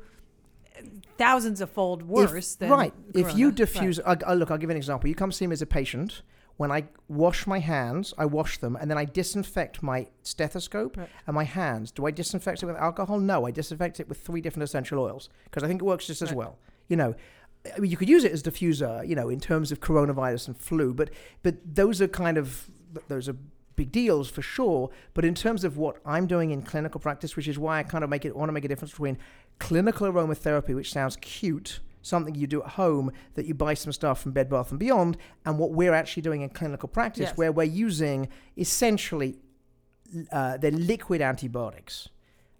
thousands 1.17 1.61
of 1.61 1.69
fold 1.71 2.01
If- 2.01 2.07
worse 2.07 2.55
than 2.55 2.69
right. 2.69 2.93
If 3.15 3.35
you 3.35 3.47
corona. 3.47 3.51
diffuse, 3.53 3.99
I, 4.05 4.17
I, 4.27 4.33
look, 4.35 4.51
I'll 4.51 4.57
give 4.57 4.69
you 4.69 4.73
an 4.73 4.77
example. 4.77 5.09
You 5.09 5.15
come 5.15 5.31
see 5.31 5.47
me 5.47 5.53
as 5.53 5.61
a 5.61 5.65
patient. 5.65 6.21
When 6.57 6.71
I 6.71 6.85
wash 7.07 7.45
my 7.47 7.59
hands, 7.59 8.13
I 8.17 8.25
wash 8.25 8.57
them, 8.57 8.75
and 8.75 8.89
then 8.89 8.97
I 8.97 9.05
disinfect 9.05 9.81
my 9.83 10.07
stethoscope 10.23 10.97
Right. 10.97 11.09
and 11.27 11.35
my 11.35 11.43
hands. 11.43 11.91
Do 11.91 12.05
I 12.05 12.11
disinfect 12.11 12.63
it 12.63 12.65
with 12.65 12.75
alcohol? 12.75 13.19
No, 13.19 13.45
I 13.45 13.51
disinfect 13.51 13.99
it 13.99 14.09
with 14.09 14.19
three 14.19 14.41
different 14.41 14.63
essential 14.63 14.99
oils 14.99 15.29
because 15.45 15.63
I 15.63 15.67
think 15.67 15.81
it 15.81 15.85
works 15.85 16.07
just 16.07 16.21
as 16.21 16.29
Right. 16.29 16.37
well. 16.37 16.57
You 16.87 16.97
know, 16.97 17.15
I 17.75 17.79
mean, 17.79 17.91
you 17.91 17.97
could 17.97 18.09
use 18.09 18.23
it 18.23 18.31
as 18.31 18.41
a 18.41 18.49
diffuser, 18.51 19.07
you 19.07 19.15
know, 19.15 19.29
in 19.29 19.39
terms 19.39 19.71
of 19.71 19.79
coronavirus 19.79 20.47
and 20.47 20.57
flu, 20.57 20.93
but 20.93 21.09
but 21.43 21.55
those 21.75 22.01
are 22.01 22.07
kind 22.07 22.37
of 22.37 22.69
those 23.07 23.29
are 23.29 23.35
big 23.75 23.91
deals 23.91 24.27
for 24.29 24.41
sure. 24.41 24.89
But 25.13 25.25
in 25.25 25.35
terms 25.35 25.63
of 25.63 25.77
what 25.77 25.97
I'm 26.05 26.25
doing 26.25 26.49
in 26.49 26.63
clinical 26.63 26.99
practice, 26.99 27.35
which 27.35 27.47
is 27.47 27.59
why 27.59 27.77
I 27.79 27.83
kind 27.83 28.03
of 28.03 28.09
make 28.09 28.25
it 28.25 28.35
want 28.35 28.49
to 28.49 28.53
make 28.53 28.65
a 28.65 28.67
difference 28.67 28.91
between 28.91 29.17
clinical 29.59 30.11
aromatherapy, 30.11 30.73
which 30.73 30.91
sounds 30.91 31.17
cute, 31.17 31.79
something 32.01 32.35
you 32.35 32.47
do 32.47 32.61
at 32.63 32.69
home 32.69 33.11
that 33.35 33.45
you 33.45 33.53
buy 33.53 33.73
some 33.73 33.91
stuff 33.91 34.21
from 34.21 34.31
Bed 34.31 34.49
Bath 34.49 34.71
and 34.71 34.79
Beyond, 34.79 35.17
and 35.45 35.57
what 35.59 35.71
we're 35.71 35.93
actually 35.93 36.21
doing 36.23 36.41
in 36.41 36.49
clinical 36.49 36.87
practice, 36.89 37.29
Yes. 37.29 37.37
where 37.37 37.51
we're 37.51 37.63
using 37.63 38.29
essentially 38.57 39.37
uh, 40.31 40.55
they're 40.57 40.71
liquid 40.71 41.21
antibiotics. 41.21 42.07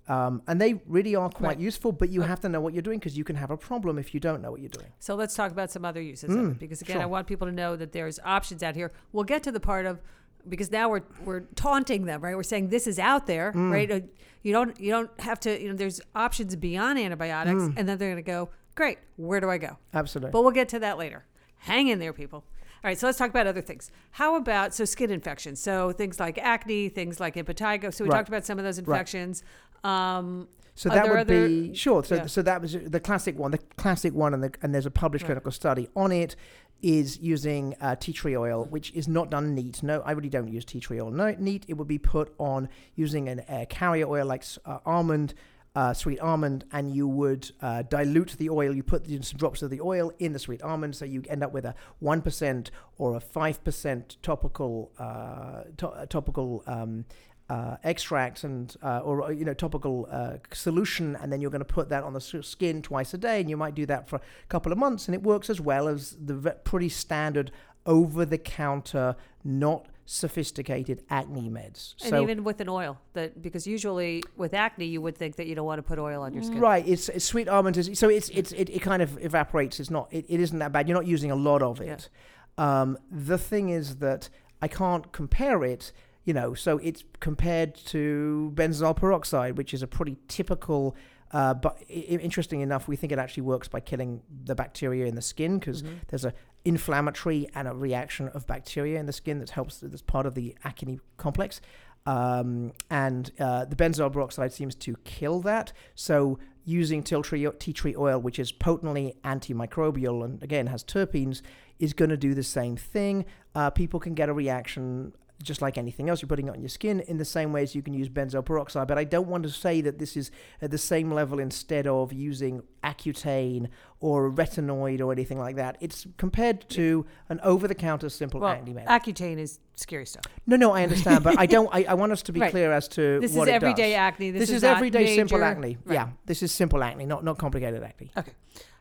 Um, 0.10 0.42
and 0.48 0.60
they 0.62 0.76
really 0.86 1.16
are 1.16 1.30
quite 1.30 1.48
Right. 1.50 1.60
useful, 1.60 1.92
but 1.92 2.10
you 2.10 2.24
Uh, 2.24 2.28
have 2.28 2.40
to 2.42 2.50
know 2.50 2.62
what 2.62 2.74
you're 2.74 2.82
doing 2.82 3.00
because 3.00 3.18
you 3.18 3.24
can 3.24 3.36
have 3.38 3.52
a 3.52 3.58
problem 3.58 3.98
if 3.98 4.14
you 4.14 4.20
don't 4.20 4.42
know 4.42 4.52
what 4.52 4.60
you're 4.62 4.70
doing. 4.70 4.88
So 5.00 5.16
let's 5.16 5.34
talk 5.36 5.52
about 5.52 5.70
some 5.72 5.84
other 5.86 6.02
uses 6.02 6.30
of 6.30 6.36
Mm, 6.36 6.52
it 6.52 6.60
because 6.60 6.82
again, 6.82 7.02
I 7.02 7.06
want 7.06 7.28
people 7.28 7.48
to 7.48 7.54
know 7.54 7.76
that 7.76 7.92
there's 7.92 8.20
options 8.24 8.64
out 8.64 8.76
here. 8.76 8.92
We'll 9.12 9.26
get 9.26 9.44
to 9.44 9.52
the 9.52 9.60
part 9.60 9.86
of 9.86 10.00
because 10.48 10.72
now 10.72 10.90
we're 10.90 11.04
we're 11.26 11.42
taunting 11.56 12.06
them, 12.06 12.22
right? 12.22 12.36
We're 12.36 12.44
saying 12.44 12.70
this 12.70 12.88
is 12.88 13.00
out 13.00 13.28
there, 13.28 13.52
Mm. 13.54 13.72
right? 13.72 13.92
Uh, 13.92 14.00
You 14.44 14.54
don't 14.54 14.80
you 14.80 14.92
don't 14.92 15.10
have 15.20 15.40
to, 15.42 15.62
you 15.62 15.68
know, 15.70 15.76
there's 15.76 16.00
options 16.16 16.56
beyond 16.56 16.98
antibiotics, 17.00 17.64
Mm. 17.64 17.74
and 17.78 17.90
then 17.90 17.98
they're 17.98 18.12
going 18.14 18.24
to 18.24 18.32
go, 18.32 18.50
great, 18.78 19.00
where 19.18 19.42
do 19.42 19.50
I 19.50 19.58
go? 19.58 19.76
Absolutely. 19.94 20.32
But 20.32 20.44
we'll 20.44 20.52
get 20.52 20.70
to 20.70 20.80
that 20.80 20.98
later. 20.98 21.26
Hang 21.58 21.90
in 21.90 22.00
there, 22.00 22.14
people. 22.14 22.46
All 22.84 22.90
right, 22.90 22.98
so 22.98 23.08
let's 23.08 23.18
talk 23.18 23.30
about 23.32 23.48
other 23.48 23.62
things. 23.62 23.92
How 24.12 24.36
about 24.36 24.74
so 24.74 24.86
skin 24.86 25.12
infections? 25.12 25.60
So 25.60 25.92
things 25.92 26.20
like 26.20 26.38
acne, 26.38 26.88
things 26.90 27.20
like 27.20 27.36
impetigo. 27.36 27.94
So 27.94 28.04
we 28.06 28.10
Right. 28.10 28.18
talked 28.18 28.30
about 28.30 28.46
some 28.46 28.58
of 28.60 28.64
those 28.64 28.78
infections. 28.78 29.44
Um, 29.84 30.48
So 30.76 30.90
that 30.90 31.10
would 31.10 31.18
other- 31.18 31.48
be 31.48 31.74
sure. 31.74 32.04
So, 32.04 32.16
yeah. 32.16 32.26
so 32.28 32.44
that 32.44 32.62
was 32.62 32.74
the 32.74 33.00
classic 33.00 33.38
one. 33.38 33.50
The 33.50 33.58
classic 33.58 34.14
one, 34.14 34.34
and, 34.36 34.44
the, 34.44 34.54
and 34.62 34.74
there's 34.76 34.86
a 34.86 34.92
published 34.92 35.24
Right. 35.24 35.30
clinical 35.30 35.52
study 35.52 35.90
on 35.96 36.12
it. 36.12 36.36
Is 36.84 37.18
using 37.18 37.74
uh, 37.82 37.96
tea 37.96 38.14
tree 38.14 38.38
oil, 38.38 38.66
which 38.70 38.94
is 38.94 39.08
not 39.08 39.32
done 39.32 39.56
neat. 39.56 39.82
No, 39.82 40.02
I 40.06 40.12
really 40.12 40.30
don't 40.30 40.48
use 40.48 40.64
tea 40.64 40.80
tree 40.80 41.02
oil. 41.02 41.10
No, 41.10 41.32
neat. 41.40 41.66
It 41.68 41.74
would 41.74 41.88
be 41.88 41.98
put 41.98 42.32
on 42.38 42.70
using 42.94 43.28
an 43.28 43.40
uh, 43.50 43.66
carrier 43.68 44.06
oil 44.08 44.28
like 44.28 44.44
uh, 44.64 44.78
almond, 44.86 45.34
uh, 45.78 45.94
sweet 45.94 46.20
almond, 46.20 46.66
and 46.72 46.86
you 46.98 47.08
would 47.08 47.52
uh, 47.62 47.84
dilute 47.84 48.34
the 48.40 48.50
oil. 48.50 48.76
You 48.76 48.82
put 48.82 49.06
some 49.06 49.38
drops 49.38 49.62
of 49.62 49.70
the 49.70 49.80
oil 49.80 50.12
in 50.18 50.34
the 50.34 50.40
sweet 50.40 50.64
almond, 50.64 50.96
so 50.96 51.06
you 51.06 51.22
end 51.30 51.44
up 51.44 51.54
with 51.54 51.66
a 51.66 51.76
one 52.00 52.22
percent 52.24 52.72
or 52.98 53.16
a 53.16 53.20
five 53.20 53.64
percent 53.64 54.18
topical 54.24 54.92
uh, 54.98 55.66
to- 55.78 56.08
topical 56.10 56.64
um, 56.66 57.06
uh, 57.52 57.78
extract 57.84 58.44
and 58.44 58.76
uh, 58.82 59.02
or 59.04 59.32
you 59.32 59.46
know 59.46 59.54
topical 59.54 60.08
uh, 60.10 60.38
solution, 60.52 61.16
and 61.22 61.32
then 61.32 61.42
you're 61.42 61.52
going 61.52 61.68
to 61.70 61.74
put 61.80 61.90
that 61.90 62.04
on 62.04 62.14
the 62.14 62.22
skin 62.22 62.82
twice 62.82 63.14
a 63.14 63.18
day, 63.20 63.40
and 63.40 63.48
you 63.48 63.56
might 63.56 63.76
do 63.76 63.86
that 63.86 64.10
for 64.10 64.16
a 64.16 64.48
couple 64.50 64.72
of 64.72 64.80
months, 64.80 65.08
and 65.08 65.14
it 65.14 65.22
works 65.22 65.48
as 65.48 65.62
well 65.62 65.88
as 65.88 66.18
the 66.20 66.58
pretty 66.64 66.90
standard 66.90 67.52
over-the-counter, 67.86 69.16
not 69.44 69.86
sophisticated 70.08 71.04
acne 71.10 71.50
meds. 71.50 71.94
and 72.02 72.10
so 72.12 72.22
even 72.22 72.44
with 72.44 72.60
an 72.62 72.70
oil 72.70 72.98
that 73.14 73.42
because 73.42 73.68
usually 73.68 74.24
with 74.38 74.54
acne 74.54 74.86
you 74.86 75.02
would 75.02 75.18
think 75.18 75.36
that 75.36 75.48
you 75.48 75.54
don't 75.54 75.66
want 75.66 75.80
to 75.80 75.84
put 75.84 76.00
oil 76.00 76.22
on 76.24 76.34
your 76.34 76.44
skin. 76.44 76.60
Right, 76.60 76.88
it's, 76.88 77.10
it's 77.10 77.26
sweet 77.26 77.48
almond 77.50 77.76
is 77.78 77.92
so 78.00 78.08
it's 78.10 78.30
it's 78.30 78.52
it, 78.54 78.70
it 78.70 78.82
kind 78.82 79.02
of 79.02 79.18
evaporates. 79.24 79.80
It's 79.80 79.90
not 79.92 80.08
it, 80.12 80.26
it 80.30 80.40
isn't 80.40 80.60
that 80.60 80.72
bad. 80.72 80.88
You're 80.88 80.98
not 80.98 81.06
using 81.08 81.30
a 81.30 81.36
lot 81.36 81.62
of 81.62 81.82
it. 81.82 82.10
Um, 82.58 82.98
the 83.12 83.38
thing 83.38 83.70
is 83.70 83.98
that 83.98 84.30
I 84.62 84.68
can't 84.68 85.12
compare 85.12 85.64
it. 85.64 85.92
You 86.24 86.34
know, 86.34 86.54
so 86.54 86.78
it's 86.80 87.06
compared 87.22 87.76
to 87.86 88.52
benzoyl 88.56 88.96
peroxide, 88.96 89.58
which 89.58 89.74
is 89.74 89.82
a 89.82 89.88
pretty 89.88 90.18
typical. 90.28 90.96
Uh, 91.32 91.54
but 91.54 91.78
I- 91.90 91.94
interesting 91.94 92.60
enough, 92.62 92.88
we 92.88 92.96
think 92.96 93.12
it 93.14 93.20
actually 93.20 93.44
works 93.44 93.68
by 93.70 93.80
killing 93.82 94.22
the 94.46 94.56
bacteria 94.56 95.06
in 95.06 95.16
the 95.16 95.22
skin 95.22 95.58
because 95.60 95.84
Mhm. 95.84 95.90
there's 96.08 96.26
a 96.26 96.34
inflammatory 96.66 97.48
and 97.56 97.68
a 97.68 97.74
reaction 97.74 98.28
of 98.30 98.46
bacteria 98.46 99.00
in 99.00 99.06
the 99.06 99.14
skin 99.14 99.40
that 99.40 99.52
helps 99.52 99.78
that's 99.78 100.02
part 100.02 100.26
of 100.26 100.36
the 100.36 100.56
acne 100.64 101.00
complex. 101.18 101.62
Um, 102.06 102.72
and 102.90 103.32
uh, 103.40 103.66
the 103.66 103.76
benzoyl 103.76 104.12
peroxide 104.12 104.54
seems 104.54 104.76
to 104.76 104.96
kill 105.04 105.42
that. 105.42 105.74
So 105.96 106.40
using 106.64 107.04
tea 107.04 107.74
tree, 107.74 107.96
oil 107.98 108.20
which 108.20 108.40
is 108.40 108.52
potently 108.52 109.16
antimicrobial 109.24 110.24
and 110.24 110.42
again 110.44 110.68
has 110.68 110.84
terpenes 110.84 111.42
is 111.80 111.94
going 111.94 112.10
to 112.10 112.18
do 112.18 112.34
the 112.34 112.44
same 112.44 112.76
thing. 112.76 113.26
Uh, 113.56 113.70
people 113.70 114.00
can 114.00 114.14
get 114.14 114.30
a 114.30 114.34
reaction 114.34 115.14
just 115.42 115.62
like 115.62 115.78
anything 115.78 116.10
else 116.10 116.22
you're 116.22 116.28
putting 116.28 116.48
it 116.48 116.52
on 116.52 116.62
your 116.62 116.70
skin 116.70 117.00
in 117.02 117.18
the 117.18 117.26
same 117.26 117.54
way 117.54 117.62
as 117.62 117.76
you 117.76 117.82
can 117.82 117.94
use 117.94 118.10
benzoyl 118.10 118.44
peroxide 118.44 118.88
but 118.88 118.98
i 118.98 119.04
don't 119.04 119.28
want 119.28 119.44
to 119.44 119.50
say 119.50 119.82
that 119.82 120.00
this 120.00 120.18
is 120.18 120.32
at 120.62 120.72
the 120.72 120.78
same 120.78 121.12
level 121.12 121.40
instead 121.40 121.86
of 121.88 122.12
using 122.12 122.62
accutane 122.84 123.68
or 124.00 124.32
retinoid 124.32 125.00
or 125.02 125.12
anything 125.12 125.38
like 125.40 125.56
that 125.56 125.78
it's 125.80 126.08
compared 126.18 126.68
to 126.70 127.06
an 127.30 127.40
over-the-counter 127.44 128.10
simple 128.10 128.40
Well, 128.40 128.52
acne 128.52 128.74
Accutane 128.74 129.38
is 129.38 129.60
scary 129.76 130.06
stuff. 130.06 130.24
no 130.46 130.56
no 130.56 130.72
i 130.72 130.84
understand 130.84 131.24
but 131.24 131.38
i 131.38 131.46
don't 131.56 131.70
i, 131.74 131.84
I 131.84 131.94
want 131.94 132.12
us 132.12 132.22
to 132.24 132.32
be 132.32 132.40
Right. 132.40 132.52
clear 132.52 132.72
as 132.72 132.88
to 132.90 133.16
what. 133.16 133.22
This 133.22 133.34
what 133.34 133.48
is 133.48 133.54
everyday 133.54 133.94
acne. 133.96 134.32
This, 134.32 134.42
this, 134.42 134.50
is, 134.58 134.64
not 134.64 134.78
everyday 134.78 135.16
simple 135.16 135.44
acne 135.44 135.78
Right. 135.86 135.94
yeah 135.96 136.10
this 136.26 136.42
is 136.44 136.52
simple 136.52 136.84
acne 136.84 137.06
not 137.06 137.24
not 137.24 137.38
complicated 137.38 137.84
acne 137.84 138.12
Okay. 138.18 138.32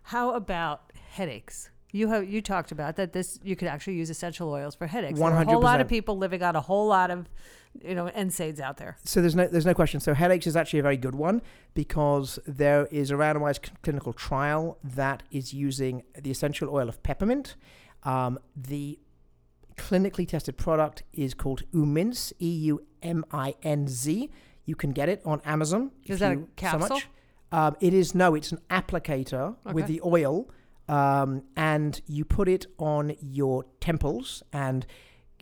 How 0.02 0.34
about 0.34 0.92
headaches? 1.10 1.70
You 1.92 2.08
have 2.08 2.28
you 2.28 2.42
talked 2.42 2.72
about 2.72 2.96
that 2.96 3.12
this 3.12 3.38
you 3.42 3.56
could 3.56 3.68
actually 3.68 3.94
use 3.94 4.10
essential 4.10 4.50
oils 4.50 4.74
for 4.74 4.86
headaches. 4.86 5.18
There 5.18 5.28
are 5.28 5.42
a 5.42 5.44
whole 5.44 5.60
lot 5.60 5.80
of 5.80 5.88
people 5.88 6.18
living 6.18 6.42
on 6.42 6.56
a 6.56 6.60
whole 6.60 6.88
lot 6.88 7.10
of 7.10 7.28
you 7.82 7.94
know 7.94 8.06
NSAIDs 8.08 8.60
out 8.60 8.76
there. 8.76 8.96
so 9.04 9.20
there's 9.20 9.34
no 9.36 9.46
there's 9.46 9.66
no 9.66 9.74
question. 9.74 10.00
So 10.00 10.12
headaches 10.14 10.46
is 10.46 10.56
actually 10.56 10.80
a 10.80 10.82
very 10.82 10.96
good 10.96 11.14
one 11.14 11.42
because 11.74 12.38
there 12.46 12.86
is 12.90 13.10
a 13.10 13.14
randomized 13.14 13.70
clinical 13.82 14.12
trial 14.12 14.78
that 14.82 15.22
is 15.30 15.54
using 15.54 16.02
the 16.20 16.30
essential 16.30 16.68
oil 16.70 16.88
of 16.88 17.02
peppermint. 17.02 17.56
Um, 18.02 18.38
the 18.54 18.98
clinically 19.76 20.26
tested 20.26 20.56
product 20.56 21.02
is 21.12 21.34
called 21.34 21.62
Euminz, 21.72 22.32
E 22.40 22.50
U 22.70 22.84
M 23.02 23.24
I 23.30 23.54
N 23.62 23.88
Z. 23.88 24.30
You 24.64 24.74
can 24.74 24.90
get 24.90 25.08
it 25.08 25.22
on 25.24 25.40
Amazon. 25.44 25.92
Is 26.04 26.18
that 26.18 26.32
a 26.32 26.34
you 26.34 26.40
so 26.42 26.48
capsule? 26.56 26.88
much. 26.88 27.08
Um, 27.52 27.76
it 27.80 27.94
is 27.94 28.14
no, 28.14 28.34
it's 28.34 28.50
an 28.50 28.58
applicator 28.70 29.54
with 29.72 29.86
the 29.86 30.00
oil, 30.04 30.50
um, 30.88 31.42
and 31.56 32.00
you 32.06 32.24
put 32.24 32.48
it 32.48 32.66
on 32.78 33.14
your 33.20 33.64
temples, 33.80 34.42
and 34.52 34.86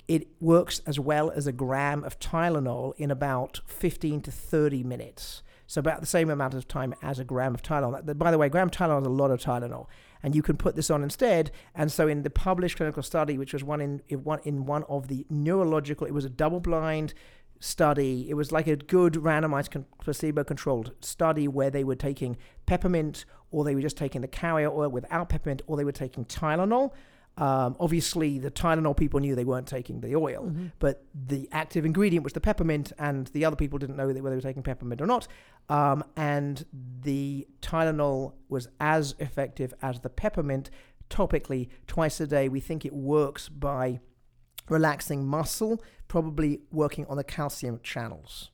it 0.08 0.28
works 0.40 0.80
as 0.86 0.98
well 0.98 1.30
as 1.30 1.46
a 1.46 1.52
gram 1.52 2.04
of 2.04 2.18
Tylenol 2.18 2.94
in 2.96 3.10
about 3.10 3.60
15 3.66 4.20
to 4.22 4.30
30 4.30 4.82
minutes. 4.82 5.42
So 5.66 5.78
about 5.78 6.00
the 6.00 6.06
same 6.06 6.28
amount 6.28 6.54
of 6.54 6.68
time 6.68 6.94
as 7.02 7.18
a 7.18 7.24
gram 7.24 7.54
of 7.54 7.62
Tylenol. 7.62 8.18
By 8.18 8.30
the 8.30 8.38
way, 8.38 8.48
gram 8.48 8.68
of 8.68 8.72
Tylenol 8.72 9.00
is 9.00 9.06
a 9.06 9.10
lot 9.10 9.30
of 9.30 9.40
Tylenol, 9.40 9.86
and 10.22 10.34
you 10.34 10.42
can 10.42 10.56
put 10.56 10.76
this 10.76 10.90
on 10.90 11.02
instead. 11.02 11.50
And 11.74 11.90
so 11.90 12.06
in 12.06 12.22
the 12.22 12.30
published 12.30 12.76
clinical 12.76 13.02
study, 13.02 13.38
which 13.38 13.52
was 13.52 13.64
one 13.64 13.80
in, 13.80 14.02
in 14.08 14.24
one 14.24 14.40
in 14.44 14.66
one 14.66 14.84
of 14.84 15.08
the 15.08 15.26
neurological, 15.30 16.06
it 16.06 16.12
was 16.12 16.24
a 16.24 16.30
double-blind 16.30 17.14
study. 17.60 18.28
It 18.28 18.34
was 18.34 18.52
like 18.52 18.66
a 18.66 18.76
good 18.76 19.14
randomized 19.14 19.70
con- 19.70 19.86
placebo-controlled 20.02 20.92
study 21.00 21.48
where 21.48 21.70
they 21.70 21.84
were 21.84 21.96
taking 21.96 22.36
peppermint, 22.66 23.24
or 23.54 23.64
they 23.64 23.74
were 23.74 23.80
just 23.88 23.96
taking 23.96 24.20
the 24.20 24.28
carrier 24.42 24.70
oil 24.70 24.88
without 24.98 25.28
peppermint, 25.28 25.62
or 25.68 25.76
they 25.76 25.84
were 25.84 25.92
taking 26.04 26.24
Tylenol. 26.24 26.90
Um, 27.36 27.74
obviously, 27.80 28.38
the 28.38 28.50
Tylenol 28.50 28.96
people 28.96 29.18
knew 29.20 29.34
they 29.34 29.44
weren't 29.44 29.66
taking 29.66 30.00
the 30.00 30.14
oil, 30.14 30.42
Mm-hmm. 30.44 30.66
but 30.78 31.04
the 31.32 31.48
active 31.52 31.84
ingredient 31.84 32.22
was 32.24 32.32
the 32.32 32.40
peppermint, 32.40 32.92
and 32.98 33.26
the 33.28 33.44
other 33.44 33.56
people 33.56 33.78
didn't 33.78 33.96
know 33.96 34.06
whether 34.06 34.30
they 34.30 34.36
were 34.36 34.40
taking 34.50 34.62
peppermint 34.62 35.00
or 35.00 35.06
not. 35.06 35.26
Um, 35.68 36.04
and 36.16 36.64
the 37.02 37.46
Tylenol 37.60 38.34
was 38.48 38.68
as 38.80 39.14
effective 39.18 39.72
as 39.82 40.00
the 40.00 40.10
peppermint 40.10 40.70
topically 41.10 41.68
twice 41.86 42.20
a 42.20 42.26
day. 42.26 42.48
We 42.48 42.60
think 42.60 42.84
it 42.84 42.92
works 42.94 43.48
by 43.48 44.00
relaxing 44.68 45.26
muscle, 45.26 45.82
probably 46.08 46.60
working 46.72 47.04
on 47.06 47.16
the 47.16 47.24
calcium 47.24 47.80
channels. 47.82 48.50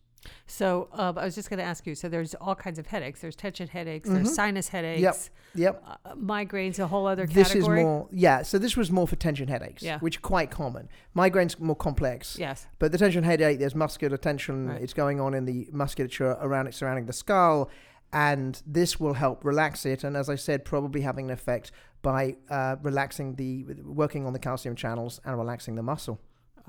So 0.46 0.88
um, 0.92 1.16
I 1.18 1.24
was 1.24 1.34
just 1.34 1.48
going 1.50 1.58
to 1.58 1.64
ask 1.64 1.86
you. 1.86 1.94
So 1.94 2.08
there's 2.08 2.34
all 2.34 2.54
kinds 2.54 2.78
of 2.78 2.86
headaches. 2.86 3.20
There's 3.20 3.36
tension 3.36 3.68
headaches. 3.68 4.08
Mhm. 4.08 4.14
There's 4.14 4.34
sinus 4.34 4.68
headaches. 4.68 5.30
Yep. 5.54 5.84
Uh, 6.04 6.14
migraines, 6.14 6.78
a 6.78 6.86
whole 6.86 7.06
other 7.06 7.26
This 7.26 7.48
category. 7.48 7.80
is 7.80 7.84
more, 7.84 8.08
yeah. 8.12 8.42
So 8.42 8.58
this 8.58 8.76
was 8.76 8.90
more 8.90 9.06
for 9.08 9.16
tension 9.16 9.48
headaches, 9.48 9.82
Yeah. 9.82 9.98
which 9.98 10.18
are 10.18 10.20
quite 10.20 10.50
common. 10.50 10.88
Migraines 11.16 11.58
more 11.58 11.76
complex, 11.76 12.36
Yes. 12.38 12.66
but 12.78 12.92
the 12.92 12.98
tension 12.98 13.24
headache, 13.24 13.58
there's 13.58 13.74
muscular 13.74 14.16
tension. 14.16 14.68
Right. 14.68 14.82
It's 14.82 14.92
going 14.94 15.20
on 15.20 15.34
in 15.34 15.44
the 15.44 15.68
musculature 15.72 16.36
around 16.40 16.66
it, 16.68 16.74
surrounding 16.74 17.06
the 17.06 17.12
skull, 17.12 17.68
and 18.12 18.60
this 18.66 18.98
will 18.98 19.14
help 19.14 19.44
relax 19.44 19.86
it. 19.86 20.02
And 20.04 20.16
as 20.16 20.28
I 20.28 20.34
said, 20.34 20.64
probably 20.64 21.00
having 21.02 21.26
an 21.26 21.30
effect 21.32 21.70
by 22.02 22.36
uh, 22.48 22.76
relaxing 22.82 23.34
the, 23.36 23.64
working 23.84 24.26
on 24.26 24.32
the 24.32 24.38
calcium 24.38 24.74
channels 24.74 25.20
and 25.24 25.36
relaxing 25.36 25.74
the 25.74 25.82
muscle. 25.82 26.18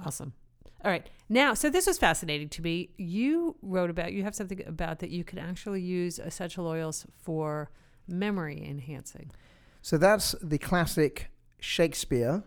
Awesome. 0.05 0.33
All 0.83 0.91
right. 0.91 1.07
Now, 1.29 1.53
so 1.53 1.69
this 1.69 1.87
was 1.87 1.97
fascinating 1.97 2.49
to 2.49 2.61
me. 2.61 2.89
You 2.97 3.55
wrote 3.61 3.89
about, 3.89 4.13
you 4.13 4.23
have 4.23 4.35
something 4.35 4.63
about 4.65 4.99
that 4.99 5.09
you 5.11 5.23
can 5.23 5.39
actually 5.39 5.81
use 5.81 6.19
essential 6.19 6.67
oils 6.67 7.05
for 7.21 7.69
memory 8.07 8.65
enhancing. 8.67 9.31
So 9.81 9.97
that's 9.97 10.35
the 10.41 10.57
classic 10.57 11.29
Shakespeare 11.59 12.43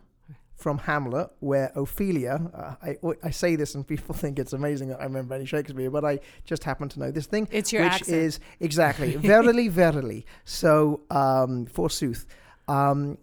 from 0.57 0.79
Hamlet, 0.79 1.31
where 1.40 1.73
Ophelia. 1.75 2.51
Uh, 2.55 2.75
I 2.83 2.97
I 3.23 3.31
say 3.31 3.57
this 3.57 3.75
and 3.75 3.87
people 3.87 4.14
think 4.23 4.38
it's 4.38 4.53
amazing 4.53 4.88
that 4.88 5.01
I 5.01 5.05
remember 5.05 5.35
any 5.35 5.44
Shakespeare, 5.47 5.90
but 5.90 6.05
I 6.05 6.20
just 6.44 6.64
happen 6.64 6.88
to 6.90 7.01
know 7.01 7.11
this 7.11 7.27
thing, 7.27 7.49
It's 7.51 7.73
your 7.73 7.85
which 7.85 7.92
accent. 7.92 8.16
is 8.18 8.40
exactly 8.61 9.16
verily, 9.33 9.68
verily. 9.68 10.27
So, 10.44 11.01
um, 11.11 11.66
forsooth. 11.66 12.27
Um, 12.68 13.18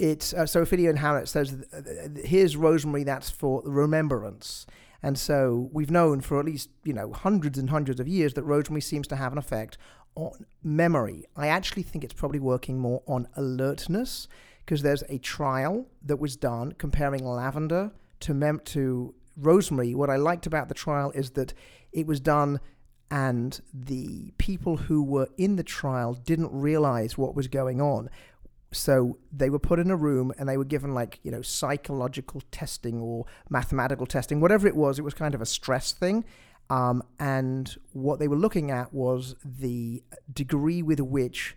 it's 0.00 0.32
uh, 0.32 0.46
so 0.46 0.62
Ophelia 0.62 0.88
and 0.88 0.98
Hamlet 0.98 1.28
says, 1.28 1.62
"Here's 2.24 2.56
rosemary. 2.56 3.04
That's 3.04 3.30
for 3.30 3.62
remembrance." 3.64 4.66
And 5.02 5.18
so 5.18 5.68
we've 5.72 5.90
known 5.90 6.20
for 6.20 6.38
at 6.40 6.46
least 6.46 6.70
you 6.84 6.94
know 6.94 7.12
hundreds 7.12 7.58
and 7.58 7.68
hundreds 7.68 8.00
of 8.00 8.08
years 8.08 8.34
that 8.34 8.42
rosemary 8.42 8.80
seems 8.80 9.06
to 9.08 9.16
have 9.16 9.32
an 9.32 9.38
effect 9.38 9.76
on 10.14 10.46
memory. 10.62 11.24
I 11.36 11.48
actually 11.48 11.82
think 11.82 12.02
it's 12.02 12.14
probably 12.14 12.40
working 12.40 12.78
more 12.78 13.02
on 13.06 13.28
alertness 13.36 14.26
because 14.64 14.82
there's 14.82 15.04
a 15.08 15.18
trial 15.18 15.86
that 16.02 16.16
was 16.16 16.34
done 16.34 16.72
comparing 16.72 17.24
lavender 17.24 17.92
to 18.20 18.32
mem- 18.32 18.60
to 18.66 19.14
rosemary. 19.36 19.94
What 19.94 20.08
I 20.08 20.16
liked 20.16 20.46
about 20.46 20.68
the 20.68 20.74
trial 20.74 21.10
is 21.14 21.32
that 21.32 21.52
it 21.92 22.06
was 22.06 22.20
done 22.20 22.58
and 23.10 23.60
the 23.74 24.32
people 24.38 24.76
who 24.76 25.02
were 25.02 25.28
in 25.36 25.56
the 25.56 25.64
trial 25.64 26.14
didn't 26.14 26.52
realize 26.52 27.18
what 27.18 27.34
was 27.34 27.48
going 27.48 27.80
on. 27.80 28.08
So 28.72 29.18
they 29.32 29.50
were 29.50 29.58
put 29.58 29.78
in 29.80 29.90
a 29.90 29.96
room 29.96 30.32
and 30.38 30.48
they 30.48 30.56
were 30.56 30.64
given 30.64 30.94
like, 30.94 31.18
you 31.22 31.30
know, 31.30 31.42
psychological 31.42 32.42
testing 32.52 33.00
or 33.00 33.26
mathematical 33.48 34.06
testing, 34.06 34.40
whatever 34.40 34.68
it 34.68 34.76
was. 34.76 34.98
It 34.98 35.02
was 35.02 35.14
kind 35.14 35.34
of 35.34 35.40
a 35.40 35.46
stress 35.46 35.92
thing. 35.92 36.24
Um, 36.68 37.02
and 37.18 37.76
what 37.92 38.20
they 38.20 38.28
were 38.28 38.36
looking 38.36 38.70
at 38.70 38.94
was 38.94 39.34
the 39.44 40.04
degree 40.32 40.82
with 40.82 41.00
which 41.00 41.56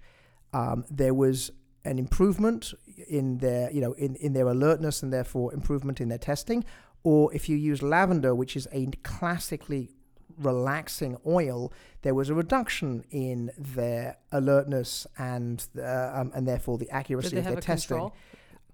um, 0.53 0.85
there 0.89 1.13
was 1.13 1.51
an 1.85 1.99
improvement 1.99 2.73
in 3.07 3.37
their, 3.37 3.71
you 3.71 3.81
know, 3.81 3.93
in, 3.93 4.15
in 4.15 4.33
their 4.33 4.47
alertness 4.47 5.03
and 5.03 5.13
therefore 5.13 5.53
improvement 5.53 6.01
in 6.01 6.09
their 6.09 6.17
testing. 6.17 6.65
Or 7.03 7.31
if 7.33 7.47
you 7.47 7.57
use 7.57 7.83
lavender, 7.83 8.33
which 8.33 8.55
is 8.55 8.67
a 8.71 8.87
classically 9.03 9.91
relaxing 10.37 11.17
oil, 11.25 11.71
there 12.01 12.13
was 12.13 12.29
a 12.29 12.33
reduction 12.33 13.03
in 13.11 13.51
their 13.57 14.17
alertness 14.31 15.07
and 15.17 15.65
uh, 15.77 16.11
um, 16.13 16.31
and 16.33 16.47
therefore 16.47 16.77
the 16.77 16.89
accuracy 16.89 17.37
of 17.37 17.45
their 17.45 17.55
testing. 17.57 18.11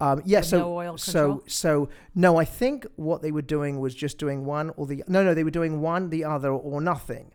Um, 0.02 0.22
yeah, 0.24 0.40
so 0.40 0.58
no 0.60 0.78
oil 0.78 0.96
so 0.96 1.42
so 1.46 1.90
no, 2.14 2.38
I 2.38 2.44
think 2.46 2.86
what 2.96 3.20
they 3.20 3.30
were 3.30 3.42
doing 3.42 3.80
was 3.80 3.94
just 3.94 4.16
doing 4.16 4.46
one 4.46 4.70
or 4.76 4.86
the 4.86 5.04
no 5.06 5.22
no 5.22 5.34
they 5.34 5.44
were 5.44 5.50
doing 5.50 5.80
one 5.80 6.08
the 6.10 6.24
other 6.24 6.50
or 6.50 6.80
nothing. 6.80 7.32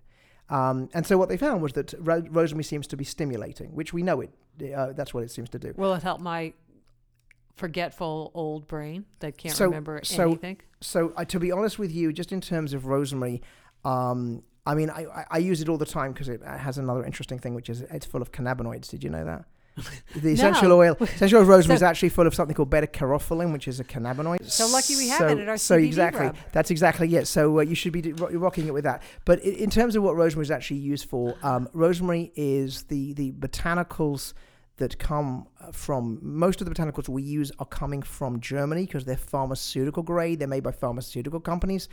Um, 0.49 0.89
and 0.93 1.05
so 1.05 1.17
what 1.17 1.29
they 1.29 1.37
found 1.37 1.61
was 1.61 1.73
that 1.73 1.93
ro- 1.99 2.23
rosemary 2.29 2.63
seems 2.63 2.85
to 2.87 2.97
be 2.97 3.03
stimulating, 3.03 3.73
which 3.75 3.93
we 3.93 4.03
know 4.03 4.21
it. 4.21 4.31
Uh, 4.75 4.93
that's 4.93 5.13
what 5.13 5.23
it 5.23 5.31
seems 5.31 5.49
to 5.49 5.59
do. 5.59 5.73
Will 5.75 5.93
it 5.93 6.03
help 6.03 6.21
my 6.21 6.53
forgetful 7.55 8.31
old 8.33 8.67
brain 8.67 9.05
that 9.19 9.37
can't 9.37 9.55
So- 9.55 9.65
remember 9.65 10.01
so- 10.03 10.23
anything? 10.23 10.61
So 10.81 11.13
uh, 11.17 11.25
to 11.25 11.39
be 11.39 11.51
honest 11.51 11.79
with 11.79 11.91
you, 11.91 12.13
just 12.13 12.31
in 12.31 12.41
terms 12.41 12.73
of 12.73 12.85
rosemary, 12.85 13.41
um, 13.85 14.43
I 14.65 14.73
mean 14.75 14.89
I, 14.89 15.25
I, 15.29 15.37
use 15.37 15.61
it 15.61 15.69
all 15.69 15.77
the 15.77 15.85
time 15.85 16.11
because 16.11 16.27
it 16.27 16.41
has 16.43 16.77
another 16.77 17.03
interesting 17.05 17.39
thing, 17.39 17.53
which 17.53 17.69
is 17.69 17.81
it's 17.81 18.05
full 18.05 18.21
of 18.21 18.31
cannabinoids. 18.31 18.89
Did 18.89 19.03
you 19.03 19.09
know 19.09 19.23
that? 19.23 19.45
The 20.15 20.29
essential 20.31 20.69
No. 20.69 20.79
oil, 20.79 20.97
essential 20.99 21.37
oil 21.37 21.41
of 21.47 21.49
rosemary 21.49 21.75
is 21.75 21.83
actually 21.83 22.09
full 22.09 22.25
of 22.25 22.33
something 22.33 22.55
called 22.55 22.69
beta 22.69 22.87
caryophyllene, 22.87 23.51
which 23.51 23.67
is 23.67 23.79
a 23.79 23.83
cannabinoid. 23.83 24.49
So 24.49 24.67
lucky 24.67 24.95
we 24.95 25.09
have 25.09 25.19
so, 25.19 25.27
it 25.27 25.39
at 25.39 25.49
our 25.49 25.57
So 25.57 25.77
CBD 25.77 25.85
exactly, 25.85 26.25
rub. 26.27 26.37
that's 26.53 26.71
exactly 26.71 27.13
it. 27.15 27.27
So 27.27 27.59
uh, 27.59 27.61
you 27.61 27.75
should 27.75 27.91
be 27.93 28.13
ro- 28.13 28.29
rocking 28.31 28.67
it 28.67 28.73
with 28.73 28.85
that. 28.85 29.03
But 29.25 29.39
in, 29.41 29.53
in 29.55 29.69
terms 29.69 29.95
of 29.95 30.03
what 30.03 30.15
rosemary 30.15 30.43
is 30.43 30.51
actually 30.51 30.77
used 30.77 31.09
for, 31.09 31.35
um, 31.43 31.67
rosemary 31.73 32.31
is 32.35 32.83
the 32.83 33.13
the 33.13 33.33
botanicals 33.33 34.33
that 34.77 34.99
come 34.99 35.47
uh, 35.61 35.71
from 35.71 36.19
most 36.21 36.61
of 36.61 36.67
the 36.67 36.73
botanicals 36.73 37.07
we 37.07 37.23
use 37.23 37.51
are 37.59 37.65
coming 37.65 38.01
from 38.01 38.39
Germany 38.39 38.85
because 38.85 39.05
they're 39.05 39.15
pharmaceutical 39.15 40.03
grade. 40.03 40.39
They're 40.39 40.47
made 40.47 40.63
by 40.63 40.71
pharmaceutical 40.71 41.39
companies. 41.39 41.87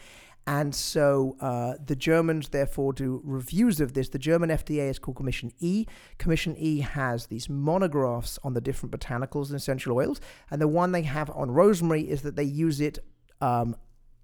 And 0.46 0.74
so 0.74 1.36
uh, 1.40 1.74
the 1.84 1.94
Germans 1.94 2.48
therefore 2.48 2.92
do 2.92 3.20
reviews 3.24 3.80
of 3.80 3.92
this. 3.92 4.08
The 4.08 4.18
German 4.18 4.50
FDA 4.50 4.90
is 4.90 4.98
called 4.98 5.16
Commission 5.16 5.52
E. 5.60 5.86
Commission 6.18 6.56
E 6.58 6.80
has 6.80 7.26
these 7.26 7.48
monographs 7.48 8.40
on 8.42 8.54
the 8.54 8.60
different 8.60 8.92
botanicals 8.92 9.48
and 9.48 9.56
essential 9.56 9.96
oils. 9.96 10.20
And 10.50 10.60
the 10.60 10.66
one 10.66 10.90
they 10.90 11.02
have 11.02 11.30
on 11.30 11.52
rosemary 11.52 12.02
is 12.02 12.22
that 12.22 12.34
they 12.34 12.42
use 12.44 12.80
it 12.80 12.98
um, 13.40 13.76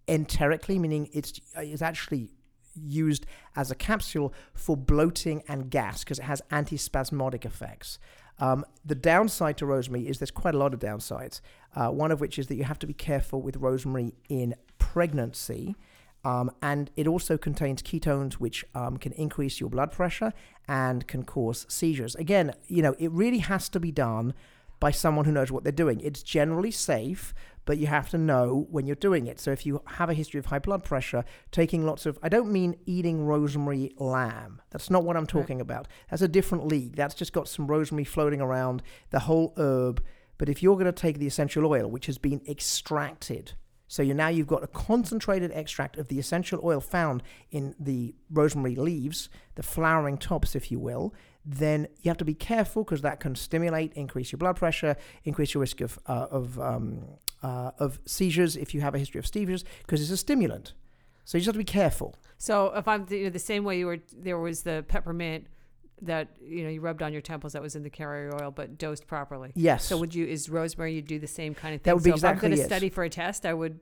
enterically, 0.09 0.79
meaning 0.81 1.09
it's, 1.13 1.41
it's 1.57 1.83
actually 1.83 2.31
used 2.75 3.27
as 3.57 3.71
a 3.71 3.75
capsule 3.75 4.33
for 4.55 4.77
bloating 4.77 5.43
and 5.49 5.71
gas 5.71 6.05
because 6.05 6.19
it 6.19 6.25
has 6.25 6.43
antispasmodic 6.51 7.45
effects. 7.45 7.99
Um, 8.41 8.65
the 8.85 8.95
downside 8.95 9.57
to 9.59 9.67
rosemary 9.67 10.09
is 10.09 10.19
there's 10.19 10.31
quite 10.31 10.55
a 10.55 10.59
lot 10.59 10.73
of 10.75 10.81
downsides. 10.81 11.41
Uh, 11.75 11.89
one 11.89 12.11
of 12.11 12.21
which 12.21 12.39
is 12.39 12.47
that 12.47 12.57
you 12.57 12.65
have 12.65 12.79
to 12.81 12.87
be 12.87 12.95
careful 12.95 13.43
with 13.43 13.57
rosemary 13.57 14.15
in 14.29 14.55
pregnancy. 14.79 15.77
Um, 16.25 16.51
and 16.61 16.91
it 16.97 17.07
also 17.07 17.39
contains 17.39 17.83
ketones, 17.83 18.35
which 18.35 18.65
um, 18.75 18.97
can 18.97 19.13
increase 19.13 19.61
your 19.61 19.71
blood 19.71 19.93
pressure 19.93 20.33
and 20.67 21.07
can 21.07 21.23
cause 21.25 21.65
seizures. 21.69 22.15
Again, 22.17 22.55
you 22.67 22.83
know, 22.83 22.95
it 22.99 23.11
really 23.13 23.39
has 23.39 23.69
to 23.71 23.81
be 23.81 23.93
done 23.93 24.35
by 24.81 24.91
someone 24.91 25.25
who 25.25 25.33
knows 25.33 25.51
what 25.51 25.65
they're 25.65 25.73
doing. 25.73 26.01
It's 26.01 26.23
generally 26.23 26.71
safe, 26.71 27.35
but 27.65 27.79
you 27.79 27.87
have 27.87 28.09
to 28.11 28.19
know 28.19 28.67
when 28.71 28.87
you're 28.87 28.97
doing 28.97 29.27
it. 29.27 29.39
So 29.41 29.51
if 29.51 29.67
you 29.67 29.83
have 29.87 30.09
a 30.09 30.15
history 30.15 30.39
of 30.39 30.47
high 30.47 30.59
blood 30.59 30.85
pressure, 30.85 31.25
taking 31.51 31.85
lots 31.85 32.07
of, 32.07 32.19
I 32.23 32.29
don't 32.29 32.51
mean 32.51 32.77
eating 32.87 33.27
rosemary 33.27 33.93
lamb. 33.99 34.63
That's 34.71 34.89
not 34.89 35.05
what 35.05 35.17
I'm 35.17 35.27
talking 35.27 35.61
about. 35.61 35.89
That's 36.11 36.23
a 36.23 36.29
different 36.29 36.67
league. 36.67 36.97
That's 36.97 37.15
just 37.15 37.33
got 37.33 37.49
some 37.49 37.67
rosemary 37.67 38.05
floating 38.05 38.41
around, 38.41 38.83
the 39.11 39.21
whole 39.21 39.53
herb. 39.57 40.03
But 40.39 40.49
if 40.49 40.63
you're 40.63 40.77
going 40.77 40.87
to 40.87 40.93
take 40.93 41.19
the 41.19 41.27
essential 41.27 41.67
oil, 41.67 41.91
which 41.91 42.07
has 42.07 42.17
been 42.17 42.41
extracted, 42.49 43.53
so 43.89 44.03
you 44.03 44.15
now 44.15 44.29
you've 44.29 44.47
got 44.47 44.63
a 44.63 44.69
concentrated 44.69 45.51
extract 45.53 45.97
of 45.97 46.09
the 46.09 46.19
essential 46.19 46.61
oil 46.63 46.81
found 46.81 47.23
in 47.51 47.75
the 47.81 48.15
rosemary 48.31 48.77
leaves, 48.77 49.31
the 49.57 49.63
flowering 49.63 50.19
tops, 50.19 50.55
if 50.55 50.71
you 50.71 50.79
will, 50.79 51.15
then 51.49 51.89
you 52.03 52.11
have 52.11 52.19
to 52.19 52.25
be 52.27 52.35
careful 52.35 52.85
because 52.85 53.01
that 53.01 53.21
can 53.21 53.35
stimulate, 53.35 53.93
increase 53.95 54.31
your 54.31 54.39
blood 54.39 54.57
pressure, 54.57 54.97
increase 55.25 55.55
your 55.55 55.63
risk 55.63 55.81
of 55.81 55.99
uh, 56.07 56.27
of 56.31 56.61
um, 56.61 57.05
uh, 57.43 57.71
of 57.79 57.99
seizures 58.05 58.55
if 58.55 58.75
you 58.75 58.83
have 58.83 58.95
a 58.95 58.99
history 58.99 59.19
of 59.19 59.27
seizures 59.27 59.65
because 59.79 60.03
it's 60.03 60.11
a 60.11 60.17
stimulant. 60.17 60.75
So 61.25 61.39
you 61.39 61.41
just 61.41 61.47
have 61.47 61.55
to 61.55 61.59
be 61.59 61.65
careful. 61.65 62.17
So 62.37 62.73
if 62.75 62.87
I'm 62.87 63.07
the, 63.07 63.19
you 63.19 63.25
know, 63.25 63.31
the 63.31 63.39
same 63.39 63.65
way 63.65 63.79
you 63.79 63.87
were, 63.87 63.99
there 64.17 64.39
was 64.39 64.63
the 64.63 64.85
peppermint 64.89 65.47
that 66.03 66.29
you 66.41 66.63
know 66.63 66.69
you 66.69 66.81
rubbed 66.81 67.03
on 67.03 67.13
your 67.13 67.23
temples 67.23 67.55
that 67.55 67.63
was 67.63 67.75
in 67.75 67.83
the 67.83 67.91
carrier 67.91 68.31
oil, 68.41 68.51
but 68.51 68.77
dosed 68.77 69.07
properly. 69.07 69.53
Yes. 69.55 69.87
So 69.87 69.97
would 69.97 70.15
you 70.15 70.27
is 70.27 70.51
rosemary? 70.51 70.95
You 70.95 71.03
do 71.03 71.19
the 71.19 71.27
same 71.27 71.55
kind 71.55 71.75
of 71.75 71.81
thing. 71.81 71.91
That 71.91 71.95
would 71.95 72.05
be 72.05 72.11
so 72.11 72.17
if 72.17 72.25
I'm 72.25 72.39
going 72.39 72.55
to 72.55 72.63
study 72.63 72.91
for 72.91 73.05
a 73.05 73.11
test, 73.11 73.47
I 73.47 73.55
would 73.55 73.81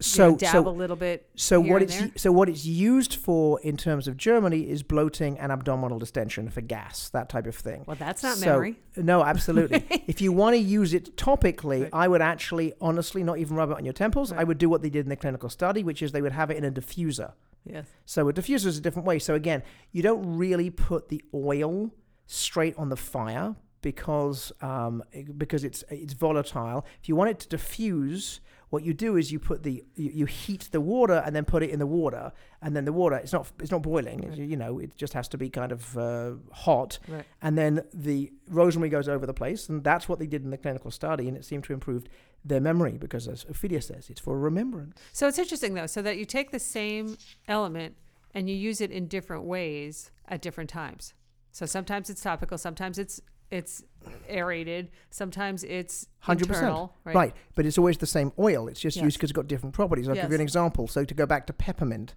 so 0.00 0.24
you 0.26 0.30
know, 0.32 0.36
dab 0.38 0.52
so 0.52 0.68
a 0.68 0.70
little 0.70 0.96
bit. 0.96 1.28
So 1.36 1.60
what 1.60 1.82
it's 1.82 1.98
there? 1.98 2.10
so 2.16 2.32
what 2.32 2.48
it's 2.48 2.66
used 2.66 3.14
for 3.14 3.60
in 3.60 3.76
terms 3.76 4.08
of 4.08 4.16
Germany 4.16 4.68
is 4.68 4.82
bloating 4.82 5.38
and 5.38 5.52
abdominal 5.52 5.98
distension 5.98 6.48
for 6.50 6.60
gas, 6.60 7.08
that 7.10 7.28
type 7.28 7.46
of 7.46 7.54
thing. 7.54 7.84
Well, 7.86 7.96
that's 7.98 8.22
not 8.22 8.36
So- 8.36 8.46
memory. 8.46 8.76
No, 8.96 9.22
absolutely. 9.22 9.84
if 10.06 10.20
you 10.20 10.32
want 10.32 10.54
to 10.54 10.60
use 10.60 10.94
it 10.94 11.16
topically, 11.16 11.82
Right. 11.82 11.90
I 11.92 12.08
would 12.08 12.22
actually, 12.22 12.74
honestly, 12.80 13.22
not 13.22 13.38
even 13.38 13.56
rub 13.56 13.70
it 13.70 13.76
on 13.76 13.84
your 13.84 13.94
temples. 13.94 14.32
I 14.32 14.44
would 14.44 14.58
do 14.58 14.68
what 14.68 14.82
they 14.82 14.90
did 14.90 15.06
in 15.06 15.10
the 15.10 15.16
clinical 15.16 15.48
study, 15.48 15.82
which 15.82 16.02
is 16.02 16.12
they 16.12 16.22
would 16.22 16.32
have 16.32 16.50
it 16.50 16.56
in 16.56 16.64
a 16.64 16.70
diffuser. 16.70 17.32
Yes. 17.64 17.86
So 18.04 18.28
a 18.28 18.32
diffuser 18.32 18.66
is 18.66 18.76
a 18.78 18.80
different 18.80 19.06
way. 19.06 19.18
So 19.18 19.34
again, 19.34 19.62
you 19.92 20.02
don't 20.02 20.36
really 20.36 20.70
put 20.70 21.08
the 21.08 21.22
oil 21.32 21.90
straight 22.26 22.74
on 22.76 22.88
the 22.88 22.96
fire 22.96 23.54
because 23.80 24.52
um, 24.62 25.02
because 25.36 25.62
it's 25.64 25.84
it's 25.90 26.14
volatile. 26.14 26.84
If 27.02 27.08
you 27.08 27.16
want 27.16 27.30
it 27.30 27.38
to 27.40 27.48
diffuse, 27.48 28.40
what 28.74 28.82
you 28.88 28.92
do 29.06 29.10
is 29.20 29.24
you 29.34 29.38
put 29.50 29.58
the 29.68 29.74
you, 30.02 30.10
you 30.20 30.26
heat 30.26 30.62
the 30.76 30.80
water 30.94 31.18
and 31.24 31.32
then 31.36 31.44
put 31.54 31.60
it 31.66 31.70
in 31.74 31.78
the 31.84 31.86
water, 32.00 32.24
and 32.62 32.70
then 32.76 32.84
the 32.90 32.92
water 33.02 33.16
it's 33.24 33.32
not 33.32 33.44
it's 33.62 33.70
not 33.76 33.82
boiling. 33.82 34.18
Right. 34.28 34.38
you 34.52 34.56
know, 34.62 34.72
it 34.84 34.90
just 34.96 35.12
has 35.18 35.26
to 35.28 35.38
be 35.38 35.48
kind 35.60 35.72
of 35.76 35.82
uh, 35.96 36.32
hot, 36.64 36.92
Right. 37.14 37.24
and 37.40 37.52
then 37.60 37.72
the 38.08 38.18
rosemary 38.60 38.90
goes 38.96 39.08
over 39.14 39.24
the 39.32 39.38
place, 39.42 39.68
and 39.70 39.76
that's 39.90 40.06
what 40.08 40.18
they 40.18 40.26
did 40.34 40.42
in 40.46 40.50
the 40.50 40.58
clinical 40.64 40.90
study, 40.90 41.24
and 41.28 41.36
it 41.36 41.44
seemed 41.44 41.64
to 41.68 41.72
improve 41.72 42.02
their 42.44 42.60
memory 42.70 42.94
because, 43.04 43.24
as 43.34 43.44
Ophelia 43.48 43.80
says, 43.80 44.10
it's 44.10 44.20
for 44.20 44.34
remembrance. 44.38 44.98
So 45.12 45.22
it's 45.28 45.38
interesting 45.38 45.72
though, 45.74 45.86
so 45.96 46.02
that 46.02 46.16
you 46.18 46.24
take 46.38 46.50
the 46.50 46.64
same 46.78 47.06
element 47.48 47.94
and 48.34 48.50
you 48.50 48.56
use 48.56 48.80
it 48.80 48.90
in 48.90 49.06
different 49.06 49.44
ways 49.44 50.10
at 50.28 50.42
different 50.42 50.68
times. 50.68 51.14
So 51.52 51.64
sometimes 51.66 52.10
it's 52.10 52.20
topical, 52.20 52.58
sometimes 52.58 52.98
it's 52.98 53.20
it's 53.50 53.82
aerated, 54.28 54.90
sometimes 55.10 55.64
it's 55.64 56.06
100%. 56.26 56.42
internal, 56.42 56.94
right? 57.04 57.14
Right. 57.14 57.34
but 57.54 57.66
it's 57.66 57.78
always 57.78 57.98
the 57.98 58.06
same 58.06 58.32
oil. 58.38 58.68
It's 58.68 58.80
just 58.80 58.96
Yes. 58.96 59.04
used 59.04 59.16
because 59.18 59.30
it's 59.30 59.36
got 59.36 59.46
different 59.46 59.74
properties. 59.74 60.08
I'll 60.08 60.14
give 60.14 60.28
you 60.30 60.34
an 60.34 60.40
example. 60.40 60.88
So 60.88 61.04
to 61.04 61.14
go 61.14 61.26
back 61.26 61.46
to 61.46 61.52
peppermint, 61.52 62.14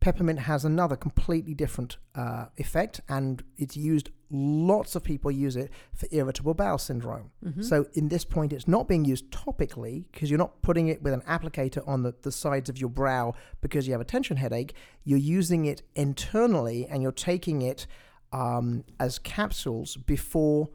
peppermint 0.00 0.40
has 0.40 0.64
another 0.64 0.94
completely 0.96 1.54
different 1.54 1.96
uh, 2.14 2.46
effect, 2.56 3.00
and 3.08 3.42
it's 3.56 3.76
used. 3.76 4.10
Lots 4.30 4.94
of 4.94 5.02
people 5.02 5.30
use 5.30 5.56
it 5.56 5.70
for 5.94 6.06
irritable 6.12 6.52
bowel 6.52 6.76
syndrome. 6.76 7.30
Mm-hmm. 7.42 7.62
So 7.62 7.86
in 7.94 8.08
this 8.08 8.24
point, 8.26 8.52
it's 8.52 8.68
not 8.68 8.86
being 8.86 9.06
used 9.06 9.30
topically 9.30 10.04
because 10.12 10.30
you're 10.30 10.38
not 10.38 10.60
putting 10.60 10.88
it 10.88 11.02
with 11.02 11.14
an 11.14 11.22
applicator 11.22 11.86
on 11.88 12.02
the, 12.02 12.14
the 12.22 12.30
sides 12.30 12.68
of 12.68 12.76
your 12.76 12.90
brow 12.90 13.32
because 13.62 13.86
you 13.86 13.92
have 13.92 14.02
a 14.02 14.04
tension 14.04 14.36
headache. 14.36 14.74
You're 15.04 15.18
using 15.18 15.64
it 15.64 15.82
internally, 15.96 16.86
and 16.86 17.02
you're 17.02 17.10
taking 17.10 17.62
it 17.62 17.86
um, 18.32 18.84
as 18.98 19.18
capsules 19.18 19.96
before 19.96 20.68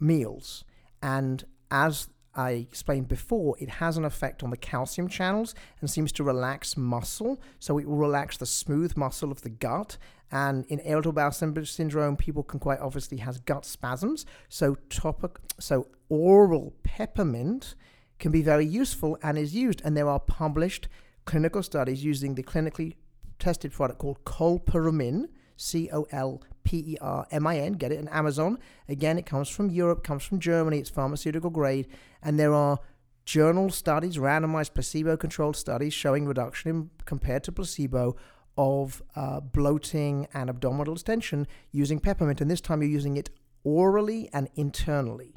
meals. 0.00 0.64
And 1.02 1.44
as 1.70 2.08
I 2.34 2.50
explained 2.52 3.08
before, 3.08 3.56
it 3.58 3.68
has 3.68 3.96
an 3.96 4.04
effect 4.04 4.42
on 4.42 4.50
the 4.50 4.56
calcium 4.56 5.08
channels 5.08 5.54
and 5.80 5.90
seems 5.90 6.12
to 6.12 6.22
relax 6.22 6.76
muscle. 6.76 7.40
So 7.58 7.78
it 7.78 7.88
will 7.88 7.96
relax 7.96 8.36
the 8.36 8.46
smooth 8.46 8.96
muscle 8.96 9.32
of 9.32 9.42
the 9.42 9.48
gut. 9.48 9.96
And 10.30 10.66
in 10.66 10.80
irritable 10.84 11.14
bowel 11.14 11.32
syn- 11.32 11.64
syndrome, 11.64 12.16
people 12.16 12.42
can 12.42 12.60
quite 12.60 12.80
obviously 12.80 13.18
has 13.18 13.38
gut 13.38 13.64
spasms. 13.64 14.26
So 14.48 14.76
topic, 14.88 15.38
so 15.58 15.88
oral 16.08 16.74
peppermint 16.82 17.74
can 18.18 18.30
be 18.30 18.42
very 18.42 18.66
useful 18.66 19.18
and 19.22 19.38
is 19.38 19.54
used. 19.54 19.82
And 19.84 19.96
there 19.96 20.08
are 20.08 20.20
published 20.20 20.88
clinical 21.24 21.62
studies 21.62 22.04
using 22.04 22.34
the 22.34 22.42
clinically 22.42 22.96
tested 23.38 23.72
product 23.72 23.98
called 23.98 24.24
Colpermin, 24.24 25.28
C 25.56 25.88
O 25.92 26.06
L 26.12 26.42
P 26.68 26.84
E 26.92 26.96
R 27.00 27.26
M 27.30 27.46
I 27.46 27.58
N. 27.58 27.72
Get 27.72 27.92
it 27.92 27.98
on 27.98 28.08
Amazon. 28.08 28.58
Again, 28.88 29.16
it 29.18 29.24
comes 29.24 29.48
from 29.48 29.70
Europe, 29.70 30.04
comes 30.04 30.22
from 30.22 30.38
Germany. 30.38 30.78
It's 30.78 30.90
pharmaceutical 30.90 31.50
grade, 31.50 31.86
and 32.22 32.38
there 32.38 32.52
are 32.52 32.78
journal 33.24 33.70
studies, 33.70 34.16
randomized 34.18 34.74
placebo-controlled 34.74 35.56
studies 35.56 35.94
showing 35.94 36.26
reduction 36.26 36.70
in, 36.70 36.90
compared 37.06 37.42
to 37.44 37.52
placebo 37.52 38.16
of 38.56 39.02
uh, 39.16 39.40
bloating 39.40 40.28
and 40.34 40.50
abdominal 40.50 40.94
distension 40.94 41.46
using 41.72 42.00
peppermint. 42.00 42.40
And 42.42 42.50
this 42.50 42.60
time, 42.60 42.82
you're 42.82 42.90
using 42.90 43.16
it 43.16 43.30
orally 43.64 44.28
and 44.32 44.48
internally. 44.54 45.32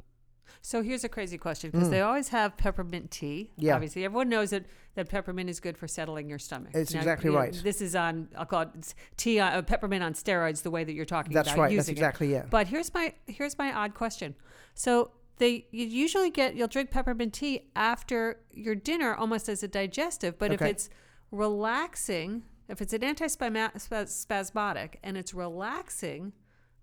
So 0.64 0.80
here's 0.82 1.02
a 1.02 1.08
crazy 1.08 1.38
question 1.38 1.70
because 1.72 1.88
Mm. 1.88 1.90
they 1.90 2.00
always 2.02 2.28
have 2.28 2.56
peppermint 2.56 3.10
tea. 3.10 3.50
Yeah. 3.56 3.74
Obviously, 3.74 4.04
everyone 4.04 4.28
knows 4.28 4.50
that, 4.50 4.64
that 4.94 5.08
peppermint 5.08 5.50
is 5.50 5.58
good 5.58 5.76
for 5.76 5.88
settling 5.88 6.28
your 6.28 6.38
stomach. 6.38 6.70
It's 6.72 6.94
exactly 6.94 7.30
you 7.30 7.36
right. 7.36 7.52
This 7.64 7.80
is 7.82 7.96
on, 7.96 8.28
I'll 8.38 8.46
call 8.46 8.62
it 8.62 8.94
tea, 9.16 9.40
on, 9.40 9.52
uh, 9.54 9.62
peppermint 9.62 10.04
on 10.04 10.14
steroids, 10.14 10.62
the 10.62 10.70
way 10.70 10.84
that 10.84 10.92
you're 10.92 11.04
talking 11.04 11.32
That's 11.32 11.48
about 11.48 11.62
right. 11.62 11.76
That's 11.76 11.88
it. 11.88 11.92
exactly 11.92 12.34
it. 12.34 12.46
But 12.48 12.68
here's 12.68 12.94
my 12.94 13.12
here's 13.26 13.58
my 13.58 13.72
odd 13.72 13.94
question. 13.94 14.36
So 14.74 15.10
they 15.38 15.66
you 15.72 15.84
usually 15.84 16.30
get 16.30 16.54
you'll 16.54 16.68
drink 16.68 16.90
peppermint 16.92 17.32
tea 17.34 17.68
after 17.74 18.38
your 18.52 18.76
dinner 18.76 19.14
almost 19.16 19.48
as 19.48 19.64
a 19.64 19.68
digestive, 19.68 20.38
but 20.38 20.52
if 20.52 20.62
it's 20.62 20.88
relaxing, 21.32 22.44
if 22.68 22.80
it's 22.80 22.92
an 22.92 23.00
antispasmodic 23.00 24.94
and 25.02 25.16
it's 25.16 25.34
relaxing 25.34 26.32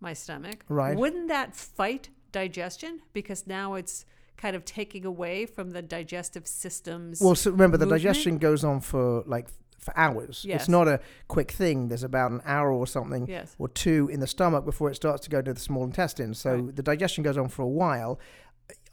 my 0.02 0.14
stomach, 0.14 0.66
Right. 0.68 0.98
wouldn't 0.98 1.28
that 1.30 1.56
fight 1.56 2.10
digestion 2.32 3.02
because 3.14 3.48
now 3.48 3.76
it's 3.76 4.06
kind 4.38 4.56
of 4.56 4.64
taking 4.66 5.06
away 5.06 5.46
from 5.46 5.72
the 5.72 5.82
digestive 5.82 6.48
systems? 6.48 7.22
Well, 7.22 7.36
so 7.36 7.52
remember 7.52 7.78
the 7.78 7.86
digestion 7.86 8.38
goes 8.38 8.64
on 8.64 8.80
for 8.82 9.24
like 9.26 9.48
for 9.80 9.98
hours. 9.98 10.44
Yes. 10.48 10.62
It's 10.62 10.70
not 10.70 10.88
a 10.88 11.00
quick 11.28 11.52
thing. 11.52 11.88
There's 11.88 12.04
about 12.04 12.32
an 12.32 12.42
hour 12.46 12.72
or 12.72 12.86
something 12.86 13.28
yes. 13.28 13.56
or 13.58 13.70
two 13.70 14.10
in 14.12 14.20
the 14.20 14.28
stomach 14.28 14.66
before 14.66 14.90
it 14.90 14.96
starts 14.96 15.24
to 15.24 15.30
go 15.30 15.42
to 15.42 15.54
the 15.54 15.60
small 15.60 15.84
intestine. 15.84 16.34
So 16.34 16.56
Right. 16.56 16.76
the 16.76 16.84
digestion 16.84 17.24
goes 17.24 17.38
on 17.38 17.48
for 17.48 17.62
a 17.64 17.68
while. 17.68 18.20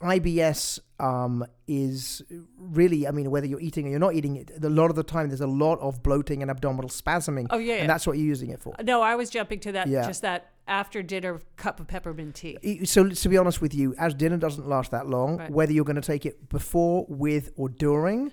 IBS 0.00 0.78
um, 1.00 1.44
is 1.66 2.22
really, 2.58 3.06
I 3.06 3.10
mean, 3.10 3.30
whether 3.30 3.46
you're 3.46 3.60
eating 3.60 3.86
or 3.86 3.90
you're 3.90 3.98
not 3.98 4.14
eating 4.14 4.46
a 4.62 4.68
lot 4.68 4.90
of 4.90 4.96
the 4.96 5.02
time 5.02 5.28
there's 5.28 5.40
a 5.40 5.46
lot 5.46 5.78
of 5.80 6.02
bloating 6.02 6.42
and 6.42 6.50
abdominal 6.50 6.88
spasming, 6.90 7.46
Oh 7.50 7.58
yeah, 7.58 7.74
yeah. 7.76 7.80
and 7.80 7.90
that's 7.90 8.06
what 8.06 8.16
you're 8.18 8.26
using 8.26 8.50
it 8.50 8.60
for. 8.60 8.74
no, 8.82 9.02
I 9.02 9.16
was 9.16 9.30
jumping 9.30 9.60
to 9.60 9.72
that 9.72 9.88
Yeah. 9.88 10.06
just 10.06 10.22
that 10.22 10.52
after 10.68 11.02
dinner 11.02 11.40
cup 11.56 11.78
of 11.80 11.86
peppermint 11.86 12.34
tea. 12.34 12.84
So 12.84 13.08
to 13.08 13.28
be 13.28 13.36
honest 13.38 13.60
with 13.60 13.74
you, 13.74 13.94
as 13.98 14.14
dinner 14.14 14.36
doesn't 14.36 14.66
last 14.68 14.90
that 14.90 15.06
long, 15.08 15.36
Right. 15.38 15.50
whether 15.50 15.72
you're 15.72 15.84
going 15.84 15.96
to 15.96 16.02
take 16.02 16.26
it 16.26 16.48
before, 16.48 17.06
with, 17.08 17.50
or 17.56 17.68
during, 17.68 18.32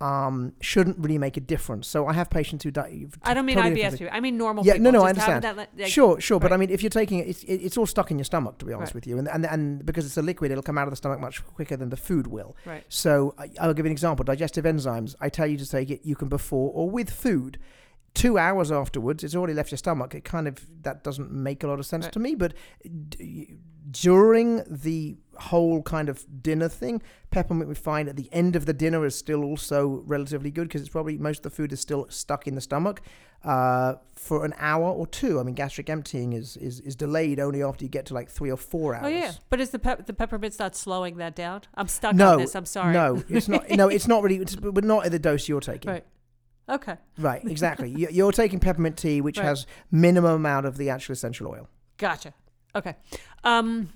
um, 0.00 0.52
shouldn't 0.60 0.96
really 0.98 1.18
make 1.18 1.36
a 1.36 1.40
difference. 1.40 1.88
So 1.88 2.06
I 2.06 2.12
have 2.12 2.30
patients 2.30 2.62
who 2.62 2.70
die. 2.70 3.06
I 3.24 3.34
don't 3.34 3.44
mean 3.44 3.56
totally 3.56 3.82
IBS 3.82 3.98
people. 3.98 4.08
I 4.12 4.20
mean 4.20 4.38
normal 4.38 4.64
Yeah, 4.64 4.74
people. 4.74 4.84
no, 4.92 4.98
no, 5.00 5.04
I 5.04 5.12
just 5.12 5.26
having 5.26 5.34
understand. 5.44 5.58
That, 5.58 5.78
like, 5.82 5.90
sure, 5.90 6.20
sure, 6.20 6.38
but. 6.38 6.52
I 6.52 6.56
mean, 6.56 6.70
if 6.70 6.82
you're 6.84 6.90
taking 6.90 7.18
it, 7.18 7.26
it's, 7.28 7.42
it's 7.44 7.76
all 7.76 7.84
stuck 7.86 8.10
in 8.12 8.16
your 8.18 8.24
stomach. 8.24 8.58
To 8.58 8.64
be 8.64 8.72
honest 8.72 8.90
Right. 8.90 8.94
with 8.94 9.06
you, 9.08 9.18
and, 9.18 9.28
and 9.28 9.44
and 9.44 9.84
because 9.84 10.06
it's 10.06 10.16
a 10.16 10.22
liquid, 10.22 10.52
it'll 10.52 10.62
come 10.62 10.78
out 10.78 10.86
of 10.86 10.90
the 10.92 10.96
stomach 10.96 11.18
much 11.20 11.44
quicker 11.44 11.76
than 11.76 11.88
the 11.90 11.96
food 11.96 12.28
will. 12.28 12.56
Right. 12.64 12.84
So 12.88 13.34
I, 13.38 13.50
I'll 13.60 13.74
give 13.74 13.84
you 13.86 13.88
an 13.90 13.92
example. 13.92 14.24
Digestive 14.24 14.64
enzymes. 14.64 15.16
I 15.20 15.28
tell 15.30 15.48
you 15.48 15.58
to 15.58 15.68
take 15.68 15.90
it. 15.90 16.00
You 16.04 16.14
can 16.14 16.28
before 16.28 16.70
or 16.72 16.88
with 16.88 17.10
food. 17.10 17.58
Two 18.18 18.36
hours 18.38 18.72
afterwards, 18.72 19.22
it's 19.22 19.34
already 19.36 19.54
left 19.54 19.70
your 19.70 19.78
stomach. 19.78 20.14
It 20.14 20.24
kind 20.24 20.48
of 20.48 20.66
that 20.82 21.04
doesn't 21.04 21.30
make 21.30 21.62
a 21.62 21.68
lot 21.68 21.78
of 21.78 21.86
sense 21.86 22.06
Right. 22.06 22.12
to 22.12 22.18
me. 22.18 22.34
But 22.34 22.54
d- 23.10 23.54
during 23.90 24.62
the 24.68 25.16
whole 25.38 25.82
kind 25.82 26.08
of 26.08 26.24
dinner 26.42 26.68
thing, 26.68 27.00
peppermint 27.30 27.68
we 27.68 27.74
find 27.74 28.08
at 28.08 28.16
the 28.16 28.28
end 28.32 28.56
of 28.56 28.66
the 28.66 28.72
dinner 28.72 29.04
is 29.06 29.14
still 29.16 29.42
also 29.44 30.02
relatively 30.06 30.50
good 30.50 30.68
because 30.68 30.80
it's 30.82 30.90
probably 30.90 31.16
most 31.16 31.38
of 31.38 31.42
the 31.44 31.50
food 31.50 31.72
is 31.72 31.80
still 31.80 32.06
stuck 32.10 32.46
in 32.46 32.54
the 32.54 32.60
stomach 32.60 33.00
uh, 33.44 33.94
for 34.16 34.44
an 34.44 34.52
hour 34.58 34.90
or 34.90 35.06
two. 35.06 35.38
I 35.38 35.42
mean, 35.44 35.54
gastric 35.54 35.88
emptying 35.88 36.32
is, 36.32 36.56
is 36.56 36.80
is 36.80 36.96
delayed 36.96 37.38
only 37.40 37.62
after 37.62 37.84
you 37.84 37.88
get 37.88 38.04
to 38.06 38.14
like 38.14 38.28
three 38.28 38.50
or 38.50 38.56
four 38.56 38.94
hours. 38.96 39.04
Oh 39.06 39.08
yeah, 39.08 39.32
but 39.48 39.60
is 39.60 39.70
the 39.70 39.78
pep- 39.78 40.06
the 40.06 40.12
peppermint's 40.12 40.58
not 40.58 40.74
slowing 40.74 41.16
that 41.18 41.34
down? 41.36 41.62
I'm 41.76 41.88
stuck 41.88 42.14
No, 42.16 42.32
on 42.32 42.38
this. 42.40 42.54
I'm 42.56 42.66
sorry. 42.66 42.92
No, 42.92 43.22
it's 43.28 43.48
not. 43.48 43.70
No, 43.70 43.88
it's 43.88 44.08
not 44.08 44.22
really. 44.24 44.38
It's, 44.38 44.56
but 44.78 44.82
not 44.84 45.06
at 45.06 45.12
the 45.12 45.20
dose 45.20 45.48
you're 45.48 45.60
taking. 45.60 45.90
Right. 45.92 46.04
Okay. 46.68 46.96
Right, 47.18 47.44
exactly. 47.46 47.90
You- 47.90 48.08
You're 48.10 48.32
taking 48.32 48.60
peppermint 48.60 48.96
tea, 48.98 49.20
which 49.20 49.38
Right. 49.38 49.44
has 49.46 49.66
minimum 49.90 50.32
amount 50.32 50.66
of 50.66 50.76
the 50.76 50.90
actual 50.90 51.12
essential 51.14 51.48
oil. 51.48 51.68
Gotcha. 51.96 52.34
Okay. 52.74 52.94
Um, 53.44 53.90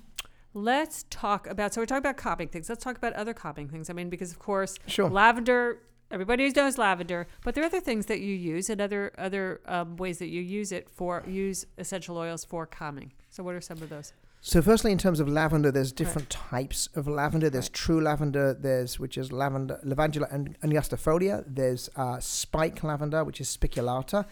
let's 0.53 1.05
talk 1.09 1.47
about. 1.47 1.73
So 1.73 1.81
we're 1.81 1.85
talking 1.85 1.99
about 1.99 2.17
calming 2.17 2.47
things. 2.47 2.69
Let's 2.69 2.83
talk 2.83 2.97
about 2.97 3.13
other 3.13 3.33
calming 3.33 3.69
things. 3.69 3.89
I 3.89 3.93
mean, 3.93 4.09
because 4.09 4.31
of 4.31 4.39
course, 4.39 4.77
Sure. 4.87 5.09
lavender. 5.09 5.79
Everybody 6.11 6.47
knows 6.51 6.77
lavender, 6.77 7.25
but 7.43 7.55
there 7.55 7.63
are 7.63 7.67
other 7.67 7.79
things 7.79 8.05
that 8.05 8.19
you 8.19 8.35
use 8.35 8.69
and 8.69 8.79
other 8.79 9.13
other 9.17 9.61
um, 9.65 9.95
ways 9.97 10.19
that 10.19 10.27
you 10.27 10.41
use 10.41 10.71
it 10.71 10.87
for 10.89 11.23
use 11.25 11.65
essential 11.79 12.17
oils 12.17 12.45
for 12.45 12.67
calming. 12.67 13.13
So 13.29 13.41
what 13.41 13.55
are 13.55 13.61
some 13.61 13.81
of 13.81 13.89
those? 13.89 14.13
So, 14.45 14.61
firstly, 14.61 14.91
in 14.91 14.97
terms 14.97 15.21
of 15.21 15.29
lavender, 15.29 15.71
there's 15.71 15.93
different 15.93 16.29
types 16.29 16.89
of 16.95 17.07
lavender. 17.07 17.49
There's 17.49 17.67
Right. 17.67 17.73
true 17.73 18.01
lavender. 18.01 18.53
There's 18.53 18.99
which 18.99 19.17
is 19.17 19.31
lavender, 19.31 19.79
lavandula 19.85 20.27
and 20.33 20.59
angustifolia. 20.59 21.45
There's 21.47 21.89
uh, 21.95 22.19
spike 22.19 22.83
lavender, 22.83 23.23
which 23.23 23.39
is 23.39 23.47
spiculata, 23.55 24.25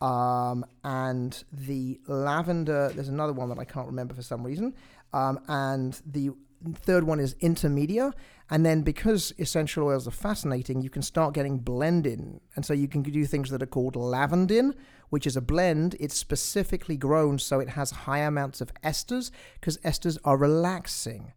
um, 0.00 0.64
and 0.84 1.44
the 1.52 2.00
lavender. 2.06 2.90
There's 2.94 3.10
another 3.10 3.34
one 3.34 3.50
that 3.50 3.58
I 3.58 3.66
can't 3.66 3.86
remember 3.86 4.14
for 4.14 4.22
some 4.22 4.42
reason. 4.42 4.72
Um, 5.12 5.38
and 5.48 6.00
the 6.06 6.30
third 6.76 7.04
one 7.04 7.20
is 7.20 7.34
intermedia. 7.34 8.14
And 8.50 8.64
then 8.64 8.82
because 8.82 9.34
essential 9.38 9.86
oils 9.86 10.08
are 10.08 10.12
fascinating, 10.12 10.80
you 10.80 10.88
can 10.88 11.02
start 11.02 11.34
getting 11.34 11.58
blending, 11.58 12.40
and 12.56 12.64
so 12.64 12.72
you 12.72 12.88
can 12.88 13.02
do 13.02 13.26
things 13.26 13.50
that 13.50 13.62
are 13.62 13.66
called 13.66 13.94
lavandin, 13.94 14.72
which 15.10 15.26
is 15.26 15.36
a 15.36 15.42
blend. 15.42 15.96
It's 16.00 16.16
specifically 16.16 16.96
grown 16.96 17.38
so 17.38 17.60
it 17.60 17.70
has 17.70 17.90
high 17.90 18.20
amounts 18.20 18.60
of 18.60 18.72
esters 18.82 19.30
because 19.60 19.76
esters 19.78 20.18
are 20.24 20.36
relaxing. 20.36 21.32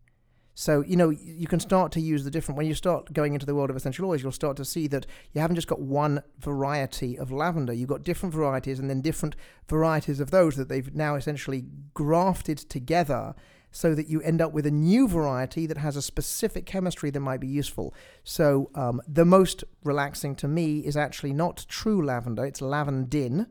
So, 0.53 0.81
you 0.81 0.97
know, 0.97 1.09
you 1.09 1.47
can 1.47 1.59
start 1.59 1.91
to 1.93 2.01
use 2.01 2.23
the 2.23 2.31
different, 2.31 2.57
when 2.57 2.67
you 2.67 2.75
start 2.75 3.13
going 3.13 3.33
into 3.33 3.45
the 3.45 3.55
world 3.55 3.69
of 3.69 3.75
essential 3.75 4.09
oils, 4.09 4.21
you'll 4.21 4.31
start 4.31 4.57
to 4.57 4.65
see 4.65 4.87
that 4.87 5.05
you 5.33 5.41
haven't 5.41 5.55
just 5.55 5.67
got 5.67 5.79
one 5.79 6.21
variety 6.39 7.17
of 7.17 7.31
lavender. 7.31 7.73
You've 7.73 7.89
got 7.89 8.03
different 8.03 8.35
varieties 8.35 8.77
and 8.77 8.89
then 8.89 9.01
different 9.01 9.35
varieties 9.67 10.19
of 10.19 10.29
those 10.29 10.57
that 10.57 10.67
they've 10.67 10.93
now 10.93 11.15
essentially 11.15 11.65
grafted 11.93 12.57
together 12.57 13.33
so 13.71 13.95
that 13.95 14.07
you 14.07 14.21
end 14.21 14.41
up 14.41 14.51
with 14.51 14.65
a 14.65 14.71
new 14.71 15.07
variety 15.07 15.65
that 15.65 15.77
has 15.77 15.95
a 15.95 16.01
specific 16.01 16.65
chemistry 16.65 17.09
that 17.09 17.19
might 17.19 17.39
be 17.39 17.47
useful. 17.47 17.93
So, 18.23 18.69
um, 18.75 19.01
the 19.07 19.25
most 19.25 19.63
relaxing 19.83 20.35
to 20.35 20.47
me 20.47 20.79
is 20.79 20.97
actually 20.97 21.33
not 21.33 21.65
true 21.69 22.03
lavender, 22.05 22.45
it's 22.45 22.61
lavandin. 22.61 23.47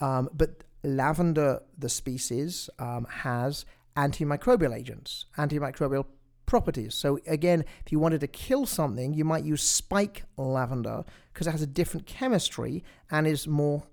Um, 0.00 0.28
but 0.32 0.64
lavender, 0.82 1.62
the 1.78 1.88
species, 1.88 2.68
um, 2.78 3.06
has 3.08 3.64
antimicrobial 3.96 4.76
agents, 4.76 5.26
antimicrobial 5.36 6.06
properties. 6.46 6.94
So 6.94 7.18
again, 7.26 7.64
if 7.84 7.92
you 7.92 7.98
wanted 7.98 8.20
to 8.20 8.26
kill 8.26 8.66
something, 8.66 9.14
you 9.14 9.24
might 9.24 9.44
use 9.44 9.62
spike 9.62 10.24
lavender 10.36 11.04
because 11.32 11.46
it 11.46 11.50
has 11.50 11.62
a 11.62 11.66
different 11.66 12.06
chemistry 12.06 12.84
and 13.10 13.26
is 13.26 13.46
more 13.46 13.84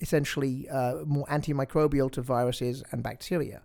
essentially 0.00 0.68
uh, 0.68 0.96
more 1.06 1.26
antimicrobial 1.26 2.10
to 2.12 2.22
viruses 2.22 2.82
and 2.92 3.02
bacteria. 3.02 3.62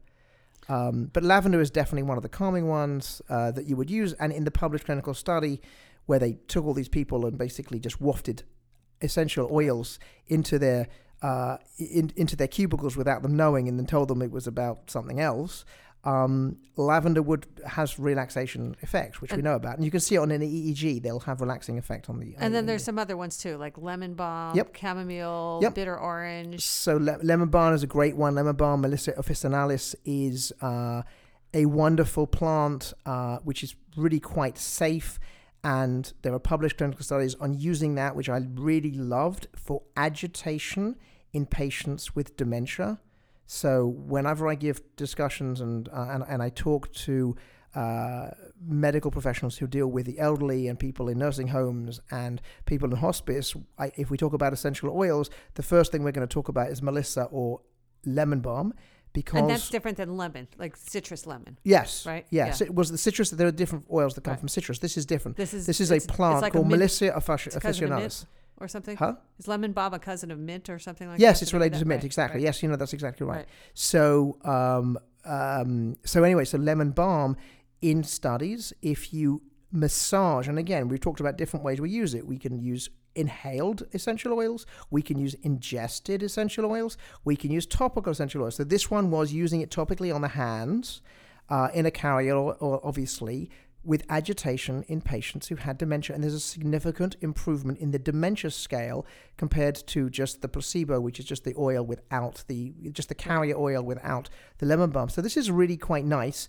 Um, 0.70 1.10
but 1.12 1.24
lavender 1.24 1.60
is 1.60 1.72
definitely 1.72 2.04
one 2.04 2.18
of 2.18 2.24
the 2.24 2.30
calming 2.30 2.68
ones 2.68 3.22
uh, 3.30 3.52
that 3.52 3.66
you 3.66 3.76
would 3.76 3.90
use. 3.90 4.14
And 4.14 4.32
in 4.32 4.44
the 4.44 4.52
published 4.52 4.86
clinical 4.86 5.14
study, 5.14 5.62
where 6.06 6.20
they 6.20 6.34
took 6.48 6.66
all 6.66 6.74
these 6.74 6.90
people 6.90 7.26
and 7.26 7.38
basically 7.38 7.80
just 7.80 8.02
wafted 8.02 8.44
essential 9.02 9.50
oils 9.52 10.00
into 10.28 10.60
their 10.60 10.88
uh, 11.22 11.58
in, 11.78 12.12
into 12.16 12.36
their 12.36 12.48
cubicles 12.48 12.98
without 12.98 13.22
them 13.22 13.36
knowing, 13.36 13.68
and 13.68 13.78
then 13.78 13.86
told 13.86 14.08
them 14.08 14.22
it 14.22 14.32
was 14.32 14.48
about 14.48 14.90
something 14.90 15.20
else, 15.20 15.66
um, 16.04 16.58
lavender 16.78 17.22
wood 17.22 17.46
has 17.66 18.00
relaxation 18.00 18.76
effects, 18.82 19.22
which 19.22 19.34
we 19.34 19.42
know 19.42 19.54
about, 19.56 19.76
and 19.76 19.86
you 19.86 19.92
can 19.92 20.00
see 20.00 20.16
it 20.16 20.18
on 20.20 20.32
an 20.32 20.42
EEG. 20.42 21.02
They'll 21.02 21.20
have 21.22 21.42
relaxing 21.42 21.78
effect 21.78 22.10
on 22.10 22.20
the. 22.20 22.36
And 22.38 22.54
then 22.56 22.64
on 22.64 22.66
there's 22.66 22.84
some 22.84 22.98
other 22.98 23.16
ones 23.16 23.38
too, 23.38 23.58
like 23.58 23.78
lemon 23.78 24.16
balm, 24.16 24.56
Yep. 24.56 24.76
chamomile, 24.76 25.60
Yep. 25.62 25.76
bitter 25.76 25.98
orange. 26.00 26.66
So 26.66 26.98
le- 26.98 27.20
lemon 27.22 27.50
balm 27.50 27.74
is 27.74 27.84
a 27.84 27.88
great 27.88 28.16
one. 28.16 28.34
Lemon 28.36 28.56
balm, 28.56 28.82
Melissa 28.82 29.12
officinalis, 29.14 29.94
is 30.04 30.52
uh, 30.62 31.04
a 31.54 31.66
wonderful 31.68 32.26
plant 32.28 32.94
uh, 33.06 33.38
which 33.44 33.64
is 33.64 33.76
really 33.96 34.20
quite 34.20 34.58
safe. 34.58 35.20
And 35.64 36.12
there 36.24 36.34
are 36.34 36.40
published 36.40 36.78
clinical 36.80 37.04
studies 37.04 37.36
on 37.36 37.54
using 37.54 37.94
that, 37.96 38.16
which 38.16 38.30
I 38.30 38.42
really 38.56 38.94
loved 38.94 39.48
for 39.56 39.84
agitation 39.96 40.96
in 41.34 41.46
patients 41.46 42.16
with 42.16 42.36
dementia. 42.36 43.00
So 43.54 43.86
whenever 43.86 44.48
I 44.48 44.56
give 44.56 44.80
discussions 44.96 45.60
and 45.60 45.90
uh, 45.90 46.08
and, 46.14 46.24
and 46.26 46.42
I 46.42 46.48
talk 46.48 46.90
to 47.06 47.36
uh, 47.76 48.30
medical 48.66 49.12
professionals 49.12 49.58
who 49.58 49.68
deal 49.68 49.88
with 49.88 50.06
the 50.06 50.20
elderly 50.20 50.70
and 50.70 50.80
people 50.80 51.10
in 51.10 51.18
nursing 51.18 51.50
homes 51.50 52.00
and 52.12 52.42
people 52.66 52.90
in 52.90 52.96
hospice, 52.96 53.54
I, 53.78 53.92
if 53.98 54.10
we 54.10 54.16
talk 54.18 54.32
about 54.32 54.54
essential 54.54 54.90
oils, 54.96 55.30
the 55.56 55.64
first 55.64 55.92
thing 55.92 56.02
we're 56.06 56.14
going 56.14 56.26
to 56.26 56.34
talk 56.34 56.48
about 56.48 56.70
is 56.72 56.82
Melissa 56.82 57.24
or 57.26 57.60
lemon 58.06 58.40
balm 58.40 58.74
because 59.12 59.42
And 59.42 59.50
that's 59.50 59.70
different 59.70 59.98
than 59.98 60.16
lemon, 60.16 60.48
like 60.58 60.78
citrus 60.78 61.28
lemon. 61.28 61.58
yes, 61.66 62.06
right? 62.06 62.26
Yes, 62.30 62.62
Yeah. 62.62 62.68
it 62.68 62.74
was 62.76 62.90
the 62.90 62.98
citrus. 62.98 63.32
There 63.32 63.48
are 63.48 63.52
different 63.52 63.86
oils 63.92 64.14
that 64.16 64.24
come 64.24 64.32
Right. 64.32 64.40
from 64.40 64.48
citrus. 64.48 64.80
This 64.80 64.96
is 64.96 65.06
different. 65.06 65.36
This 65.36 65.54
is 65.54 65.66
This 65.66 65.82
is 65.82 65.92
a 65.92 66.00
plant 66.00 66.42
like 66.42 66.54
called 66.54 66.70
Melissa 66.70 67.08
a 67.08 67.16
of 67.16 67.28
mint 67.28 67.42
officinalis. 67.58 68.26
Or 68.62 68.68
something. 68.68 68.96
Huh? 68.98 69.16
Is 69.40 69.48
lemon 69.48 69.72
balm 69.74 69.94
a 69.94 70.00
cousin 70.00 70.32
of 70.32 70.40
mint 70.40 70.70
or 70.70 70.80
something 70.80 71.08
like 71.08 71.18
that? 71.18 71.22
Yes, 71.22 71.42
it's 71.42 71.54
related 71.54 71.80
to 71.80 71.86
mint. 71.86 72.00
Right, 72.00 72.06
Exactly. 72.06 72.38
right. 72.40 72.44
Yes, 72.44 72.62
you 72.62 72.70
know 72.70 72.76
that's 72.76 72.94
exactly 72.94 73.26
right. 73.26 73.38
Right. 73.38 73.48
So, 73.74 74.38
um, 74.44 74.98
um, 75.26 75.98
so 76.04 76.24
anyway, 76.24 76.46
so 76.46 76.58
lemon 76.58 76.92
balm 76.92 77.38
in 77.82 78.04
studies, 78.04 78.74
if 78.82 79.14
you 79.14 79.42
massage, 79.72 80.48
and 80.48 80.60
again, 80.60 80.88
we've 80.88 81.00
talked 81.00 81.20
about 81.20 81.38
different 81.38 81.66
ways 81.66 81.82
we 81.82 81.90
use 81.90 82.14
it. 82.14 82.28
We 82.28 82.38
can 82.38 82.60
use 82.60 82.90
inhaled 83.16 83.84
essential 83.94 84.34
oils. 84.34 84.66
We 84.90 85.02
can 85.02 85.18
use 85.18 85.34
ingested 85.42 86.24
essential 86.24 86.66
oils. 86.66 86.98
We 87.26 87.36
can 87.36 87.52
use 87.52 87.66
topical 87.66 88.12
essential 88.12 88.44
oils. 88.44 88.56
So 88.56 88.64
this 88.64 88.90
one 88.90 89.12
was 89.12 89.34
using 89.34 89.62
it 89.62 89.70
topically 89.70 90.14
on 90.14 90.22
the 90.22 90.30
hands, 90.30 91.02
uh, 91.50 91.70
in 91.74 91.86
a 91.86 91.92
carrier, 91.92 92.36
obviously. 92.62 93.50
With 93.84 94.04
agitation 94.10 94.84
in 94.88 95.02
patients 95.02 95.48
who 95.48 95.56
had 95.56 95.80
dementia, 95.80 96.14
and 96.14 96.24
there's 96.24 96.36
a 96.36 96.40
significant 96.40 97.16
improvement 97.22 97.80
in 97.80 97.90
the 97.90 97.98
dementia 97.98 98.52
scale 98.52 99.08
compared 99.38 99.76
to 99.88 100.08
just 100.08 100.42
the 100.42 100.48
placebo, 100.48 101.00
which 101.00 101.20
is 101.20 101.26
just 101.26 101.46
the 101.46 101.56
oil 101.58 101.84
without 101.84 102.44
the 102.48 102.76
just 102.92 103.10
the 103.10 103.16
carrier 103.16 103.58
oil 103.58 103.82
without 103.82 104.30
the 104.60 104.68
lemon 104.68 104.92
balm. 104.92 105.10
So 105.10 105.20
this 105.20 105.36
is 105.36 105.50
really 105.50 105.78
quite 105.78 106.06
nice 106.06 106.48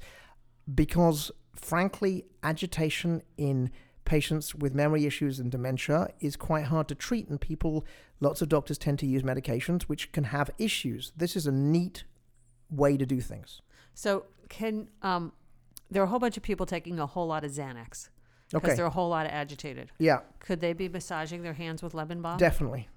because, 0.75 1.31
frankly, 1.57 2.27
agitation 2.43 3.23
in 3.39 3.71
patients 4.05 4.55
with 4.55 4.75
memory 4.75 5.07
issues 5.07 5.41
and 5.41 5.51
dementia 5.51 6.09
is 6.21 6.37
quite 6.37 6.67
hard 6.67 6.87
to 6.89 6.95
treat, 6.95 7.29
and 7.29 7.41
people, 7.41 7.87
lots 8.21 8.43
of 8.43 8.49
doctors 8.51 8.77
tend 8.77 8.99
to 8.99 9.07
use 9.07 9.23
medications 9.23 9.85
which 9.85 10.13
can 10.13 10.25
have 10.25 10.51
issues. 10.59 11.13
This 11.17 11.35
is 11.37 11.47
a 11.47 11.53
neat 11.53 12.05
way 12.69 12.99
to 12.99 13.07
do 13.07 13.21
things. 13.21 13.63
So 13.95 14.27
can 14.49 14.89
um, 15.01 15.33
there 15.93 16.03
are 16.03 16.07
a 16.07 16.09
whole 16.09 16.19
bunch 16.19 16.37
of 16.37 16.43
people 16.43 16.67
taking 16.67 16.99
a 16.99 17.07
whole 17.07 17.27
lot 17.27 17.45
of 17.45 17.51
Xanax 17.51 18.09
because 18.51 18.69
Okay. 18.71 18.75
they're 18.77 18.87
a 18.87 18.91
whole 18.91 19.09
lot 19.09 19.27
of 19.27 19.33
agitated. 19.33 19.91
Yeah, 19.99 20.21
Could 20.41 20.61
they 20.61 20.73
be 20.73 20.89
massaging 20.89 21.43
their 21.43 21.55
hands 21.55 21.83
with 21.83 21.95
lemon 21.95 22.21
balm? 22.23 22.39
definitely. 22.39 22.89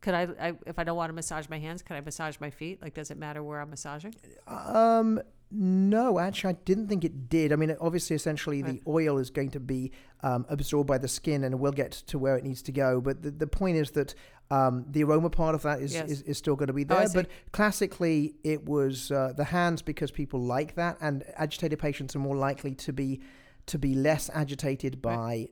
Could 0.00 0.14
I, 0.14 0.22
I, 0.40 0.52
if 0.66 0.80
I 0.80 0.84
don't 0.84 0.96
want 0.96 1.10
to 1.10 1.14
massage 1.14 1.48
my 1.48 1.60
hands, 1.60 1.80
could 1.82 1.96
I 1.96 2.00
massage 2.00 2.36
my 2.40 2.50
feet? 2.50 2.82
Like, 2.82 2.92
does 2.94 3.12
it 3.12 3.18
matter 3.18 3.40
where 3.42 3.60
I'm 3.60 3.70
massaging? 3.70 4.14
Um, 4.48 5.20
no, 5.52 6.18
actually, 6.18 6.54
I 6.54 6.58
didn't 6.64 6.88
think 6.88 7.04
it 7.04 7.28
did. 7.28 7.52
I 7.52 7.56
mean, 7.56 7.76
obviously, 7.80 8.16
essentially, 8.16 8.62
the 8.62 8.80
oil 8.86 9.18
is 9.18 9.30
going 9.30 9.50
to 9.50 9.60
be 9.60 9.92
um, 10.22 10.44
absorbed 10.48 10.88
by 10.88 10.98
the 10.98 11.06
skin, 11.08 11.44
and 11.44 11.60
we'll 11.60 11.72
get 11.72 11.92
to 11.92 12.18
where 12.18 12.36
it 12.36 12.42
needs 12.42 12.62
to 12.62 12.72
go. 12.72 13.00
But 13.00 13.22
the, 13.22 13.30
the 13.30 13.46
point 13.46 13.76
is 13.76 13.90
that 13.92 14.14
um, 14.56 14.84
the 14.94 15.02
aroma 15.04 15.30
part 15.30 15.54
of 15.54 15.62
that 15.62 15.80
is, 15.80 15.94
Yes. 15.94 16.10
is, 16.10 16.22
is 16.22 16.36
still 16.38 16.56
going 16.56 16.66
to 16.66 16.72
be 16.72 16.84
Oh, 16.90 16.94
there. 16.94 17.06
see. 17.08 17.18
but 17.20 17.26
classically, 17.52 18.34
it 18.44 18.60
was 18.66 19.10
uh, 19.10 19.32
the 19.36 19.44
hands 19.44 19.80
because 19.82 20.10
people 20.10 20.40
like 20.56 20.74
that, 20.74 20.94
and 21.00 21.24
agitated 21.36 21.78
patients 21.78 22.14
are 22.16 22.18
more 22.28 22.36
likely 22.36 22.74
to 22.86 22.92
be 22.92 23.20
to 23.66 23.78
be 23.78 23.94
less 23.94 24.28
agitated 24.42 25.00
by 25.00 25.48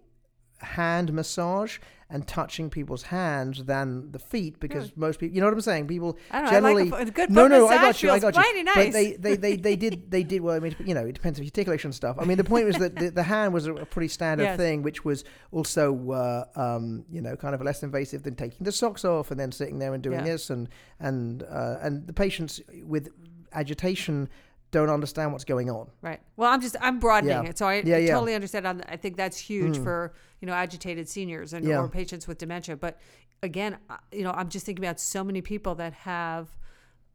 hand 0.60 1.12
massage 1.12 1.78
and 2.12 2.26
touching 2.26 2.68
people's 2.70 3.04
hands 3.04 3.62
than 3.64 4.10
the 4.10 4.18
feet 4.18 4.58
because 4.58 4.84
Really? 4.90 4.92
most 4.96 5.20
people 5.20 5.34
you 5.34 5.40
know 5.40 5.46
what 5.46 5.54
i'm 5.54 5.60
saying 5.60 5.86
people 5.86 6.18
I 6.30 6.38
don't 6.40 6.44
know. 6.46 6.50
generally 6.50 6.90
like 6.90 7.18
a, 7.18 7.22
a 7.22 7.26
no, 7.28 7.46
no, 7.46 7.68
I 7.68 7.76
got 7.76 8.02
you. 8.02 8.10
I 8.10 8.18
got 8.18 8.34
you. 8.34 8.64
nice. 8.64 8.74
But 8.74 8.92
they, 8.92 9.12
they, 9.12 9.36
they, 9.36 9.56
they 9.56 9.76
did, 9.84 10.10
they 10.10 10.24
did. 10.24 10.40
Well, 10.42 10.56
I 10.56 10.58
mean, 10.58 10.74
you 10.84 10.92
know, 10.92 11.06
it 11.06 11.12
depends 11.12 11.38
if 11.38 11.44
you 11.44 11.50
articulation 11.50 11.88
and 11.88 11.94
stuff. 11.94 12.16
I 12.18 12.24
mean, 12.24 12.36
the 12.36 12.42
point 12.44 12.66
was 12.66 12.76
that 12.78 12.96
the, 12.96 13.10
the 13.10 13.22
hand 13.22 13.54
was 13.54 13.66
a, 13.68 13.74
a 13.74 13.86
pretty 13.86 14.08
standard 14.08 14.44
Yes. 14.44 14.56
thing, 14.58 14.82
which 14.82 15.04
was 15.04 15.22
also, 15.52 16.10
uh, 16.10 16.44
um, 16.56 17.04
you 17.10 17.20
know, 17.20 17.36
kind 17.36 17.54
of 17.54 17.62
less 17.62 17.82
invasive 17.84 18.24
than 18.24 18.34
taking 18.34 18.64
the 18.64 18.72
socks 18.72 19.04
off 19.04 19.30
and 19.30 19.38
then 19.38 19.52
sitting 19.52 19.78
there 19.78 19.94
and 19.94 20.02
doing 20.02 20.18
Yeah. 20.18 20.24
this, 20.32 20.50
and 20.50 20.68
and 20.98 21.44
uh, 21.44 21.76
and 21.80 22.06
the 22.08 22.12
patients 22.12 22.60
with 22.84 23.08
agitation 23.52 24.28
don't 24.70 24.88
understand 24.90 25.32
what's 25.32 25.44
going 25.44 25.68
on. 25.70 25.90
Right. 26.02 26.20
Well, 26.36 26.50
I'm 26.52 26.60
just 26.60 26.76
I'm 26.80 26.98
broadening 27.00 27.44
Yeah. 27.44 27.50
it, 27.50 27.58
so 27.58 27.66
I, 27.66 27.74
Yeah, 27.84 27.96
yeah. 27.96 28.12
totally 28.14 28.34
understand. 28.34 28.66
I'm- 28.66 28.82
I 28.88 28.96
think 28.96 29.16
that's 29.16 29.36
huge 29.38 29.78
Mm. 29.78 29.82
for 29.84 30.12
you 30.40 30.46
know 30.46 30.52
agitated 30.54 31.08
seniors 31.08 31.52
and 31.52 31.66
or 31.68 31.88
patients 31.88 32.26
with 32.28 32.38
dementia. 32.38 32.76
But 32.76 32.98
again, 33.42 33.78
you 34.12 34.22
know, 34.22 34.30
I'm 34.32 34.48
just 34.48 34.66
thinking 34.66 34.84
about 34.84 35.00
so 35.00 35.24
many 35.24 35.40
people 35.42 35.74
that 35.76 35.92
have 35.94 36.48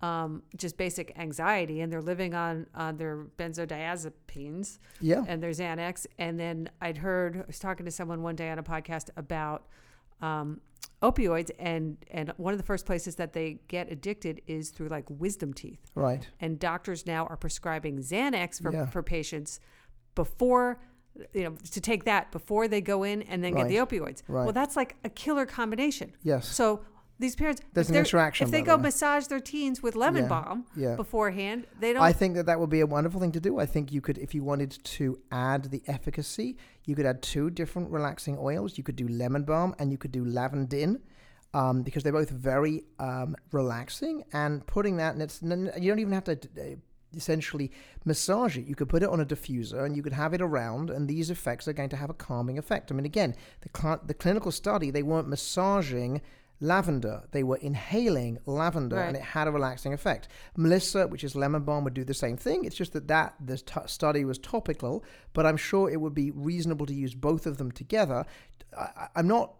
um, 0.01 0.43
just 0.58 0.76
basic 0.78 1.14
anxiety 1.18 1.80
and 1.80 1.91
they're 1.91 2.01
living 2.01 2.34
on 2.36 2.68
on 2.76 2.97
their 2.97 3.26
benzodiazepines 3.38 4.80
Yeah. 4.99 5.24
and 5.28 5.41
their 5.41 5.51
Xanax. 5.51 6.06
And 6.20 6.39
then 6.39 6.70
I'd 6.82 6.97
heard 6.97 7.38
I 7.38 7.43
was 7.47 7.60
talking 7.60 7.86
to 7.86 7.91
someone 7.91 8.22
one 8.22 8.36
day 8.36 8.49
on 8.49 8.60
a 8.60 8.64
podcast 8.64 9.10
about 9.16 9.66
um, 10.22 10.62
opioids, 11.12 11.51
and 11.60 11.97
and 12.12 12.34
one 12.38 12.53
of 12.53 12.58
the 12.60 12.66
first 12.66 12.86
places 12.86 13.16
that 13.16 13.34
they 13.34 13.60
get 13.68 13.91
addicted 13.91 14.41
is 14.47 14.70
through 14.70 14.88
like 14.89 15.06
wisdom 15.10 15.53
teeth 15.53 15.80
Right. 15.95 16.28
and 16.39 16.60
doctors 16.60 17.06
now 17.06 17.26
are 17.28 17.38
prescribing 17.38 17.99
Xanax 17.99 18.62
for, 18.62 18.72
Yeah. 18.74 18.86
for 18.88 19.03
patients 19.03 19.60
before 20.16 20.80
you 21.34 21.43
know 21.45 21.56
to 21.72 21.80
take 21.80 22.03
that 22.06 22.32
before 22.32 22.68
they 22.68 22.82
go 22.82 23.03
in 23.03 23.22
and 23.24 23.43
then 23.43 23.53
get 23.53 23.68
the 23.68 23.78
opioids. 23.78 24.22
Well, 24.28 24.51
that's 24.51 24.76
like 24.76 24.95
a 25.03 25.10
killer 25.10 25.45
combination. 25.45 26.12
Yes. 26.24 26.47
So 26.47 26.82
these 27.18 27.36
parents, 27.36 27.61
There's 27.74 27.89
if 27.89 27.95
an 27.95 27.99
interaction, 27.99 28.45
If 28.45 28.51
they 28.51 28.61
the 28.61 28.66
go 28.66 28.78
massage 28.78 29.28
their 29.28 29.39
teens 29.39 29.82
with 29.82 29.95
lemon 29.95 30.24
Yeah. 30.24 30.30
balm 30.30 30.66
Yeah. 30.76 30.95
beforehand, 30.95 31.66
they 31.80 31.93
don't. 31.93 32.01
I 32.01 32.11
think 32.11 32.36
that 32.36 32.45
that 32.47 32.59
would 32.59 32.70
be 32.70 32.82
a 32.82 32.86
wonderful 32.88 33.20
thing 33.22 33.32
to 33.34 33.39
do. 33.39 33.57
I 33.59 33.66
think 33.66 33.91
you 33.91 34.01
could, 34.01 34.18
if 34.18 34.36
you 34.36 34.43
wanted 34.43 34.72
to 34.84 35.20
add 35.32 35.66
the 35.66 35.82
efficacy, 35.88 36.57
you 36.84 36.95
could 36.95 37.05
add 37.05 37.22
two 37.22 37.49
different 37.49 37.89
relaxing 37.91 38.38
oils. 38.39 38.78
You 38.78 38.84
could 38.84 38.95
do 38.97 39.07
lemon 39.07 39.43
balm 39.43 39.76
and 39.80 39.91
you 39.91 39.97
could 39.97 40.11
do 40.11 40.26
lavandin. 40.26 41.01
Um, 41.53 41.84
because 41.84 42.03
they're 42.03 42.11
both 42.11 42.32
very 42.32 42.84
um, 42.99 43.34
relaxing, 43.53 44.26
and 44.34 44.68
putting 44.68 44.97
that, 44.97 45.13
and 45.13 45.22
it's 45.22 45.41
you 45.41 45.89
don't 45.89 45.99
even 45.99 46.11
have 46.11 46.26
to 46.26 46.34
uh, 46.34 46.76
essentially 47.16 47.72
massage 48.03 48.57
it. 48.57 48.66
You 48.66 48.76
could 48.76 48.89
put 48.89 49.03
it 49.03 49.07
on 49.09 49.22
a 49.22 49.26
diffuser, 49.26 49.86
and 49.86 49.95
you 49.95 50.03
could 50.03 50.11
have 50.11 50.34
it 50.34 50.41
around, 50.41 50.89
and 50.89 51.07
these 51.07 51.30
effects 51.30 51.66
are 51.70 51.72
going 51.74 51.88
to 51.89 51.95
have 51.95 52.09
a 52.09 52.13
calming 52.13 52.57
effect. 52.57 52.91
I 52.91 52.95
mean, 52.95 53.05
again, 53.05 53.36
the 53.61 53.70
cl- 53.80 54.01
the 54.05 54.13
clinical 54.13 54.51
study 54.51 54.91
they 54.91 55.01
weren't 55.01 55.30
massaging 55.30 56.20
lavender; 56.60 57.24
they 57.32 57.43
were 57.43 57.58
inhaling 57.58 58.38
lavender, 58.45 58.97
and 58.97 59.16
it 59.16 59.22
had 59.22 59.47
a 59.47 59.51
relaxing 59.51 59.93
effect. 59.93 60.28
Melissa, 60.58 61.08
which 61.08 61.24
is 61.24 61.36
lemon 61.36 61.64
balm, 61.64 61.84
would 61.84 61.93
do 61.93 62.03
the 62.03 62.14
same 62.14 62.38
thing. 62.38 62.66
It's 62.66 62.76
just 62.76 62.93
that 62.93 63.08
that 63.08 63.36
the 63.43 63.58
t- 63.58 63.80
study 63.88 64.26
was 64.26 64.38
topical, 64.38 65.03
but 65.34 65.45
I'm 65.45 65.58
sure 65.58 65.89
it 65.89 65.99
would 65.99 66.16
be 66.16 66.32
reasonable 66.32 66.86
to 66.86 66.93
use 66.93 67.14
both 67.14 67.45
of 67.45 67.58
them 67.58 67.72
together. 67.72 68.26
I, 68.78 69.08
I'm 69.16 69.28
not 69.28 69.53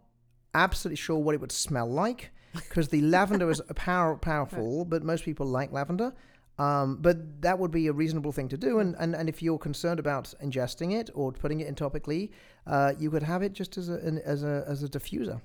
absolutely 0.54 0.98
sure 0.98 1.18
what 1.18 1.36
it 1.36 1.41
would 1.41 1.52
smell 1.52 1.89
like 1.89 2.32
because 2.54 2.88
the 2.88 3.02
lavender 3.02 3.50
is 3.50 3.62
power, 3.76 4.16
powerful, 4.16 4.86
but 4.86 5.04
most 5.04 5.26
people 5.26 5.46
like 5.46 5.72
lavender. 5.72 6.14
Um, 6.58 6.98
but 7.02 7.41
that 7.41 7.60
would 7.60 7.72
be 7.72 7.88
a 7.88 7.93
reasonable 7.93 8.32
thing 8.32 8.48
to 8.48 8.58
do, 8.58 8.80
and, 8.80 8.96
and, 8.98 9.14
and 9.14 9.28
if 9.28 9.43
you're 9.43 9.58
concerned 9.58 10.00
about 10.00 10.34
ingesting 10.41 10.98
it 10.98 11.10
or 11.14 11.34
putting 11.34 11.60
it 11.60 11.68
in 11.68 11.76
topically, 11.76 12.30
uh, 12.66 12.93
you 12.98 13.12
could 13.12 13.24
have 13.24 13.43
it 13.43 13.52
just 13.52 13.78
as 13.78 13.89
a 13.89 13.96
an, 13.96 14.20
as 14.20 14.43
a 14.43 14.64
as 14.66 14.82
a 14.82 14.88
diffuser. 14.88 15.41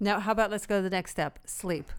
Now, 0.00 0.20
how 0.20 0.32
about 0.32 0.50
let's 0.50 0.66
go 0.66 0.78
to 0.78 0.82
the 0.82 0.90
next 0.90 1.10
step: 1.12 1.38
sleep. 1.46 1.90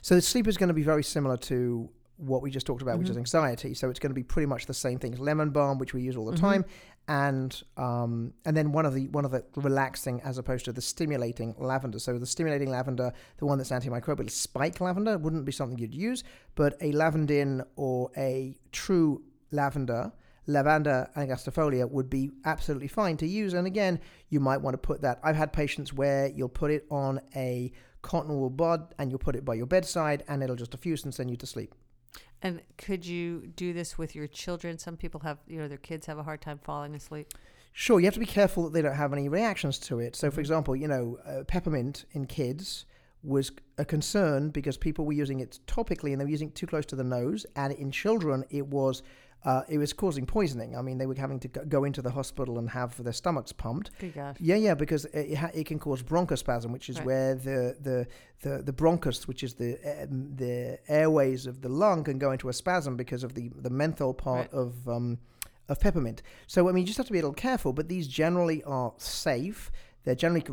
So 0.00 0.14
the 0.14 0.22
sleep 0.22 0.48
is 0.48 0.56
going 0.56 0.68
to 0.68 0.74
be 0.74 0.82
very 0.82 1.04
similar 1.04 1.36
to 1.38 1.88
what 2.16 2.42
we 2.42 2.50
just 2.50 2.66
talked 2.66 2.82
about, 2.82 2.98
which 2.98 3.08
is 3.10 3.16
Mhm. 3.16 3.20
anxiety. 3.20 3.74
So 3.74 3.88
it's 3.90 3.98
going 3.98 4.10
to 4.10 4.14
be 4.14 4.22
pretty 4.22 4.46
much 4.46 4.66
the 4.66 4.74
same 4.74 4.98
things: 4.98 5.18
lemon 5.18 5.50
balm, 5.50 5.78
which 5.78 5.94
we 5.94 6.02
use 6.02 6.16
all 6.16 6.26
the 6.26 6.36
Mhm. 6.36 6.40
time, 6.40 6.64
and 7.08 7.62
um, 7.76 8.32
and 8.44 8.56
then 8.56 8.72
one 8.72 8.86
of 8.86 8.94
the 8.94 9.08
one 9.08 9.24
of 9.24 9.30
the 9.30 9.44
relaxing 9.56 10.20
as 10.22 10.38
opposed 10.38 10.64
to 10.66 10.72
the 10.72 10.80
stimulating 10.82 11.54
lavender. 11.58 11.98
So 11.98 12.18
the 12.18 12.26
stimulating 12.26 12.70
lavender, 12.70 13.12
the 13.38 13.46
one 13.46 13.58
that's 13.58 13.70
antimicrobial, 13.70 14.30
spike 14.30 14.80
lavender. 14.80 15.18
Wouldn't 15.18 15.44
be 15.44 15.52
something 15.52 15.78
you'd 15.78 15.94
use, 15.94 16.22
but 16.54 16.74
a 16.80 16.92
lavandin 16.92 17.64
or 17.76 18.10
a 18.16 18.56
true 18.72 19.22
lavender. 19.50 20.12
Lavanda 20.48 21.12
angustifolia 21.14 21.88
would 21.90 22.10
be 22.10 22.30
absolutely 22.44 22.88
fine 22.88 23.16
to 23.18 23.26
use. 23.26 23.54
And 23.54 23.66
again, 23.66 24.00
you 24.28 24.40
might 24.40 24.60
want 24.60 24.74
to 24.74 24.78
put 24.78 25.02
that. 25.02 25.20
I've 25.22 25.36
had 25.36 25.52
patients 25.52 25.92
where 25.92 26.26
you'll 26.28 26.48
put 26.48 26.70
it 26.70 26.86
on 26.90 27.20
a 27.36 27.72
cotton 28.02 28.34
wool 28.34 28.50
bud, 28.50 28.94
and 28.98 29.10
you'll 29.10 29.20
put 29.20 29.36
it 29.36 29.44
by 29.44 29.54
your 29.54 29.66
bedside, 29.66 30.24
and 30.26 30.42
it'll 30.42 30.56
just 30.56 30.72
diffuse 30.72 31.04
and 31.04 31.14
send 31.14 31.30
you 31.30 31.36
to 31.36 31.46
sleep. 31.46 31.74
And 32.42 32.60
could 32.76 33.06
you 33.06 33.46
do 33.54 33.72
this 33.72 33.96
with 33.96 34.16
your 34.16 34.26
children? 34.26 34.76
Some 34.78 34.96
people 34.96 35.20
have, 35.20 35.38
you 35.46 35.58
know, 35.58 35.68
their 35.68 35.78
kids 35.78 36.06
have 36.06 36.18
a 36.18 36.24
hard 36.24 36.40
time 36.40 36.58
falling 36.64 36.96
asleep. 36.96 37.28
Sure, 37.70 38.00
you 38.00 38.06
have 38.06 38.14
to 38.14 38.20
be 38.20 38.26
careful 38.26 38.64
that 38.64 38.72
they 38.72 38.82
don't 38.82 38.96
have 38.96 39.12
any 39.12 39.28
reactions 39.28 39.78
to 39.78 40.00
it. 40.00 40.16
So, 40.16 40.30
for 40.30 40.38
Mhm. 40.38 40.40
example, 40.40 40.76
you 40.76 40.88
know, 40.88 41.18
uh, 41.24 41.44
peppermint 41.44 42.04
in 42.10 42.26
kids 42.26 42.84
was 43.22 43.52
a 43.78 43.84
concern 43.84 44.50
because 44.50 44.76
people 44.76 45.06
were 45.06 45.12
using 45.12 45.38
it 45.38 45.60
topically 45.68 46.10
and 46.10 46.20
they 46.20 46.24
were 46.24 46.30
using 46.30 46.48
it 46.48 46.56
too 46.56 46.66
close 46.66 46.84
to 46.86 46.96
the 46.96 47.04
nose. 47.04 47.46
And 47.54 47.72
in 47.72 47.92
children, 47.92 48.44
it 48.50 48.66
was 48.66 49.04
uh, 49.44 49.62
it 49.68 49.78
was 49.78 49.92
causing 49.92 50.24
poisoning. 50.26 50.76
I 50.76 50.82
mean, 50.82 50.98
they 50.98 51.06
were 51.06 51.16
having 51.16 51.40
to 51.40 51.48
go- 51.48 51.84
into 51.84 52.00
the 52.02 52.10
hospital 52.10 52.58
and 52.58 52.70
have 52.70 53.02
their 53.02 53.12
stomachs 53.12 53.52
pumped. 53.52 53.90
Yeah, 54.00 54.34
yeah, 54.38 54.74
because 54.74 55.04
it, 55.06 55.34
ha- 55.36 55.50
it 55.52 55.66
can 55.66 55.78
cause 55.78 56.02
bronchospasm, 56.02 56.70
which 56.70 56.88
is 56.88 56.96
Right. 56.98 57.06
where 57.06 57.34
the, 57.34 57.76
the 57.80 58.06
the 58.42 58.62
the 58.62 58.72
bronchus, 58.72 59.26
which 59.26 59.42
is 59.42 59.54
the 59.54 59.72
um, 60.02 60.34
the 60.36 60.78
airways 60.88 61.46
of 61.46 61.60
the 61.60 61.68
lung, 61.68 62.04
can 62.04 62.18
go 62.18 62.30
into 62.32 62.48
a 62.48 62.52
spasm 62.52 62.96
because 62.96 63.24
of 63.24 63.34
the 63.34 63.50
the 63.56 63.70
menthol 63.70 64.14
part 64.14 64.52
Right. 64.52 64.60
of 64.62 64.88
um, 64.88 65.18
of 65.68 65.80
peppermint. 65.80 66.22
So 66.46 66.68
I 66.68 66.72
mean, 66.72 66.82
you 66.82 66.86
just 66.86 66.98
have 66.98 67.06
to 67.06 67.12
be 67.12 67.18
a 67.18 67.22
little 67.22 67.34
careful. 67.34 67.72
But 67.72 67.88
these 67.88 68.06
generally 68.06 68.62
are 68.64 68.92
safe. 68.98 69.70
They're 70.04 70.16
generally 70.16 70.44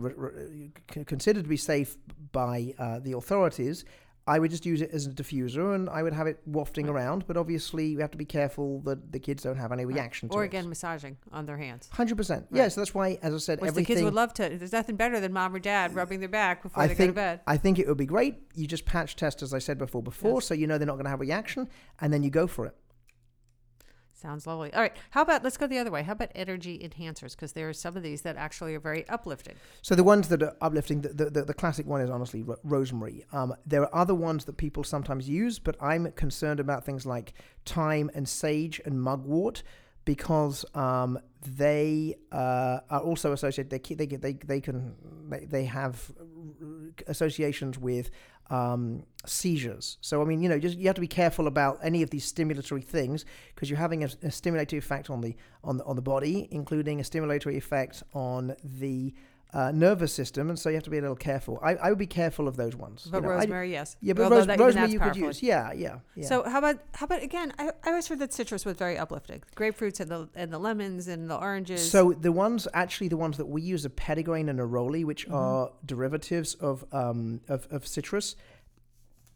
c- 0.93 1.03
considered 1.05 1.43
to 1.43 1.49
be 1.49 1.57
safe 1.57 1.97
by 2.31 2.73
uh, 2.77 2.99
the 2.99 3.13
authorities. 3.13 3.85
I 4.29 4.37
would 4.37 4.51
just 4.51 4.63
use 4.65 4.81
it 4.81 4.91
as 4.91 5.07
a 5.07 5.09
diffuser, 5.09 5.73
and 5.73 5.89
I 5.89 6.03
would 6.03 6.13
have 6.13 6.27
it 6.27 6.39
wafting 6.45 6.85
Right. 6.85 6.93
around. 6.93 7.25
But 7.25 7.35
obviously, 7.35 7.95
we 7.95 8.01
have 8.01 8.11
to 8.11 8.17
be 8.17 8.25
careful 8.25 8.79
that 8.81 9.11
the 9.11 9.17
kids 9.19 9.41
don't 9.43 9.57
have 9.57 9.71
any 9.71 9.85
Right. 9.85 9.95
reaction 9.95 10.29
to 10.29 10.35
Or 10.35 10.43
it. 10.43 10.47
again, 10.47 10.69
massaging 10.69 11.17
on 11.31 11.47
their 11.47 11.57
hands. 11.57 11.89
hundred 11.91 12.15
percent. 12.17 12.45
Right. 12.51 12.59
Yeah, 12.59 12.67
so 12.67 12.81
that's 12.81 12.93
why, 12.93 13.17
as 13.23 13.33
I 13.33 13.37
said, 13.39 13.59
Which 13.59 13.73
the 13.73 13.83
kids 13.83 14.03
would 14.03 14.13
love 14.13 14.33
to. 14.35 14.47
There's 14.49 14.71
nothing 14.71 14.95
better 14.97 15.19
than 15.19 15.33
mom 15.33 15.55
or 15.55 15.59
dad 15.59 15.95
rubbing 15.95 16.19
their 16.19 16.29
back 16.29 16.61
before 16.61 16.83
I 16.83 16.87
they 16.87 16.93
think 16.93 17.09
go 17.09 17.13
to 17.13 17.15
bed. 17.15 17.39
I 17.47 17.57
think 17.57 17.79
it 17.79 17.87
would 17.87 17.97
be 17.97 18.05
great. 18.05 18.35
You 18.53 18.67
just 18.67 18.85
patch 18.85 19.15
test, 19.15 19.41
as 19.41 19.51
I 19.53 19.59
said 19.59 19.77
before, 19.79 20.03
before, 20.03 20.35
Yes. 20.35 20.45
so 20.45 20.53
you 20.53 20.67
know 20.67 20.77
they're 20.77 20.85
not 20.85 20.93
going 20.95 21.05
to 21.05 21.09
have 21.09 21.19
a 21.19 21.21
reaction, 21.21 21.67
and 21.99 22.13
then 22.13 22.21
you 22.21 22.29
go 22.29 22.45
for 22.45 22.67
it. 22.67 22.75
Sounds 24.21 24.45
lovely. 24.45 24.73
All 24.73 24.81
right. 24.81 24.95
How 25.11 25.21
about 25.21 25.45
let's 25.45 25.55
go 25.55 25.65
the 25.65 25.77
other 25.77 25.91
way? 25.91 26.03
How 26.03 26.11
about 26.11 26.31
energy 26.35 26.77
enhancers? 26.79 27.31
Because 27.31 27.53
there 27.53 27.69
are 27.69 27.73
some 27.73 27.95
of 27.95 28.03
these 28.03 28.21
that 28.23 28.35
actually 28.35 28.75
are 28.75 28.79
very 28.79 29.07
uplifting. 29.07 29.55
So 29.81 29.95
the 29.95 30.03
ones 30.03 30.27
that 30.27 30.43
are 30.43 30.55
uplifting, 30.59 31.01
the 31.01 31.09
the, 31.09 31.29
the, 31.29 31.45
the 31.45 31.53
classic 31.53 31.85
one 31.85 32.01
is 32.01 32.09
honestly 32.09 32.43
ro- 32.43 32.57
rosemary. 32.63 33.23
Um, 33.31 33.53
there 33.65 33.81
are 33.81 33.95
other 33.95 34.13
ones 34.15 34.43
that 34.45 34.57
people 34.57 34.83
sometimes 34.83 35.29
use, 35.29 35.57
but 35.57 35.77
I'm 35.81 36.11
concerned 36.11 36.59
about 36.59 36.83
things 36.85 37.05
like 37.05 37.33
thyme 37.65 38.11
and 38.13 38.27
sage 38.27 38.81
and 38.83 39.01
mugwort 39.01 39.63
because 40.03 40.65
um, 40.75 41.17
they 41.45 42.15
uh, 42.33 42.79
are 42.89 43.01
also 43.01 43.31
associated. 43.31 43.69
They 43.69 43.95
they 43.95 44.05
they 44.05 44.33
they 44.33 44.59
can 44.59 44.95
they, 45.29 45.45
they 45.45 45.63
have 45.63 46.11
associations 47.07 47.79
with 47.79 48.09
um, 48.49 49.03
seizures. 49.25 49.97
So 50.01 50.21
I 50.21 50.25
mean, 50.25 50.41
you 50.41 50.49
know, 50.49 50.59
just 50.59 50.77
you 50.77 50.87
have 50.87 50.95
to 50.95 51.01
be 51.01 51.07
careful 51.07 51.47
about 51.47 51.79
any 51.83 52.01
of 52.01 52.09
these 52.09 52.31
stimulatory 52.31 52.83
things 52.83 53.25
because 53.53 53.69
you're 53.69 53.79
having 53.79 54.03
a, 54.03 54.07
a 54.07 54.29
stimulatory 54.29 54.77
effect 54.77 55.09
on 55.09 55.21
the 55.21 55.35
on 55.63 55.77
the 55.77 55.83
on 55.85 55.95
the 55.95 56.01
body, 56.01 56.47
including 56.51 56.99
a 56.99 57.03
stimulatory 57.03 57.55
effect 57.55 58.03
on 58.13 58.55
the 58.63 59.13
uh, 59.53 59.71
nervous 59.71 60.13
system, 60.13 60.49
and 60.49 60.59
so 60.59 60.69
you 60.69 60.75
have 60.75 60.83
to 60.83 60.89
be 60.91 60.99
a 60.99 61.01
little 61.01 61.15
careful. 61.15 61.59
I, 61.63 61.75
I 61.75 61.89
would 61.89 61.97
be 61.97 62.05
careful 62.05 62.47
of 62.47 62.55
those 62.55 62.75
ones. 62.75 63.07
But 63.11 63.17
you 63.17 63.23
know, 63.23 63.29
I- 63.29 63.35
rosemary, 63.37 63.71
yes. 63.71 63.97
yeah, 63.99 64.13
but 64.13 64.23
Although 64.23 64.35
rose, 64.37 64.47
that- 64.47 64.59
rosemary 64.59 64.91
you 64.91 64.99
could 64.99 65.15
use. 65.15 65.41
Yeah, 65.41 65.71
yeah, 65.73 65.99
yeah. 66.15 66.27
So 66.27 66.43
how 66.47 66.59
about 66.59 66.77
how 66.93 67.05
about 67.05 67.23
again? 67.23 67.51
I, 67.57 67.69
I 67.83 67.89
always 67.89 68.07
heard 68.07 68.19
that 68.19 68.31
citrus 68.31 68.63
was 68.65 68.77
very 68.77 68.97
uplifting. 68.97 69.41
Grapefruits 69.55 69.99
and 69.99 70.11
the 70.11 70.29
and 70.35 70.53
the 70.53 70.59
lemons 70.59 71.07
and 71.07 71.29
the 71.29 71.35
oranges. 71.35 71.89
So 71.89 72.13
the 72.13 72.31
ones, 72.31 72.67
actually, 72.73 73.07
the 73.07 73.17
ones 73.17 73.37
that 73.37 73.47
we 73.47 73.61
use 73.63 73.85
are 73.85 73.89
petitgrain 73.89 74.49
and 74.49 74.59
neroli, 74.59 75.03
which 75.03 75.27
Mhm. 75.27 75.33
are 75.33 75.71
derivatives 75.85 76.53
of 76.55 76.85
um 76.91 77.41
of, 77.47 77.67
of 77.71 77.87
citrus. 77.87 78.35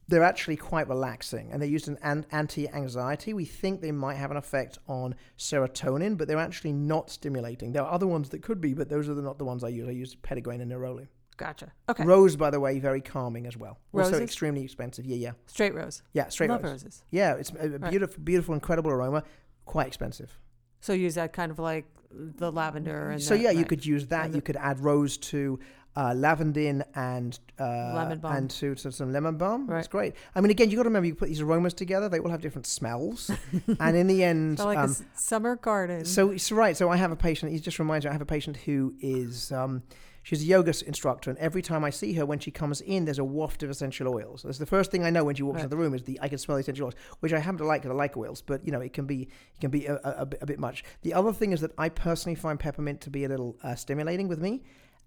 They're 0.08 0.24
actually 0.24 0.58
quite 0.58 0.88
relaxing, 0.90 1.52
and 1.52 1.62
they're 1.62 1.70
used 1.70 1.88
in 1.88 1.98
an- 2.04 2.26
anti-anxiety. 2.32 3.34
We 3.34 3.46
think 3.46 3.82
they 3.82 3.92
might 3.92 4.16
have 4.16 4.32
an 4.32 4.38
effect 4.38 4.78
on 4.88 5.16
serotonin, 5.38 6.18
but 6.18 6.28
they're 6.28 6.38
actually 6.38 6.74
not 6.74 7.10
stimulating. 7.10 7.72
There 7.72 7.84
are 7.84 7.92
other 7.92 8.08
ones 8.08 8.30
that 8.30 8.42
could 8.42 8.60
be, 8.60 8.74
but 8.74 8.90
those 8.90 9.08
are 9.08 9.14
the, 9.14 9.22
not 9.22 9.38
the 9.38 9.46
ones 9.46 9.64
I 9.64 9.70
use. 9.70 9.88
I 9.88 9.92
use 9.92 10.16
petitgrain 10.16 10.62
and 10.62 10.72
neroli. 10.72 11.08
gotcha. 11.38 11.72
Okay. 11.90 12.04
Rose, 12.06 12.36
by 12.36 12.50
the 12.52 12.60
way, 12.60 12.80
very 12.80 13.02
calming 13.02 13.48
as 13.48 13.58
well. 13.58 13.80
Also 13.94 14.22
extremely 14.22 14.64
expensive. 14.64 15.06
Yeah, 15.06 15.16
yeah, 15.18 15.32
Straight 15.48 15.74
rose. 15.74 16.04
yeah. 16.14 16.28
Straight 16.30 16.50
Love 16.50 16.64
rose. 16.64 16.72
roses. 16.84 17.04
Yeah, 17.10 17.36
it's 17.36 17.52
a 17.60 17.70
Right. 17.70 17.90
beautiful, 17.90 18.22
beautiful, 18.24 18.54
incredible 18.54 18.92
aroma. 18.92 19.24
Quite 19.66 19.88
expensive. 19.88 20.38
So 20.82 20.94
use 20.94 21.16
that 21.16 21.34
kind 21.34 21.50
of 21.52 21.58
like 21.60 21.86
the 22.12 22.52
lavender 22.52 23.10
and 23.10 23.22
so 23.24 23.36
the- 23.36 23.44
yeah, 23.44 23.50
you 23.52 23.66
could 23.66 23.84
use 23.86 24.08
that. 24.08 24.26
And 24.26 24.36
you 24.36 24.42
could 24.42 24.58
add 24.58 24.80
rose 24.82 25.18
to 25.18 25.60
uh, 25.96 26.10
lavandin 26.12 26.84
and 26.96 27.40
uh, 27.60 27.94
Lemon 27.94 28.20
balm. 28.20 28.36
and 28.36 28.50
to, 28.50 28.74
to 28.76 28.92
some 28.92 29.12
lemon 29.14 29.38
balm. 29.38 29.68
Right. 29.68 29.80
It's 29.80 29.88
great. 29.88 30.16
I 30.36 30.42
mean, 30.42 30.50
again, 30.52 30.70
you 30.72 30.78
got 30.78 30.84
to 30.84 30.90
remember 30.90 31.08
you 31.08 31.16
put 31.16 31.30
these 31.30 31.42
aromas 31.42 31.74
together; 31.74 32.10
they 32.10 32.20
all 32.20 32.30
have 32.30 32.42
different 32.42 32.66
smells, 32.66 33.30
and 33.80 33.96
in 33.96 34.08
the 34.08 34.24
end, 34.24 34.58
So 34.60 34.66
like 34.66 34.78
a 34.78 34.82
um, 34.84 34.90
s- 34.90 35.04
summer 35.16 35.56
garden. 35.56 36.06
so 36.06 36.32
it's 36.32 36.52
right. 36.52 36.76
So 36.76 36.90
I 36.90 36.98
have 36.98 37.12
a 37.12 37.16
patient. 37.16 37.52
He 37.52 37.60
just 37.60 37.78
reminds 37.80 38.06
me. 38.06 38.10
I 38.10 38.12
have 38.14 38.22
a 38.22 38.26
patient 38.26 38.58
who 38.58 38.94
is. 39.00 39.52
Um, 39.52 39.84
She's 40.26 40.42
a 40.42 40.46
yoga 40.46 40.74
instructor, 40.88 41.30
and 41.30 41.38
every 41.38 41.62
time 41.62 41.84
I 41.84 41.90
see 41.90 42.14
her, 42.14 42.26
when 42.26 42.40
she 42.40 42.50
comes 42.50 42.80
in, 42.80 43.04
there's 43.04 43.20
a 43.20 43.26
waft 43.26 43.62
of 43.62 43.70
essential 43.70 44.08
oils. 44.08 44.44
That's 44.44 44.58
the 44.58 44.66
first 44.66 44.90
thing 44.90 45.04
I 45.04 45.10
know 45.10 45.26
when 45.26 45.36
she 45.36 45.44
walks 45.44 45.56
Right. 45.58 45.64
into 45.66 45.76
the 45.76 45.82
room 45.82 45.94
is 45.94 46.04
the 46.04 46.18
I 46.22 46.30
can 46.30 46.38
smell 46.38 46.56
the 46.56 46.62
essential 46.62 46.86
oils, 46.86 46.94
which 47.20 47.34
I 47.34 47.40
happen 47.40 47.58
to 47.58 47.66
like 47.66 47.82
because 47.82 47.94
I 47.94 47.98
like 47.98 48.16
oils, 48.16 48.42
but 48.42 48.66
you 48.66 48.72
know 48.72 48.80
it 48.80 48.94
can 48.94 49.06
be 49.06 49.24
it 49.24 49.60
can 49.60 49.70
be 49.70 49.86
a, 49.86 49.96
a, 49.96 50.12
a 50.20 50.26
bit- 50.26 50.42
a 50.42 50.46
bit 50.46 50.60
much. 50.60 50.86
The 51.02 51.14
other 51.14 51.34
thing 51.34 51.52
is 51.52 51.60
that 51.60 51.72
I 51.78 51.90
personally 51.90 52.36
find 52.36 52.58
peppermint 52.58 53.02
to 53.02 53.10
be 53.10 53.26
a 53.26 53.28
little 53.28 53.58
uh, 53.64 53.76
stimulating 53.76 54.30
with 54.30 54.40
me, 54.40 54.64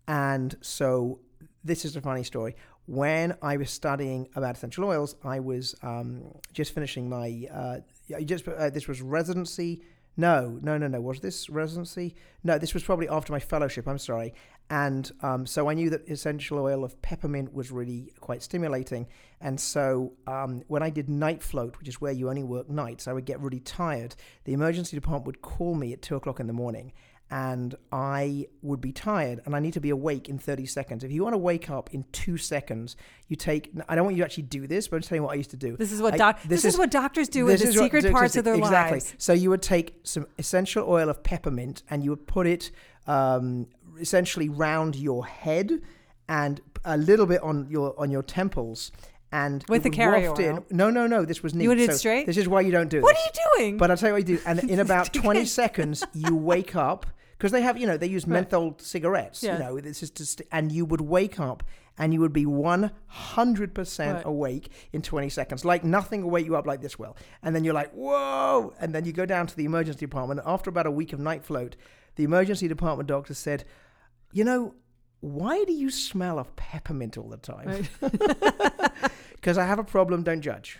and 0.08 0.56
so 0.60 1.20
this 1.64 1.84
is 1.84 1.96
a 1.96 2.00
funny 2.00 2.22
story. 2.22 2.56
When 2.86 3.36
I 3.42 3.56
was 3.56 3.70
studying 3.70 4.28
about 4.36 4.56
essential 4.56 4.84
oils, 4.84 5.16
I 5.24 5.40
was 5.40 5.74
um, 5.82 6.22
just 6.52 6.72
finishing 6.72 7.08
my 7.08 7.46
uh, 7.52 7.78
just 8.24 8.46
uh, 8.46 8.70
this 8.70 8.86
was 8.86 9.02
residency. 9.02 9.82
No, 10.18 10.58
no, 10.62 10.78
no, 10.78 10.86
no. 10.86 11.00
Was 11.00 11.20
this 11.20 11.50
residency? 11.50 12.14
No, 12.42 12.56
this 12.56 12.72
was 12.72 12.82
probably 12.82 13.08
after 13.08 13.32
my 13.32 13.40
fellowship. 13.40 13.86
I'm 13.86 13.98
sorry. 13.98 14.32
And 14.70 15.12
um, 15.20 15.46
so 15.46 15.68
I 15.68 15.74
knew 15.74 15.90
that 15.90 16.08
essential 16.08 16.58
oil 16.58 16.84
of 16.84 17.00
peppermint 17.02 17.52
was 17.52 17.70
really 17.70 18.12
quite 18.20 18.42
stimulating. 18.42 19.08
And 19.40 19.60
so 19.60 20.14
um, 20.26 20.62
when 20.68 20.82
I 20.82 20.90
did 20.90 21.10
night 21.10 21.42
float, 21.42 21.78
which 21.78 21.88
is 21.88 22.00
where 22.00 22.12
you 22.12 22.30
only 22.30 22.42
work 22.42 22.70
nights, 22.70 23.06
I 23.06 23.12
would 23.12 23.26
get 23.26 23.40
really 23.40 23.60
tired. 23.60 24.16
The 24.44 24.54
emergency 24.54 24.96
department 24.96 25.26
would 25.26 25.42
call 25.42 25.74
me 25.74 25.92
at 25.92 26.02
two 26.02 26.16
o'clock 26.16 26.40
in 26.40 26.46
the 26.46 26.52
morning. 26.52 26.92
And 27.28 27.74
I 27.90 28.46
would 28.62 28.80
be 28.80 28.92
tired, 28.92 29.40
and 29.44 29.56
I 29.56 29.58
need 29.58 29.72
to 29.72 29.80
be 29.80 29.90
awake 29.90 30.28
in 30.28 30.38
30 30.38 30.64
seconds. 30.66 31.02
If 31.02 31.10
you 31.10 31.24
want 31.24 31.32
to 31.34 31.38
wake 31.38 31.68
up 31.68 31.92
in 31.92 32.04
two 32.12 32.36
seconds, 32.36 32.94
you 33.26 33.34
take. 33.34 33.72
I 33.88 33.96
don't 33.96 34.04
want 34.04 34.16
you 34.16 34.22
to 34.22 34.24
actually 34.26 34.44
do 34.44 34.68
this, 34.68 34.86
but 34.86 34.96
I'm 34.96 35.00
just 35.02 35.08
telling 35.08 35.22
you 35.22 35.26
what 35.26 35.32
I 35.32 35.36
used 35.36 35.50
to 35.50 35.56
do. 35.56 35.76
this 35.76 35.90
is 35.90 36.00
what 36.00 36.20
I- 36.20 36.32
this 36.32 36.42
this, 36.48 36.64
is, 36.64 36.74
is- 36.74 36.78
what 36.78 36.92
doctors 36.92 37.28
do 37.28 37.46
This 37.46 37.62
the 37.62 37.68
is 37.68 37.76
what- 37.76 37.84
secret 37.86 38.12
parts 38.12 38.36
of 38.36 38.44
their 38.44 38.54
exactly. 38.54 38.98
lives. 39.00 39.14
So 39.18 39.32
you 39.32 39.50
would 39.50 39.62
take 39.62 39.98
some 40.04 40.26
essential 40.38 40.88
oil 40.88 41.08
of 41.08 41.24
peppermint 41.24 41.82
and 41.90 42.04
you 42.04 42.10
would 42.10 42.28
put 42.28 42.46
it 42.46 42.70
um, 43.08 43.66
essentially 43.98 44.48
round 44.48 44.94
your 44.94 45.26
head 45.26 45.80
and 46.28 46.60
a 46.84 46.96
little 46.96 47.26
bit 47.26 47.42
on 47.42 47.68
your 47.68 47.98
on 47.98 48.10
your 48.10 48.22
temples. 48.22 48.92
And 49.32 49.64
With 49.68 49.80
it 49.84 49.90
the 49.90 49.96
carrier 49.96 50.32
in- 50.38 50.52
oil? 50.56 50.64
No, 50.70 50.88
no, 50.90 51.06
no. 51.06 51.24
This 51.24 51.42
was 51.42 51.52
neat. 51.54 51.64
You 51.64 51.74
did 51.74 51.90
it 51.90 51.92
So 51.92 51.98
straight? 51.98 52.26
This 52.26 52.36
is 52.36 52.48
why 52.48 52.60
you 52.60 52.70
don't 52.70 52.88
do 52.88 52.98
it. 52.98 53.02
What 53.02 53.16
this. 53.16 53.24
are 53.24 53.26
you 53.58 53.58
doing? 53.64 53.76
But 53.76 53.90
I'll 53.90 53.96
tell 53.96 54.10
you 54.10 54.14
what 54.14 54.28
you 54.28 54.36
do. 54.36 54.42
And 54.46 54.60
in 54.70 54.78
about 54.78 55.12
20 55.12 55.44
seconds, 55.60 56.04
you 56.14 56.34
wake 56.36 56.76
up 56.76 57.06
because 57.36 57.52
they 57.52 57.60
have, 57.62 57.76
you 57.76 57.86
know, 57.86 57.96
they 57.96 58.06
use 58.06 58.24
Right. 58.24 58.34
menthol 58.34 58.76
cigarettes. 58.80 59.42
Yeah. 59.42 59.54
You 59.54 59.58
know, 59.64 59.80
this 59.80 60.02
is 60.02 60.10
just, 60.10 60.42
and 60.52 60.70
you 60.72 60.84
would 60.86 61.00
wake 61.02 61.38
up 61.40 61.64
and 61.98 62.12
you 62.14 62.20
would 62.20 62.32
be 62.32 62.46
100% 62.46 64.14
Right. 64.14 64.22
awake 64.24 64.70
in 64.92 65.02
20 65.02 65.28
seconds. 65.28 65.64
Like 65.64 65.82
nothing 65.84 66.22
will 66.22 66.30
wake 66.30 66.46
you 66.46 66.56
up 66.56 66.66
like 66.66 66.80
this 66.80 66.98
will. 66.98 67.16
And 67.42 67.54
then 67.54 67.64
you're 67.64 67.74
like, 67.74 67.92
whoa. 67.92 68.74
And 68.80 68.94
then 68.94 69.04
you 69.04 69.12
go 69.12 69.26
down 69.26 69.46
to 69.48 69.56
the 69.56 69.64
emergency 69.64 70.00
department. 70.00 70.40
After 70.46 70.70
about 70.70 70.86
a 70.86 70.90
week 70.90 71.12
of 71.12 71.18
night 71.20 71.44
float, 71.44 71.74
the 72.14 72.24
emergency 72.24 72.68
department 72.68 73.08
doctor 73.08 73.34
said, 73.34 73.64
you 74.32 74.44
know, 74.44 74.74
why 75.20 75.64
do 75.64 75.72
you 75.72 75.90
smell 75.90 76.38
of 76.38 76.54
peppermint 76.56 77.16
all 77.18 77.28
the 77.28 77.38
time? 77.38 77.86
Right. 78.00 79.10
Because 79.46 79.58
I 79.58 79.64
have 79.64 79.78
a 79.78 79.84
problem, 79.84 80.24
don't 80.24 80.40
judge. 80.40 80.76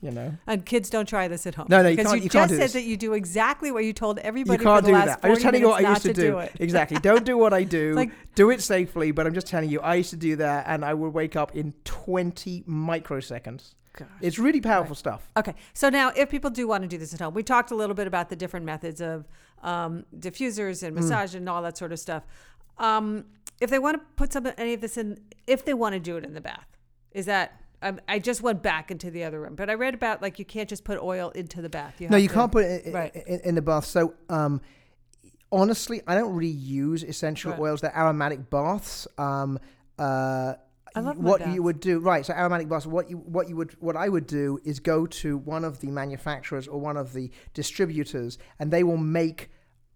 You 0.00 0.12
know? 0.12 0.32
And 0.46 0.64
kids 0.64 0.88
don't 0.88 1.08
try 1.08 1.26
this 1.26 1.48
at 1.48 1.56
home. 1.56 1.66
No, 1.68 1.82
no, 1.82 1.88
you 1.88 1.96
because 1.96 2.12
can't- 2.12 2.18
you, 2.18 2.24
you 2.24 2.28
just 2.28 2.38
can't 2.38 2.48
do 2.50 2.54
said 2.56 2.64
this. 2.66 2.72
that 2.74 2.82
you 2.84 2.96
do 2.96 3.12
exactly 3.14 3.72
what 3.72 3.84
you 3.84 3.92
told 3.92 4.18
everybody 4.20 4.56
you 4.62 4.64
can't 4.64 4.78
for 4.78 4.82
the 4.82 4.88
do 4.88 4.92
last 4.92 5.06
that. 5.06 5.20
I'm 5.24 5.30
just 5.32 5.42
telling 5.42 5.60
you 5.62 5.68
what 5.68 5.84
I 5.84 5.88
used 5.90 6.02
to 6.02 6.08
not 6.08 6.14
do. 6.14 6.30
do 6.30 6.48
exactly. 6.62 6.98
Don't 6.98 7.24
do 7.24 7.36
what 7.36 7.52
I 7.52 7.64
do. 7.64 7.94
Like- 7.94 8.12
do 8.36 8.50
it 8.50 8.60
safely. 8.62 9.10
But 9.10 9.26
I'm 9.26 9.34
just 9.34 9.48
telling 9.48 9.68
you, 9.68 9.80
I 9.80 9.96
used 9.96 10.10
to 10.10 10.16
do 10.16 10.36
that, 10.36 10.66
and 10.68 10.84
I 10.84 10.94
would 10.94 11.12
wake 11.12 11.34
up 11.34 11.56
in 11.56 11.72
20 11.82 12.62
microseconds. 12.68 13.74
Gosh. 13.98 14.06
It's 14.20 14.38
really 14.38 14.60
powerful 14.60 14.94
stuff. 14.94 15.28
Okay, 15.36 15.54
so 15.72 15.88
now 15.88 16.12
if 16.14 16.30
people 16.30 16.50
do 16.50 16.68
want 16.68 16.82
to 16.82 16.88
do 16.88 16.98
this 16.98 17.12
at 17.14 17.18
home, 17.20 17.34
we 17.34 17.42
talked 17.42 17.72
a 17.72 17.74
little 17.74 17.96
bit 17.96 18.06
about 18.06 18.28
the 18.28 18.36
different 18.36 18.64
methods 18.66 19.00
of 19.00 19.26
um, 19.64 20.04
diffusers 20.16 20.80
Mm. 20.82 20.86
and 20.88 20.94
massage 20.96 21.34
and 21.34 21.48
all 21.48 21.62
that 21.62 21.76
sort 21.76 21.90
of 21.92 21.98
stuff. 21.98 22.22
Um, 22.78 23.24
if 23.60 23.70
they 23.70 23.78
want 23.80 23.96
to 23.98 24.02
put 24.14 24.32
some 24.32 24.46
any 24.58 24.74
of 24.74 24.80
this 24.82 24.96
in, 24.96 25.18
if 25.48 25.64
they 25.64 25.74
want 25.74 25.94
to 25.94 26.00
do 26.00 26.16
it 26.18 26.24
in 26.24 26.34
the 26.34 26.40
bath, 26.42 26.66
is 27.12 27.24
that? 27.26 27.58
Um, 27.84 28.00
I 28.08 28.18
just 28.18 28.40
went 28.40 28.62
back 28.62 28.90
into 28.90 29.10
the 29.10 29.24
other 29.24 29.40
room, 29.42 29.54
but 29.54 29.68
I 29.68 29.74
read 29.74 29.92
about 29.92 30.22
like 30.22 30.38
you 30.38 30.44
can't 30.46 30.68
just 30.68 30.84
put 30.84 30.98
oil 30.98 31.30
into 31.30 31.60
the 31.60 31.68
bath. 31.68 32.00
You 32.00 32.08
no, 32.08 32.16
you 32.16 32.28
to- 32.28 32.34
can't 32.34 32.50
put 32.50 32.64
it 32.64 32.86
in, 32.86 32.92
right. 32.94 33.14
in, 33.14 33.40
in 33.40 33.54
the 33.54 33.62
bath. 33.62 33.84
So, 33.84 34.14
um, 34.30 34.62
honestly, 35.52 36.00
I 36.06 36.14
don't 36.14 36.34
really 36.34 36.48
use 36.48 37.04
essential 37.04 37.50
Right. 37.52 37.60
oils. 37.60 37.82
They're 37.82 37.96
aromatic 37.96 38.48
baths. 38.48 39.06
Um, 39.18 39.58
uh, 39.98 40.54
I 40.96 41.00
love 41.00 41.18
what 41.18 41.46
you 41.48 41.62
would 41.62 41.80
do 41.80 41.98
right 41.98 42.24
so 42.24 42.32
aromatic 42.32 42.68
baths 42.68 42.86
what 42.86 43.10
you 43.10 43.16
what 43.16 43.48
you 43.48 43.56
would 43.56 43.72
what 43.80 43.96
i 43.96 44.08
would 44.08 44.28
do 44.28 44.60
is 44.64 44.78
go 44.78 45.06
to 45.06 45.36
one 45.38 45.64
of 45.64 45.80
the 45.80 45.88
manufacturers 45.88 46.68
or 46.68 46.78
one 46.78 46.96
of 46.96 47.12
the 47.12 47.32
distributors 47.52 48.38
and 48.60 48.70
they 48.70 48.84
will 48.84 48.96
make 48.96 49.50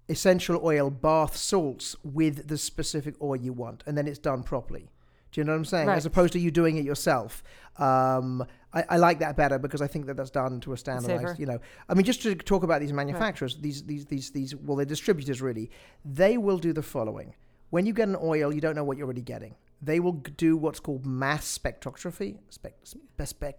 essential 0.09 0.61
oil 0.65 0.91
bath 0.91 1.37
salts 1.37 1.95
with 2.03 2.49
the 2.49 2.59
specific 2.59 3.15
oil 3.23 3.37
you 3.37 3.53
want 3.53 3.85
and 3.87 3.97
then 3.97 4.09
it's 4.09 4.19
done 4.19 4.43
properly 4.43 4.91
do 5.33 5.41
you 5.41 5.45
know 5.45 5.53
what 5.53 5.59
i'm 5.59 5.65
saying 5.65 5.89
Right. 5.89 5.97
as 5.97 6.07
opposed 6.07 6.33
to 6.35 6.39
you 6.39 6.51
doing 6.51 6.77
it 6.77 6.85
yourself 6.85 7.43
um, 7.79 8.45
I, 8.73 8.85
I 8.91 8.97
like 8.97 9.21
that 9.21 9.37
better 9.37 9.59
because 9.59 9.81
I 9.81 9.87
think 9.87 10.07
that 10.07 10.17
that's 10.17 10.31
done 10.31 10.61
to 10.61 10.73
a 10.73 10.77
standardized, 10.77 11.39
you 11.39 11.47
know. 11.47 11.59
I 11.89 11.95
mean, 11.95 12.05
just 12.05 12.23
to 12.23 12.35
talk 12.35 12.65
about 12.65 12.81
these 12.81 12.93
manufacturers, 12.93 13.57
these, 13.57 13.85
these, 13.85 14.05
these, 14.07 14.31
these, 14.33 14.55
well, 14.57 14.77
they're 14.77 14.85
distributors 14.85 15.41
really. 15.41 15.71
They 16.05 16.37
will 16.39 16.59
do 16.59 16.73
the 16.73 16.83
following: 16.83 17.35
when 17.71 17.87
you 17.87 17.93
get 17.93 18.09
an 18.09 18.17
oil, 18.21 18.53
you 18.53 18.61
don't 18.61 18.75
know 18.75 18.85
what 18.85 18.97
you're 18.99 19.07
really 19.07 19.23
getting. 19.23 19.55
They 19.81 20.01
will 20.01 20.13
do 20.13 20.57
what's 20.57 20.81
called 20.81 21.07
mass 21.07 21.57
spectroscopy. 21.57 22.39
Spec, 22.51 22.75
spec, 22.83 23.27
spec, 23.29 23.59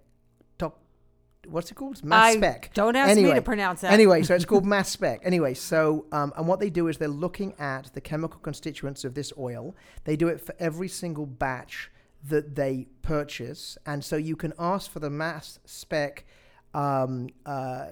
what's 1.48 1.72
it 1.72 1.76
called? 1.76 2.04
Mass 2.04 2.36
I- 2.36 2.38
spec. 2.38 2.72
Don't 2.74 2.96
ask 2.96 3.16
me 3.16 3.24
Anyway, 3.24 3.36
to 3.36 3.42
pronounce 3.42 3.82
that. 3.82 3.92
Anyway, 3.94 4.24
so 4.24 4.36
it's 4.36 4.46
called 4.52 4.66
mass 4.66 4.90
spec. 4.90 5.22
Anyway, 5.24 5.54
so 5.54 6.06
um, 6.12 6.34
and 6.38 6.48
what 6.48 6.60
they 6.60 6.70
do 6.70 6.88
is 6.88 6.98
they're 6.98 7.08
looking 7.08 7.54
at 7.60 7.94
the 7.94 8.02
chemical 8.02 8.40
constituents 8.40 9.04
of 9.04 9.14
this 9.14 9.32
oil. 9.38 9.76
They 10.04 10.16
do 10.16 10.28
it 10.28 10.42
for 10.42 10.56
every 10.60 10.88
single 10.88 11.26
batch 11.26 11.92
that 12.28 12.56
they 12.56 12.88
purchase, 13.02 13.78
and 13.86 14.04
so 14.04 14.18
you 14.18 14.36
can 14.36 14.54
ask 14.60 14.92
for 14.92 15.00
the 15.00 15.10
mass 15.10 15.60
spec 15.66 16.26
um, 16.74 17.30
uh, 17.46 17.86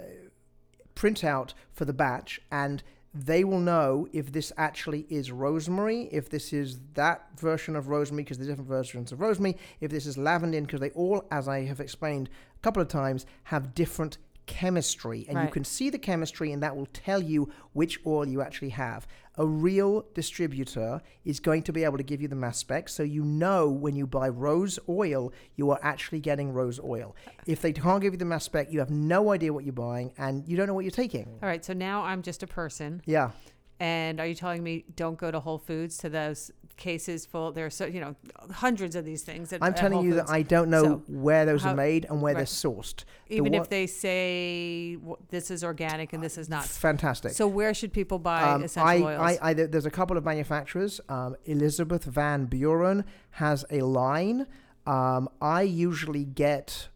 printout 0.95 1.53
for 1.71 1.85
the 1.85 1.93
batch, 1.93 2.41
and 2.51 2.83
they 3.13 3.43
will 3.43 3.59
know 3.59 4.07
if 4.13 4.31
this 4.31 4.51
actually 4.57 5.05
is 5.09 5.31
rosemary, 5.31 6.09
if 6.11 6.29
this 6.29 6.53
is 6.53 6.79
that 6.93 7.27
version 7.39 7.75
of 7.75 7.87
rosemary, 7.87 8.23
because 8.23 8.37
there's 8.37 8.49
different 8.49 8.67
versions 8.69 9.11
of 9.11 9.21
rosemary, 9.21 9.57
if 9.79 9.89
this 9.89 10.05
is 10.05 10.17
lavender, 10.17 10.59
because 10.61 10.79
they 10.79 10.91
all, 10.91 11.25
as 11.31 11.47
I 11.47 11.63
have 11.65 11.79
explained 11.79 12.29
a 12.57 12.59
couple 12.61 12.81
of 12.81 12.87
times, 12.87 13.25
have 13.45 13.73
different 13.75 14.17
chemistry, 14.47 15.25
and 15.27 15.37
you 15.43 15.49
can 15.51 15.63
see 15.65 15.89
the 15.89 15.99
chemistry, 15.99 16.51
and 16.53 16.63
that 16.63 16.75
will 16.75 16.87
tell 16.87 17.21
you 17.21 17.49
which 17.73 17.99
oil 18.05 18.25
you 18.25 18.41
actually 18.41 18.69
have. 18.69 19.05
A 19.35 19.45
real 19.45 20.05
distributor 20.13 21.01
is 21.25 21.39
going 21.41 21.63
to 21.63 21.73
be 21.73 21.83
able 21.83 21.97
to 21.97 22.03
give 22.03 22.21
you 22.21 22.29
the 22.29 22.35
mass 22.35 22.57
spec, 22.57 22.87
so 22.87 23.03
you 23.03 23.23
know 23.25 23.69
when 23.69 23.95
you 23.95 24.07
buy 24.07 24.29
rose 24.29 24.79
oil, 24.87 25.33
you 25.57 25.69
are 25.71 25.79
actually 25.83 26.21
getting 26.21 26.53
rose 26.53 26.79
oil. 26.79 27.13
If 27.45 27.61
they 27.61 27.73
can't 27.73 28.01
give 28.01 28.13
you 28.13 28.17
the 28.17 28.25
mass 28.25 28.45
spec, 28.45 28.71
you 28.71 28.79
have 28.79 28.89
no 28.89 29.31
idea 29.33 29.51
what 29.51 29.65
you're 29.65 29.73
buying, 29.73 30.13
and 30.17 30.47
you 30.47 30.55
don't 30.55 30.67
know 30.67 30.73
what 30.73 30.85
you're 30.85 30.91
taking. 30.91 31.25
All 31.43 31.49
right, 31.49 31.63
so 31.63 31.73
now 31.73 32.03
I'm 32.03 32.21
just 32.21 32.41
a 32.41 32.47
person, 32.47 33.01
Yeah. 33.05 33.31
and 33.81 34.19
are 34.21 34.25
you 34.25 34.33
telling 34.33 34.63
me 34.63 34.85
don't 34.95 35.17
go 35.17 35.29
to 35.29 35.41
Whole 35.41 35.59
Foods 35.59 35.97
to 35.97 36.09
those 36.09 36.51
cases 36.77 37.25
full? 37.25 37.51
There 37.51 37.65
are 37.65 37.69
so 37.69 37.85
you 37.85 37.99
know 37.99 38.15
hundreds 38.51 38.95
of 38.95 39.03
these 39.03 39.23
things. 39.23 39.51
At, 39.51 39.61
I'm 39.61 39.71
at 39.73 39.77
telling 39.77 39.93
Whole 39.93 40.05
you 40.05 40.13
Foods. 40.15 40.27
that 40.27 40.33
I 40.33 40.41
don't 40.43 40.69
know 40.69 40.83
So, 40.83 41.03
where 41.07 41.45
those 41.45 41.63
how- 41.63 41.71
are 41.71 41.75
made 41.75 42.05
and 42.09 42.21
where 42.21 42.33
they're 42.33 42.43
sourced. 42.45 43.03
even 43.29 43.51
one- 43.51 43.61
if 43.61 43.69
they 43.69 43.87
say 43.87 44.97
this 45.29 45.51
is 45.51 45.63
organic 45.63 46.13
and 46.13 46.23
this 46.23 46.37
is 46.37 46.47
not. 46.49 46.65
Fantastic. 46.65 47.31
So 47.33 47.47
where 47.47 47.73
should 47.73 47.91
people 47.93 48.19
buy 48.19 48.41
Um, 48.43 48.63
essential 48.63 49.07
I, 49.07 49.15
oils? 49.15 49.37
I, 49.41 49.49
I, 49.49 49.53
there's 49.53 49.85
a 49.85 49.91
couple 49.91 50.15
of 50.17 50.23
manufacturers. 50.23 51.01
Um, 51.09 51.35
Elizabeth 51.45 52.03
Van 52.05 52.45
Buren 52.45 53.03
has 53.31 53.65
a 53.71 53.81
line. 53.81 54.47
Um, 54.85 55.27
I 55.41 55.63
usually 55.63 56.23
get, 56.23 56.87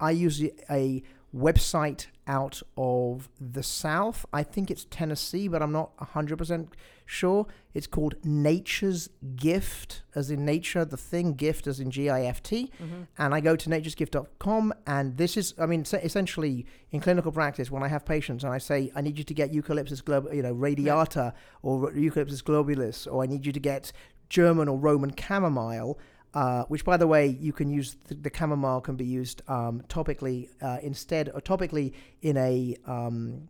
I 0.00 0.10
use 0.10 0.42
a 0.68 1.02
website 1.34 2.06
out 2.26 2.62
of 2.76 3.28
the 3.40 3.62
South. 3.62 4.26
I 4.32 4.42
think 4.42 4.70
it's 4.70 4.86
Tennessee, 4.90 5.48
but 5.48 5.62
I'm 5.62 5.72
not 5.72 5.96
100% 5.98 6.68
sure. 7.12 7.46
It's 7.74 7.86
called 7.86 8.14
Nature's 8.24 9.08
Gift, 9.36 10.02
as 10.14 10.30
in 10.30 10.44
nature, 10.44 10.84
the 10.84 10.96
thing, 10.96 11.34
gift 11.34 11.66
as 11.66 11.80
in 11.80 11.90
G 11.90 12.08
I 12.10 12.22
F 12.24 12.42
T. 12.42 12.70
Mm-hmm. 12.82 13.02
and 13.18 13.34
I 13.34 13.40
go 13.40 13.56
to 13.56 13.68
naturesgift.com. 13.68 14.74
And 14.86 15.16
this 15.16 15.36
is, 15.36 15.54
I 15.58 15.66
mean, 15.66 15.82
essentially 15.82 16.66
in 16.90 17.00
clinical 17.00 17.32
practice, 17.32 17.70
when 17.70 17.82
I 17.82 17.88
have 17.88 18.04
patients 18.04 18.44
and 18.44 18.52
I 18.52 18.58
say, 18.58 18.90
I 18.94 19.00
need 19.00 19.18
you 19.18 19.24
to 19.24 19.34
get 19.34 19.52
Eucalyptus 19.52 20.00
glob, 20.00 20.28
you 20.32 20.42
know, 20.42 20.52
radiata 20.52 21.34
or 21.62 21.92
Eucalyptus 21.92 22.42
globulus, 22.42 23.06
or 23.10 23.22
I 23.22 23.26
need 23.26 23.46
you 23.46 23.52
to 23.52 23.60
get 23.60 23.92
German 24.28 24.68
or 24.68 24.78
Roman 24.78 25.12
chamomile. 25.14 25.98
Uh, 26.34 26.64
which, 26.68 26.82
by 26.82 26.96
the 26.96 27.06
way, 27.06 27.26
you 27.26 27.52
can 27.52 27.68
use 27.68 27.96
the, 28.08 28.14
the 28.14 28.30
chamomile 28.34 28.80
can 28.80 28.96
be 28.96 29.04
used 29.04 29.42
um, 29.48 29.82
topically 29.88 30.48
uh, 30.62 30.78
instead, 30.82 31.28
or 31.34 31.42
topically 31.42 31.92
in 32.22 32.38
a. 32.38 32.74
Um, 32.86 33.48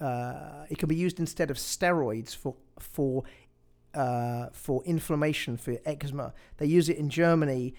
uh, 0.00 0.66
it 0.68 0.78
can 0.78 0.88
be 0.88 0.96
used 0.96 1.18
instead 1.20 1.50
of 1.50 1.56
steroids 1.56 2.34
for 2.36 2.54
for 2.78 3.24
uh, 3.94 4.46
for 4.52 4.82
inflammation 4.84 5.56
for 5.56 5.76
eczema. 5.84 6.32
They 6.58 6.66
use 6.66 6.88
it 6.88 6.96
in 6.96 7.10
Germany 7.10 7.74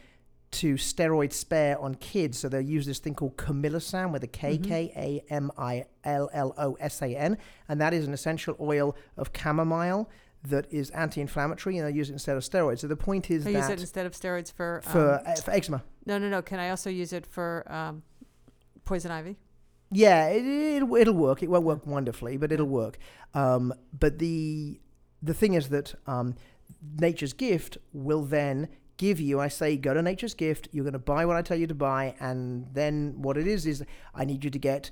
to 0.52 0.74
steroid 0.76 1.32
spare 1.32 1.80
on 1.80 1.96
kids. 1.96 2.38
So 2.38 2.50
they 2.50 2.62
use 2.62 2.86
this 2.86 3.00
thing 3.00 3.16
called 3.16 3.38
Kamillosan 3.38 4.12
with 4.12 4.22
a 4.24 4.28
K 4.28 4.58
Mhm. 4.58 4.68
K 4.68 4.92
A 4.96 5.34
M 5.34 5.52
I 5.58 5.86
L 6.04 6.30
L 6.34 6.54
O 6.58 6.74
S 6.80 7.02
A 7.02 7.16
N, 7.16 7.38
and 7.70 7.80
that 7.80 7.94
is 7.94 8.06
an 8.06 8.14
essential 8.14 8.56
oil 8.60 8.96
of 9.16 9.32
chamomile 9.36 10.10
that 10.44 10.66
is 10.72 10.90
anti-inflammatory, 10.90 11.78
and 11.78 11.88
they 11.88 11.94
use 11.94 12.10
it 12.10 12.14
instead 12.14 12.36
of 12.36 12.44
steroids. 12.44 12.80
So 12.80 12.88
the 12.88 12.96
point 12.98 13.30
is 13.32 13.46
I 13.48 13.52
use 13.52 13.70
it 13.70 13.80
instead 13.80 14.06
of 14.06 14.14
steroids 14.14 14.52
for. 14.52 14.82
for 14.84 15.20
um, 15.20 15.22
uh, 15.26 15.36
for 15.36 15.52
eczema, 15.52 15.84
no, 16.06 16.18
no, 16.18 16.28
no. 16.30 16.42
Can 16.42 16.60
I 16.60 16.70
also 16.72 16.90
use 16.90 17.14
it 17.14 17.26
for 17.26 17.64
um, 17.72 18.04
poison 18.84 19.12
ivy? 19.12 19.38
Yeah, 19.92 20.28
it, 20.28 20.46
it'll, 20.46 20.96
it'll 20.96 21.14
work. 21.14 21.44
It 21.44 21.50
won't 21.50 21.66
work 21.66 21.86
wonderfully, 21.86 22.38
but 22.38 22.52
it'll 22.52 22.66
work. 22.66 22.98
Um, 23.34 23.74
but 23.98 24.20
the 24.20 24.80
the 25.22 25.34
thing 25.34 25.54
is 25.54 25.70
that 25.70 25.94
um, 26.08 26.36
Nature's 27.00 27.34
Gift 27.34 27.78
will 27.94 28.24
then 28.24 28.70
give 28.98 29.20
you. 29.20 29.40
I 29.40 29.50
say, 29.50 29.78
go 29.78 29.94
to 29.94 30.02
Nature's 30.02 30.34
Gift. 30.34 30.70
You're 30.72 30.84
going 30.84 30.94
to 30.94 31.00
buy 31.00 31.26
what 31.26 31.36
I 31.36 31.42
tell 31.42 31.58
you 31.58 31.68
to 31.68 31.76
buy, 31.76 32.16
and 32.20 32.68
then 32.74 33.16
what 33.18 33.38
it 33.38 33.48
is 33.48 33.66
is 33.66 33.84
I 34.16 34.26
need 34.26 34.44
you 34.44 34.50
to 34.50 34.60
get 34.60 34.92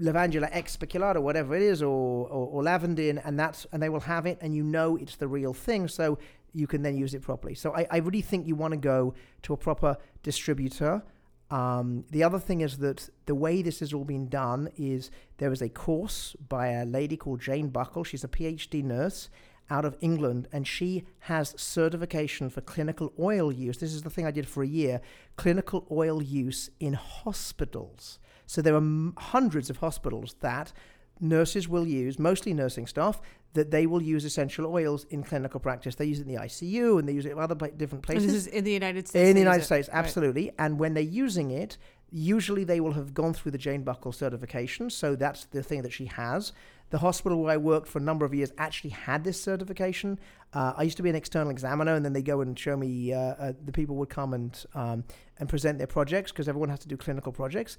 Lavandula 0.00 0.48
X 0.52 0.76
speculata, 0.76 1.20
whatever 1.20 1.54
it 1.54 1.62
is, 1.62 1.82
or, 1.82 2.28
or 2.28 2.64
or 2.64 2.68
and 2.68 3.38
that's 3.38 3.66
and 3.72 3.82
they 3.82 3.88
will 3.88 4.00
have 4.00 4.26
it, 4.26 4.38
and 4.40 4.54
you 4.54 4.62
know 4.62 4.96
it's 4.96 5.16
the 5.16 5.28
real 5.28 5.54
thing, 5.54 5.88
so 5.88 6.18
you 6.52 6.66
can 6.66 6.82
then 6.82 6.96
use 6.96 7.14
it 7.14 7.22
properly. 7.22 7.54
So 7.54 7.74
I, 7.74 7.86
I 7.90 7.96
really 7.98 8.22
think 8.22 8.46
you 8.46 8.56
want 8.56 8.72
to 8.72 8.78
go 8.78 9.14
to 9.42 9.52
a 9.52 9.56
proper 9.56 9.96
distributor. 10.22 11.02
Um, 11.50 12.04
the 12.10 12.22
other 12.22 12.38
thing 12.38 12.60
is 12.60 12.78
that 12.78 13.08
the 13.26 13.34
way 13.34 13.60
this 13.60 13.80
has 13.80 13.92
all 13.92 14.04
been 14.04 14.28
done 14.28 14.70
is 14.76 15.10
there 15.38 15.50
was 15.50 15.62
a 15.62 15.68
course 15.68 16.36
by 16.48 16.68
a 16.68 16.84
lady 16.84 17.16
called 17.16 17.40
Jane 17.40 17.68
Buckle. 17.68 18.04
She's 18.04 18.24
a 18.24 18.28
PhD 18.28 18.84
nurse 18.84 19.28
out 19.68 19.84
of 19.84 19.96
England, 20.00 20.48
and 20.52 20.66
she 20.66 21.04
has 21.20 21.54
certification 21.56 22.50
for 22.50 22.60
clinical 22.60 23.12
oil 23.18 23.52
use. 23.52 23.78
This 23.78 23.94
is 23.94 24.02
the 24.02 24.10
thing 24.10 24.26
I 24.26 24.32
did 24.32 24.48
for 24.48 24.62
a 24.62 24.66
year 24.66 25.00
clinical 25.36 25.86
oil 25.90 26.22
use 26.22 26.70
in 26.80 26.94
hospitals. 26.94 28.18
So 28.46 28.60
there 28.62 28.74
are 28.74 28.78
m- 28.78 29.14
hundreds 29.16 29.70
of 29.70 29.78
hospitals 29.78 30.34
that 30.40 30.72
nurses 31.20 31.68
will 31.68 31.86
use, 31.86 32.18
mostly 32.18 32.52
nursing 32.52 32.86
staff, 32.86 33.20
that 33.54 33.70
they 33.70 33.86
will 33.86 34.02
use 34.02 34.24
essential 34.24 34.66
oils 34.66 35.04
in 35.10 35.22
clinical 35.24 35.58
practice. 35.60 35.96
They 35.96 36.04
use 36.06 36.20
it 36.20 36.26
in 36.28 36.34
the 36.34 36.40
ICU 36.40 36.98
and 36.98 37.08
they 37.08 37.12
use 37.12 37.26
it 37.26 37.32
in 37.32 37.38
other 37.38 37.54
pla- 37.56 37.68
different 37.68 38.04
And 38.08 38.18
places. 38.18 38.26
this 38.32 38.34
is 38.42 38.46
in 38.46 38.64
the 38.64 38.72
United 38.72 39.08
States. 39.08 39.28
In 39.28 39.34
the 39.34 39.40
United 39.40 39.62
it. 39.62 39.66
States, 39.66 39.88
Right. 39.88 39.98
absolutely. 39.98 40.52
And 40.58 40.78
when 40.78 40.94
they're 40.94 41.02
using 41.02 41.50
it, 41.50 41.76
usually 42.12 42.64
they 42.64 42.80
will 42.80 42.92
have 42.92 43.12
gone 43.14 43.34
through 43.34 43.52
the 43.52 43.58
Jane 43.58 43.82
Buckle 43.82 44.12
certification. 44.12 44.88
So 44.90 45.16
that's 45.16 45.46
the 45.46 45.62
thing 45.62 45.82
that 45.82 45.92
she 45.92 46.06
has. 46.06 46.52
The 46.90 46.98
hospital 46.98 47.40
where 47.42 47.52
I 47.52 47.56
worked 47.56 47.86
for 47.88 47.98
a 47.98 48.02
number 48.02 48.24
of 48.26 48.34
years 48.34 48.52
actually 48.58 48.90
had 48.90 49.22
this 49.24 49.40
certification. 49.40 50.18
Uh, 50.52 50.72
I 50.76 50.82
used 50.82 50.96
to 50.96 51.04
be 51.04 51.10
an 51.10 51.14
external 51.16 51.50
examiner, 51.50 51.94
and 51.94 52.04
then 52.04 52.12
they 52.12 52.22
go 52.22 52.40
and 52.40 52.58
show 52.58 52.76
me. 52.76 53.12
Uh, 53.12 53.18
uh, 53.18 53.52
the 53.64 53.70
people 53.70 53.94
would 53.96 54.08
come 54.08 54.34
and 54.34 54.64
um, 54.74 55.04
and 55.38 55.48
present 55.48 55.78
their 55.78 55.86
projects 55.86 56.32
because 56.32 56.48
everyone 56.48 56.68
has 56.68 56.80
to 56.80 56.88
do 56.88 56.96
clinical 56.96 57.30
projects, 57.30 57.78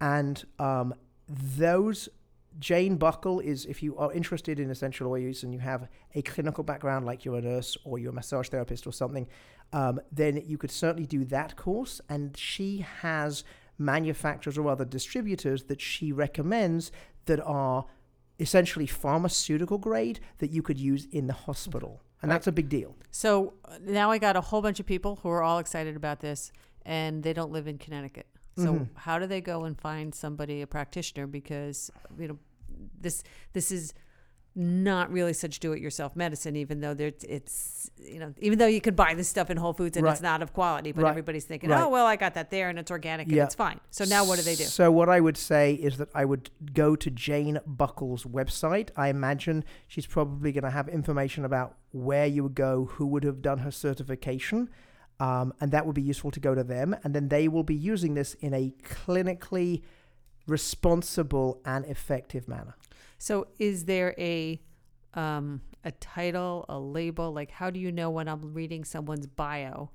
and 0.00 0.42
um, 0.58 0.94
those 1.28 2.08
Jane 2.58 2.96
Buckle 2.96 3.40
is 3.40 3.66
if 3.66 3.82
you 3.82 3.96
are 3.96 4.12
interested 4.12 4.58
in 4.58 4.70
essential 4.70 5.08
oil 5.08 5.18
use 5.18 5.42
and 5.42 5.52
you 5.52 5.60
have 5.60 5.88
a 6.14 6.22
clinical 6.22 6.64
background, 6.64 7.06
like 7.06 7.24
you're 7.24 7.36
a 7.36 7.42
nurse 7.42 7.76
or 7.84 7.98
you're 7.98 8.12
a 8.12 8.14
massage 8.14 8.48
therapist 8.48 8.86
or 8.86 8.92
something, 8.92 9.26
um, 9.72 10.00
then 10.12 10.42
you 10.46 10.58
could 10.58 10.70
certainly 10.70 11.06
do 11.06 11.24
that 11.26 11.56
course. 11.56 12.00
And 12.08 12.36
she 12.36 12.86
has 13.00 13.44
manufacturers 13.78 14.56
or 14.56 14.68
other 14.70 14.84
distributors 14.84 15.64
that 15.64 15.80
she 15.80 16.12
recommends 16.12 16.90
that 17.26 17.40
are 17.40 17.84
essentially 18.38 18.86
pharmaceutical 18.86 19.78
grade 19.78 20.20
that 20.38 20.50
you 20.50 20.62
could 20.62 20.78
use 20.78 21.06
in 21.10 21.26
the 21.26 21.32
hospital. 21.32 22.02
And 22.22 22.30
that's 22.30 22.46
a 22.46 22.52
big 22.52 22.68
deal. 22.68 22.96
So 23.10 23.54
uh, 23.64 23.76
now 23.82 24.10
I 24.10 24.18
got 24.18 24.36
a 24.36 24.40
whole 24.40 24.62
bunch 24.62 24.80
of 24.80 24.86
people 24.86 25.16
who 25.22 25.28
are 25.28 25.42
all 25.42 25.58
excited 25.58 25.96
about 25.96 26.20
this, 26.20 26.50
and 26.84 27.22
they 27.22 27.32
don't 27.32 27.52
live 27.52 27.68
in 27.68 27.78
Connecticut. 27.78 28.26
So 28.56 28.72
Mhm. 28.74 28.88
how 28.94 29.18
do 29.18 29.26
they 29.26 29.40
go 29.40 29.64
and 29.64 29.78
find 29.78 30.14
somebody, 30.14 30.62
a 30.62 30.66
practitioner? 30.66 31.26
Because 31.26 31.90
you 32.18 32.28
know, 32.28 32.38
this 33.00 33.22
this 33.52 33.70
is 33.70 33.92
not 34.58 35.12
really 35.12 35.34
such 35.34 35.60
do-it-yourself 35.60 36.16
medicine, 36.16 36.56
even 36.56 36.80
though 36.80 36.94
there's 36.94 37.22
it's 37.28 37.90
you 37.98 38.18
know 38.18 38.32
even 38.38 38.58
though 38.58 38.66
you 38.66 38.80
could 38.80 38.96
buy 38.96 39.12
this 39.12 39.28
stuff 39.28 39.50
in 39.50 39.58
Whole 39.58 39.74
Foods 39.74 39.98
and 39.98 40.04
Right. 40.06 40.12
it's 40.12 40.22
not 40.22 40.40
of 40.40 40.54
quality, 40.54 40.92
but 40.92 41.02
Right. 41.04 41.10
everybody's 41.10 41.44
thinking, 41.44 41.68
Right. 41.68 41.82
oh 41.82 41.90
well, 41.90 42.06
I 42.06 42.16
got 42.16 42.32
that 42.32 42.48
there 42.50 42.70
and 42.70 42.78
it's 42.78 42.90
organic 42.90 43.28
Yeah. 43.28 43.42
and 43.42 43.46
it's 43.48 43.54
fine. 43.54 43.78
So 43.90 44.06
now 44.06 44.24
what 44.24 44.36
do 44.36 44.42
they 44.42 44.54
do? 44.54 44.64
So 44.64 44.90
what 44.90 45.10
I 45.10 45.20
would 45.20 45.36
say 45.36 45.74
is 45.74 45.98
that 45.98 46.08
I 46.14 46.24
would 46.24 46.48
go 46.72 46.96
to 46.96 47.10
Jane 47.10 47.58
Buckle's 47.66 48.24
website. 48.24 48.88
I 48.96 49.08
imagine 49.08 49.62
she's 49.86 50.06
probably 50.06 50.52
going 50.52 50.64
to 50.64 50.70
have 50.70 50.88
information 50.88 51.44
about 51.44 51.76
where 51.92 52.24
you 52.26 52.42
would 52.44 52.54
go, 52.54 52.86
who 52.92 53.06
would 53.08 53.24
have 53.24 53.42
done 53.42 53.58
her 53.58 53.70
certification. 53.70 54.70
Um, 55.18 55.54
and 55.60 55.72
that 55.72 55.86
would 55.86 55.94
be 55.94 56.02
useful 56.02 56.30
to 56.30 56.40
go 56.40 56.54
to 56.54 56.62
them. 56.62 56.94
And 57.02 57.14
then 57.14 57.28
they 57.28 57.48
will 57.48 57.62
be 57.62 57.74
using 57.74 58.14
this 58.14 58.34
in 58.34 58.52
a 58.52 58.74
clinically 58.82 59.82
responsible 60.46 61.60
and 61.64 61.84
effective 61.86 62.48
manner. 62.48 62.76
So, 63.18 63.46
is 63.58 63.86
there 63.86 64.14
a 64.18 64.60
um, 65.14 65.62
a 65.84 65.92
title, 65.92 66.66
a 66.68 66.78
label? 66.78 67.32
Like, 67.32 67.50
how 67.50 67.70
do 67.70 67.80
you 67.80 67.90
know 67.90 68.10
when 68.10 68.28
I'm 68.28 68.52
reading 68.52 68.84
someone's 68.84 69.26
bio 69.26 69.90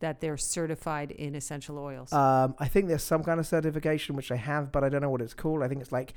that 0.00 0.20
they're 0.20 0.36
certified 0.36 1.10
in 1.10 1.34
essential 1.34 1.78
oils? 1.78 2.12
Um, 2.12 2.54
I 2.58 2.68
think 2.68 2.88
there's 2.88 3.02
some 3.02 3.22
kind 3.22 3.38
of 3.38 3.46
certification 3.46 4.16
which 4.16 4.32
I 4.32 4.36
have, 4.36 4.72
but 4.72 4.82
I 4.82 4.88
don't 4.88 5.02
know 5.02 5.10
what 5.10 5.20
it's 5.20 5.34
called. 5.34 5.62
I 5.62 5.68
think 5.68 5.82
it's 5.82 5.92
like 5.92 6.14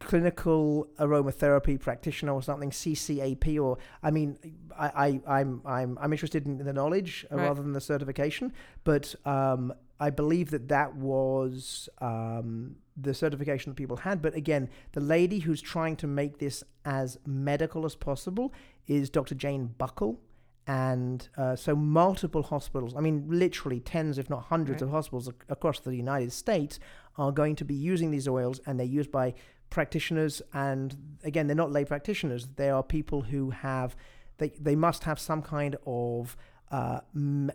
clinical 0.00 0.88
aromatherapy 0.98 1.78
practitioner 1.80 2.32
or 2.32 2.42
something, 2.42 2.70
CCAP. 2.70 3.60
Or 3.62 3.78
I 4.02 4.10
mean, 4.10 4.38
I, 4.78 5.20
I 5.26 5.38
I'm 5.38 5.62
I'm 5.64 5.98
I'm 6.00 6.12
interested 6.12 6.46
in 6.46 6.58
the 6.58 6.72
knowledge 6.72 7.26
Right. 7.30 7.44
rather 7.46 7.62
than 7.62 7.72
the 7.72 7.80
certification. 7.80 8.52
But 8.84 9.14
um, 9.24 9.72
I 10.00 10.10
believe 10.10 10.50
that 10.50 10.68
that 10.68 10.96
was 10.96 11.88
um, 12.00 12.76
the 12.96 13.14
certification 13.14 13.70
that 13.70 13.76
people 13.76 13.98
had. 13.98 14.20
But 14.20 14.34
again, 14.34 14.68
the 14.92 15.00
lady 15.00 15.38
who's 15.40 15.60
trying 15.62 15.96
to 15.96 16.06
make 16.06 16.38
this 16.38 16.64
as 16.84 17.18
medical 17.26 17.84
as 17.86 17.94
possible 17.94 18.52
is 18.86 19.08
Dr. 19.10 19.34
Jane 19.34 19.74
Buckle. 19.78 20.20
And 20.66 21.28
uh, 21.36 21.56
so, 21.56 21.74
multiple 21.74 22.42
hospitals, 22.44 22.94
I 22.96 23.00
mean, 23.00 23.24
literally 23.28 23.80
tens, 23.80 24.16
if 24.18 24.30
not 24.30 24.44
hundreds 24.44 24.80
Right. 24.80 24.86
of 24.88 24.90
hospitals 24.92 25.28
ac- 25.28 25.36
across 25.48 25.80
the 25.80 25.96
United 25.96 26.32
States, 26.32 26.78
are 27.16 27.32
going 27.32 27.56
to 27.56 27.64
be 27.64 27.74
using 27.74 28.10
these 28.12 28.28
oils, 28.28 28.60
and 28.66 28.78
they're 28.78 28.86
used 28.86 29.10
by 29.10 29.34
practitioners. 29.70 30.40
And 30.54 30.96
again, 31.24 31.46
they're 31.48 31.56
not 31.56 31.72
lay 31.72 31.84
practitioners, 31.84 32.46
they 32.56 32.70
are 32.70 32.82
people 32.82 33.22
who 33.22 33.50
have, 33.50 33.96
they, 34.38 34.50
they 34.60 34.76
must 34.76 35.02
have 35.04 35.18
some 35.18 35.42
kind 35.42 35.76
of 35.84 36.36
uh, 36.70 37.00
m- 37.14 37.50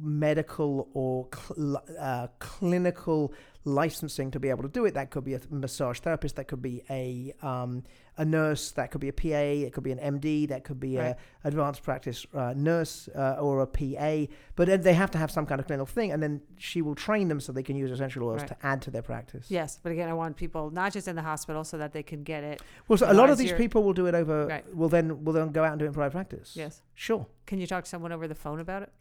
medical 0.00 0.88
or 0.94 1.28
cl- 1.34 1.82
uh, 1.98 2.26
clinical 2.38 3.32
licensing 3.64 4.30
to 4.30 4.40
be 4.40 4.48
able 4.48 4.62
to 4.62 4.68
do 4.68 4.84
it. 4.84 4.94
That 4.94 5.10
could 5.10 5.24
be 5.24 5.34
a 5.34 5.40
massage 5.50 6.00
therapist, 6.00 6.36
that 6.36 6.48
could 6.48 6.62
be 6.62 6.82
a 6.90 7.32
um, 7.42 7.84
a 8.18 8.24
nurse, 8.24 8.72
that 8.72 8.90
could 8.90 9.00
be 9.00 9.08
a 9.08 9.12
PA, 9.12 9.64
it 9.66 9.72
could 9.72 9.84
be 9.84 9.92
an 9.92 9.98
MD, 9.98 10.46
that 10.48 10.64
could 10.64 10.78
be 10.80 10.96
Right. 10.98 11.16
a 11.44 11.46
advanced 11.48 11.82
practice 11.84 12.26
uh, 12.34 12.52
nurse 12.56 13.08
uh, 13.14 13.36
or 13.40 13.60
a 13.62 13.66
PA. 13.66 14.26
But 14.56 14.82
they 14.82 14.92
have 14.92 15.10
to 15.12 15.18
have 15.18 15.30
some 15.30 15.46
kind 15.46 15.60
of 15.60 15.66
clinical 15.68 15.86
thing, 15.86 16.10
and 16.12 16.20
then 16.22 16.40
she 16.58 16.82
will 16.82 16.96
train 16.96 17.28
them 17.28 17.38
so 17.40 17.52
they 17.52 17.62
can 17.62 17.76
use 17.76 17.90
essential 17.90 18.24
oils 18.28 18.40
Right. 18.40 18.48
to 18.48 18.56
add 18.66 18.82
to 18.82 18.90
their 18.90 19.02
practice. 19.02 19.46
yes, 19.50 19.78
but 19.82 19.92
again, 19.92 20.08
I 20.08 20.14
want 20.14 20.36
people 20.36 20.70
not 20.70 20.92
just 20.92 21.06
in 21.08 21.16
the 21.16 21.22
hospital 21.22 21.62
so 21.64 21.78
that 21.78 21.92
they 21.92 22.02
can 22.02 22.24
get 22.24 22.42
it. 22.44 22.60
Well, 22.88 22.98
so 22.98 23.10
a 23.10 23.14
lot 23.14 23.30
of 23.30 23.38
these 23.38 23.52
people 23.52 23.82
will 23.84 23.92
do 23.94 24.06
it 24.06 24.14
over. 24.14 24.46
Right. 24.46 24.74
Will 24.76 24.88
then 24.88 25.24
will 25.24 25.32
then 25.32 25.50
go 25.52 25.62
out 25.64 25.70
and 25.72 25.78
do 25.78 25.84
it 25.84 25.88
in 25.88 25.94
private 25.94 26.12
practice. 26.12 26.54
Yes. 26.56 26.82
Sure. 26.94 27.26
Can 27.46 27.60
you 27.60 27.66
talk 27.66 27.84
to 27.84 27.90
someone 27.90 28.12
over 28.12 28.26
the 28.26 28.34
phone 28.34 28.58
about 28.60 28.82
it? 28.82 28.92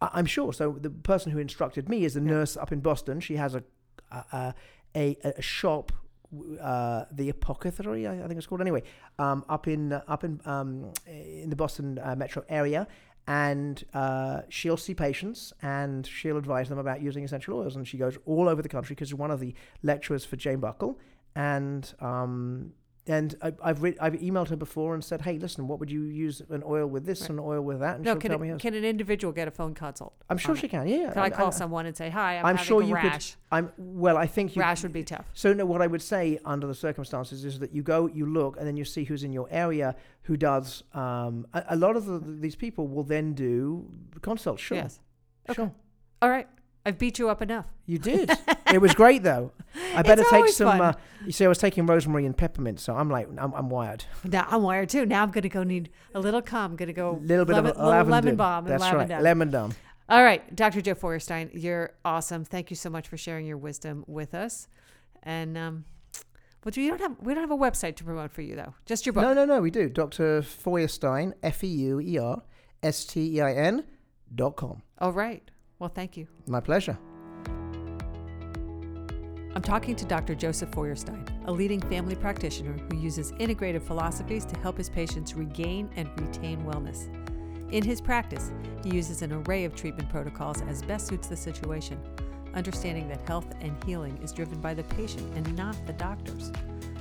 I- 0.00 0.10
I'm 0.14 0.26
sure. 0.26 0.52
So 0.54 0.72
the 0.80 0.88
person 0.90 1.30
who 1.32 1.38
instructed 1.38 1.88
me 1.88 2.04
is 2.04 2.16
a 2.16 2.20
Yeah. 2.20 2.26
nurse 2.30 2.56
up 2.56 2.72
in 2.72 2.80
Boston. 2.80 3.20
She 3.20 3.36
has 3.36 3.54
a 3.54 3.62
a 4.10 4.54
a, 4.96 5.16
a, 5.22 5.40
shop, 5.42 5.92
uh, 6.60 7.04
the 7.10 7.28
Apothecary, 7.28 8.06
I, 8.06 8.26
think 8.26 8.38
it's 8.38 8.46
called. 8.46 8.60
Anyway, 8.60 8.82
um, 9.18 9.44
up 9.48 9.66
in 9.66 9.92
uh, 9.92 10.02
up 10.06 10.24
in 10.24 10.40
um, 10.44 10.92
in 11.06 11.50
the 11.50 11.56
Boston 11.56 11.98
uh, 12.02 12.14
metro 12.14 12.44
area, 12.48 12.86
and 13.26 13.84
uh, 13.94 14.42
she'll 14.48 14.76
see 14.76 14.94
patients 14.94 15.52
and 15.62 16.06
she'll 16.06 16.36
advise 16.36 16.68
them 16.68 16.78
about 16.78 17.00
using 17.00 17.24
essential 17.24 17.58
oils. 17.58 17.76
And 17.76 17.86
she 17.86 17.96
goes 17.96 18.18
all 18.26 18.48
over 18.48 18.62
the 18.62 18.68
country 18.68 18.94
because 18.94 19.12
one 19.14 19.30
of 19.30 19.40
the 19.40 19.54
lecturers 19.82 20.24
for 20.24 20.36
Jane 20.36 20.60
Buckle, 20.60 20.98
and 21.34 21.92
um, 22.00 22.72
and 23.06 23.34
I, 23.42 23.52
I've 23.62 23.82
re- 23.82 23.96
I've 24.00 24.12
emailed 24.14 24.48
her 24.48 24.56
before 24.56 24.94
and 24.94 25.02
said, 25.02 25.22
hey, 25.22 25.38
listen, 25.38 25.66
what 25.66 25.80
would 25.80 25.90
you 25.90 26.02
use 26.02 26.42
an 26.50 26.62
oil 26.66 26.86
with 26.86 27.06
this 27.06 27.22
Right. 27.22 27.30
and 27.30 27.40
oil 27.40 27.62
with 27.62 27.80
that? 27.80 27.96
And 27.96 28.04
no, 28.04 28.12
she'll 28.12 28.20
can, 28.20 28.30
tell 28.32 28.38
me. 28.38 28.48
hers. 28.48 28.60
can 28.60 28.74
an 28.74 28.84
individual 28.84 29.32
get 29.32 29.48
a 29.48 29.50
phone 29.50 29.74
consult? 29.74 30.12
I'm 30.28 30.36
sure 30.38 30.54
she 30.54 30.66
it? 30.66 30.70
can. 30.70 30.86
Yeah. 30.86 31.10
Can 31.12 31.18
I 31.18 31.22
I'm- 31.24 31.32
call 31.32 31.46
I'm- 31.46 31.52
someone 31.52 31.86
and 31.86 31.96
say, 31.96 32.10
"Hi, 32.10 32.38
I'm, 32.38 32.46
I'm 32.46 32.56
sure 32.58 32.82
a 32.82 32.86
you 32.86 32.94
could- 32.96 33.24
I'm 33.50 33.72
well. 33.78 34.16
I 34.16 34.26
think 34.26 34.54
you. 34.54 34.60
rash 34.60 34.82
would 34.82 34.92
be 34.92 35.02
tough." 35.02 35.24
So 35.34 35.52
no, 35.52 35.64
what 35.64 35.82
I 35.82 35.86
would 35.86 36.02
say 36.02 36.38
under 36.44 36.66
the 36.66 36.74
circumstances 36.74 37.44
is 37.44 37.58
that 37.58 37.72
you 37.74 37.82
go, 37.82 38.06
you 38.06 38.26
look, 38.26 38.56
and 38.58 38.66
then 38.66 38.76
you 38.76 38.84
see 38.84 39.04
who's 39.04 39.24
in 39.24 39.32
your 39.32 39.48
area 39.50 39.96
who 40.22 40.36
does. 40.36 40.84
Um, 40.94 41.46
a, 41.54 41.64
a 41.70 41.76
lot 41.76 41.96
of 41.96 42.04
the, 42.06 42.18
these 42.18 42.54
people 42.56 42.86
will 42.86 43.04
then 43.04 43.32
do 43.34 43.88
consults. 44.20 44.62
Sure, 44.62 44.76
Yes. 44.76 45.00
sure. 45.54 45.72
All 46.22 46.28
right. 46.28 46.46
I've 46.84 46.98
beat 46.98 47.18
you 47.18 47.28
up 47.28 47.42
enough. 47.42 47.66
You 47.86 47.98
did. 47.98 48.30
it 48.72 48.80
was 48.80 48.94
great 48.94 49.22
though. 49.22 49.52
I 49.94 50.02
better 50.02 50.24
take 50.30 50.48
some. 50.48 50.80
Uh, 50.80 50.92
you 51.26 51.32
see, 51.32 51.44
I 51.44 51.48
was 51.48 51.58
taking 51.58 51.86
rosemary 51.86 52.24
and 52.24 52.36
peppermint, 52.36 52.80
so 52.80 52.96
I'm 52.96 53.10
like, 53.10 53.28
I'm, 53.36 53.52
I'm 53.52 53.68
wired. 53.68 54.04
Now 54.24 54.46
I'm 54.50 54.62
wired 54.62 54.88
too. 54.88 55.04
Now 55.04 55.22
I'm 55.22 55.30
gonna 55.30 55.48
go 55.48 55.62
need 55.62 55.90
a 56.14 56.20
little 56.20 56.42
calm. 56.42 56.76
Gonna 56.76 56.92
go 56.92 57.10
a 57.10 57.18
little 57.18 57.44
bit 57.44 57.54
lemon, 57.54 57.72
of 57.72 57.76
a 57.76 57.86
lavender. 57.86 58.12
lemon 58.12 58.36
balm 58.36 58.64
and 58.64 58.72
That's 58.72 58.82
lavender. 58.82 59.14
right, 59.14 59.22
lemon 59.22 59.50
balm. 59.50 59.74
All 60.08 60.24
right, 60.24 60.56
Dr. 60.56 60.80
Joe 60.80 60.94
Feuerstein, 60.94 61.50
you're 61.52 61.92
awesome. 62.04 62.44
Thank 62.44 62.70
you 62.70 62.76
so 62.76 62.90
much 62.90 63.06
for 63.06 63.16
sharing 63.16 63.46
your 63.46 63.58
wisdom 63.58 64.04
with 64.08 64.34
us. 64.34 64.66
And 65.22 65.56
um, 65.56 65.84
but 66.62 66.76
we 66.76 66.88
don't 66.88 67.00
have 67.00 67.16
we 67.20 67.34
don't 67.34 67.42
have 67.42 67.50
a 67.50 67.56
website 67.56 67.96
to 67.96 68.04
promote 68.04 68.30
for 68.32 68.42
you 68.42 68.56
though. 68.56 68.74
Just 68.86 69.06
your 69.06 69.12
book. 69.12 69.22
No, 69.22 69.34
no, 69.34 69.44
no. 69.44 69.60
We 69.60 69.70
do. 69.70 69.88
Dr. 69.88 70.42
Feuerstein, 70.42 71.34
F 71.42 71.62
E 71.62 71.68
U 71.68 72.00
E 72.00 72.18
R 72.18 72.42
S 72.82 73.04
T 73.04 73.36
E 73.36 73.40
I 73.40 73.52
N 73.52 73.84
dot 74.34 74.56
com. 74.56 74.82
All 74.98 75.12
right. 75.12 75.48
Well, 75.80 75.90
thank 75.92 76.16
you. 76.16 76.28
My 76.46 76.60
pleasure. 76.60 76.96
I'm 79.52 79.62
talking 79.62 79.96
to 79.96 80.04
Dr. 80.04 80.34
Joseph 80.34 80.70
Feuerstein, 80.72 81.24
a 81.46 81.52
leading 81.52 81.80
family 81.80 82.14
practitioner 82.14 82.76
who 82.88 82.98
uses 82.98 83.32
integrative 83.32 83.82
philosophies 83.82 84.44
to 84.44 84.60
help 84.60 84.76
his 84.76 84.88
patients 84.88 85.34
regain 85.34 85.90
and 85.96 86.08
retain 86.20 86.62
wellness. 86.64 87.08
In 87.72 87.82
his 87.82 88.00
practice, 88.00 88.52
he 88.84 88.90
uses 88.90 89.22
an 89.22 89.32
array 89.32 89.64
of 89.64 89.74
treatment 89.74 90.08
protocols 90.10 90.60
as 90.62 90.82
best 90.82 91.08
suits 91.08 91.28
the 91.28 91.36
situation, 91.36 91.98
understanding 92.54 93.08
that 93.08 93.26
health 93.26 93.46
and 93.60 93.82
healing 93.84 94.18
is 94.22 94.32
driven 94.32 94.60
by 94.60 94.74
the 94.74 94.84
patient 94.84 95.34
and 95.34 95.56
not 95.56 95.76
the 95.86 95.92
doctors. 95.94 96.52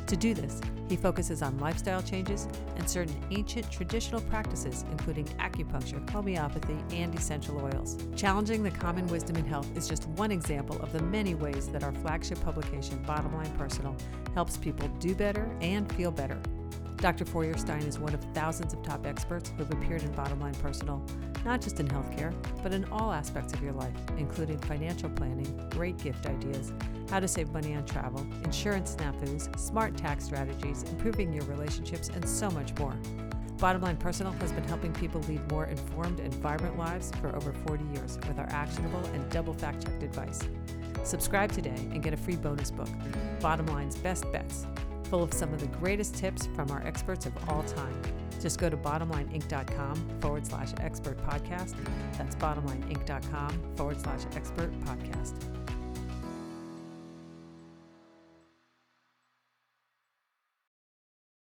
To 0.10 0.18
do 0.18 0.34
this, 0.34 0.60
he 0.88 0.96
focuses 0.96 1.44
on 1.44 1.60
lifestyle 1.60 2.02
changes 2.02 2.48
and 2.78 2.90
certain 2.90 3.16
ancient 3.30 3.72
traditional 3.72 4.22
practices, 4.22 4.84
including 4.90 5.26
acupuncture, 5.38 6.10
homeopathy, 6.10 6.78
and 6.90 7.14
essential 7.14 7.62
oils. 7.62 7.96
Challenging 8.16 8.64
the 8.64 8.72
common 8.72 9.06
wisdom 9.06 9.36
in 9.36 9.46
health 9.46 9.68
is 9.78 9.88
just 9.88 10.08
one 10.10 10.32
example 10.32 10.82
of 10.82 10.92
the 10.94 11.04
many 11.04 11.36
ways 11.36 11.68
that 11.68 11.84
our 11.84 11.94
flagship 11.94 12.42
publication, 12.42 13.04
Bottom 13.04 13.36
Line 13.36 13.56
Personal, 13.56 13.96
helps 14.34 14.58
people 14.58 14.88
do 15.00 15.14
better 15.14 15.48
and 15.62 15.94
feel 15.94 16.10
better. 16.10 16.42
Dr. 17.00 17.24
Feuerstein 17.24 17.84
is 17.84 17.98
one 17.98 18.14
of 18.14 18.22
thousands 18.34 18.74
of 18.74 18.84
top 18.84 19.06
experts 19.06 19.52
who 19.52 19.64
have 19.64 19.72
appeared 19.72 20.04
in 20.04 20.12
Bottom 20.12 20.42
Line 20.42 20.54
Personal, 20.56 21.02
not 21.46 21.62
just 21.62 21.80
in 21.80 21.88
healthcare, 21.88 22.34
but 22.62 22.74
in 22.74 22.84
all 22.92 23.14
aspects 23.14 23.54
of 23.54 23.64
your 23.64 23.72
life, 23.72 23.96
including 24.18 24.58
financial 24.60 25.10
planning, 25.12 25.70
great 25.70 25.98
gift 25.98 26.26
ideas, 26.26 26.74
how 27.10 27.22
to 27.22 27.28
save 27.28 27.54
money 27.54 27.74
on 27.74 27.86
travel, 27.86 28.28
insurance 28.44 28.98
snafus, 28.98 29.58
smart 29.58 29.96
tax 29.96 30.26
strategies, 30.26 30.84
improving 30.84 31.32
your 31.32 31.46
relationships, 31.46 32.10
and 32.10 32.28
so 32.28 32.50
much 32.52 32.78
more. 32.78 32.96
Bottom 33.60 33.82
Line 33.82 33.98
Personal 33.98 34.34
has 34.34 34.52
been 34.52 34.66
helping 34.66 34.92
people 34.92 35.22
lead 35.22 35.50
more 35.50 35.66
informed 35.68 36.20
and 36.20 36.34
vibrant 36.36 36.78
lives 36.78 37.14
for 37.22 37.34
over 37.34 37.54
40 37.66 37.86
years 37.94 38.18
with 38.28 38.38
our 38.38 38.48
actionable 38.50 39.06
and 39.14 39.30
double 39.30 39.54
fact 39.54 39.86
checked 39.86 40.04
advice. 40.04 40.42
Subscribe 41.04 41.54
today 41.54 41.76
and 41.94 42.04
get 42.04 42.14
a 42.14 42.18
free 42.18 42.36
bonus 42.36 42.72
book, 42.72 42.90
Bottom 43.40 43.68
Line's 43.68 43.96
Best 43.96 44.30
Bets, 44.34 44.68
full 45.10 45.24
of 45.24 45.34
some 45.34 45.54
of 45.54 45.60
the 45.60 45.68
greatest 45.68 46.16
tips 46.16 46.48
from 46.56 46.70
our 46.72 46.86
experts 46.86 47.26
of 47.26 47.34
all 47.50 47.64
time. 47.64 48.02
Just 48.40 48.60
go 48.60 48.70
to 48.70 48.78
bottomlineinc.com 48.78 50.20
forward 50.22 50.46
slash 50.46 50.70
expert 50.80 51.18
podcast. 51.18 51.76
That's 52.18 52.36
bottomlineinc.com 52.36 53.76
forward 53.76 54.00
slash 54.00 54.22
expert 54.36 54.72
podcast. 54.82 55.34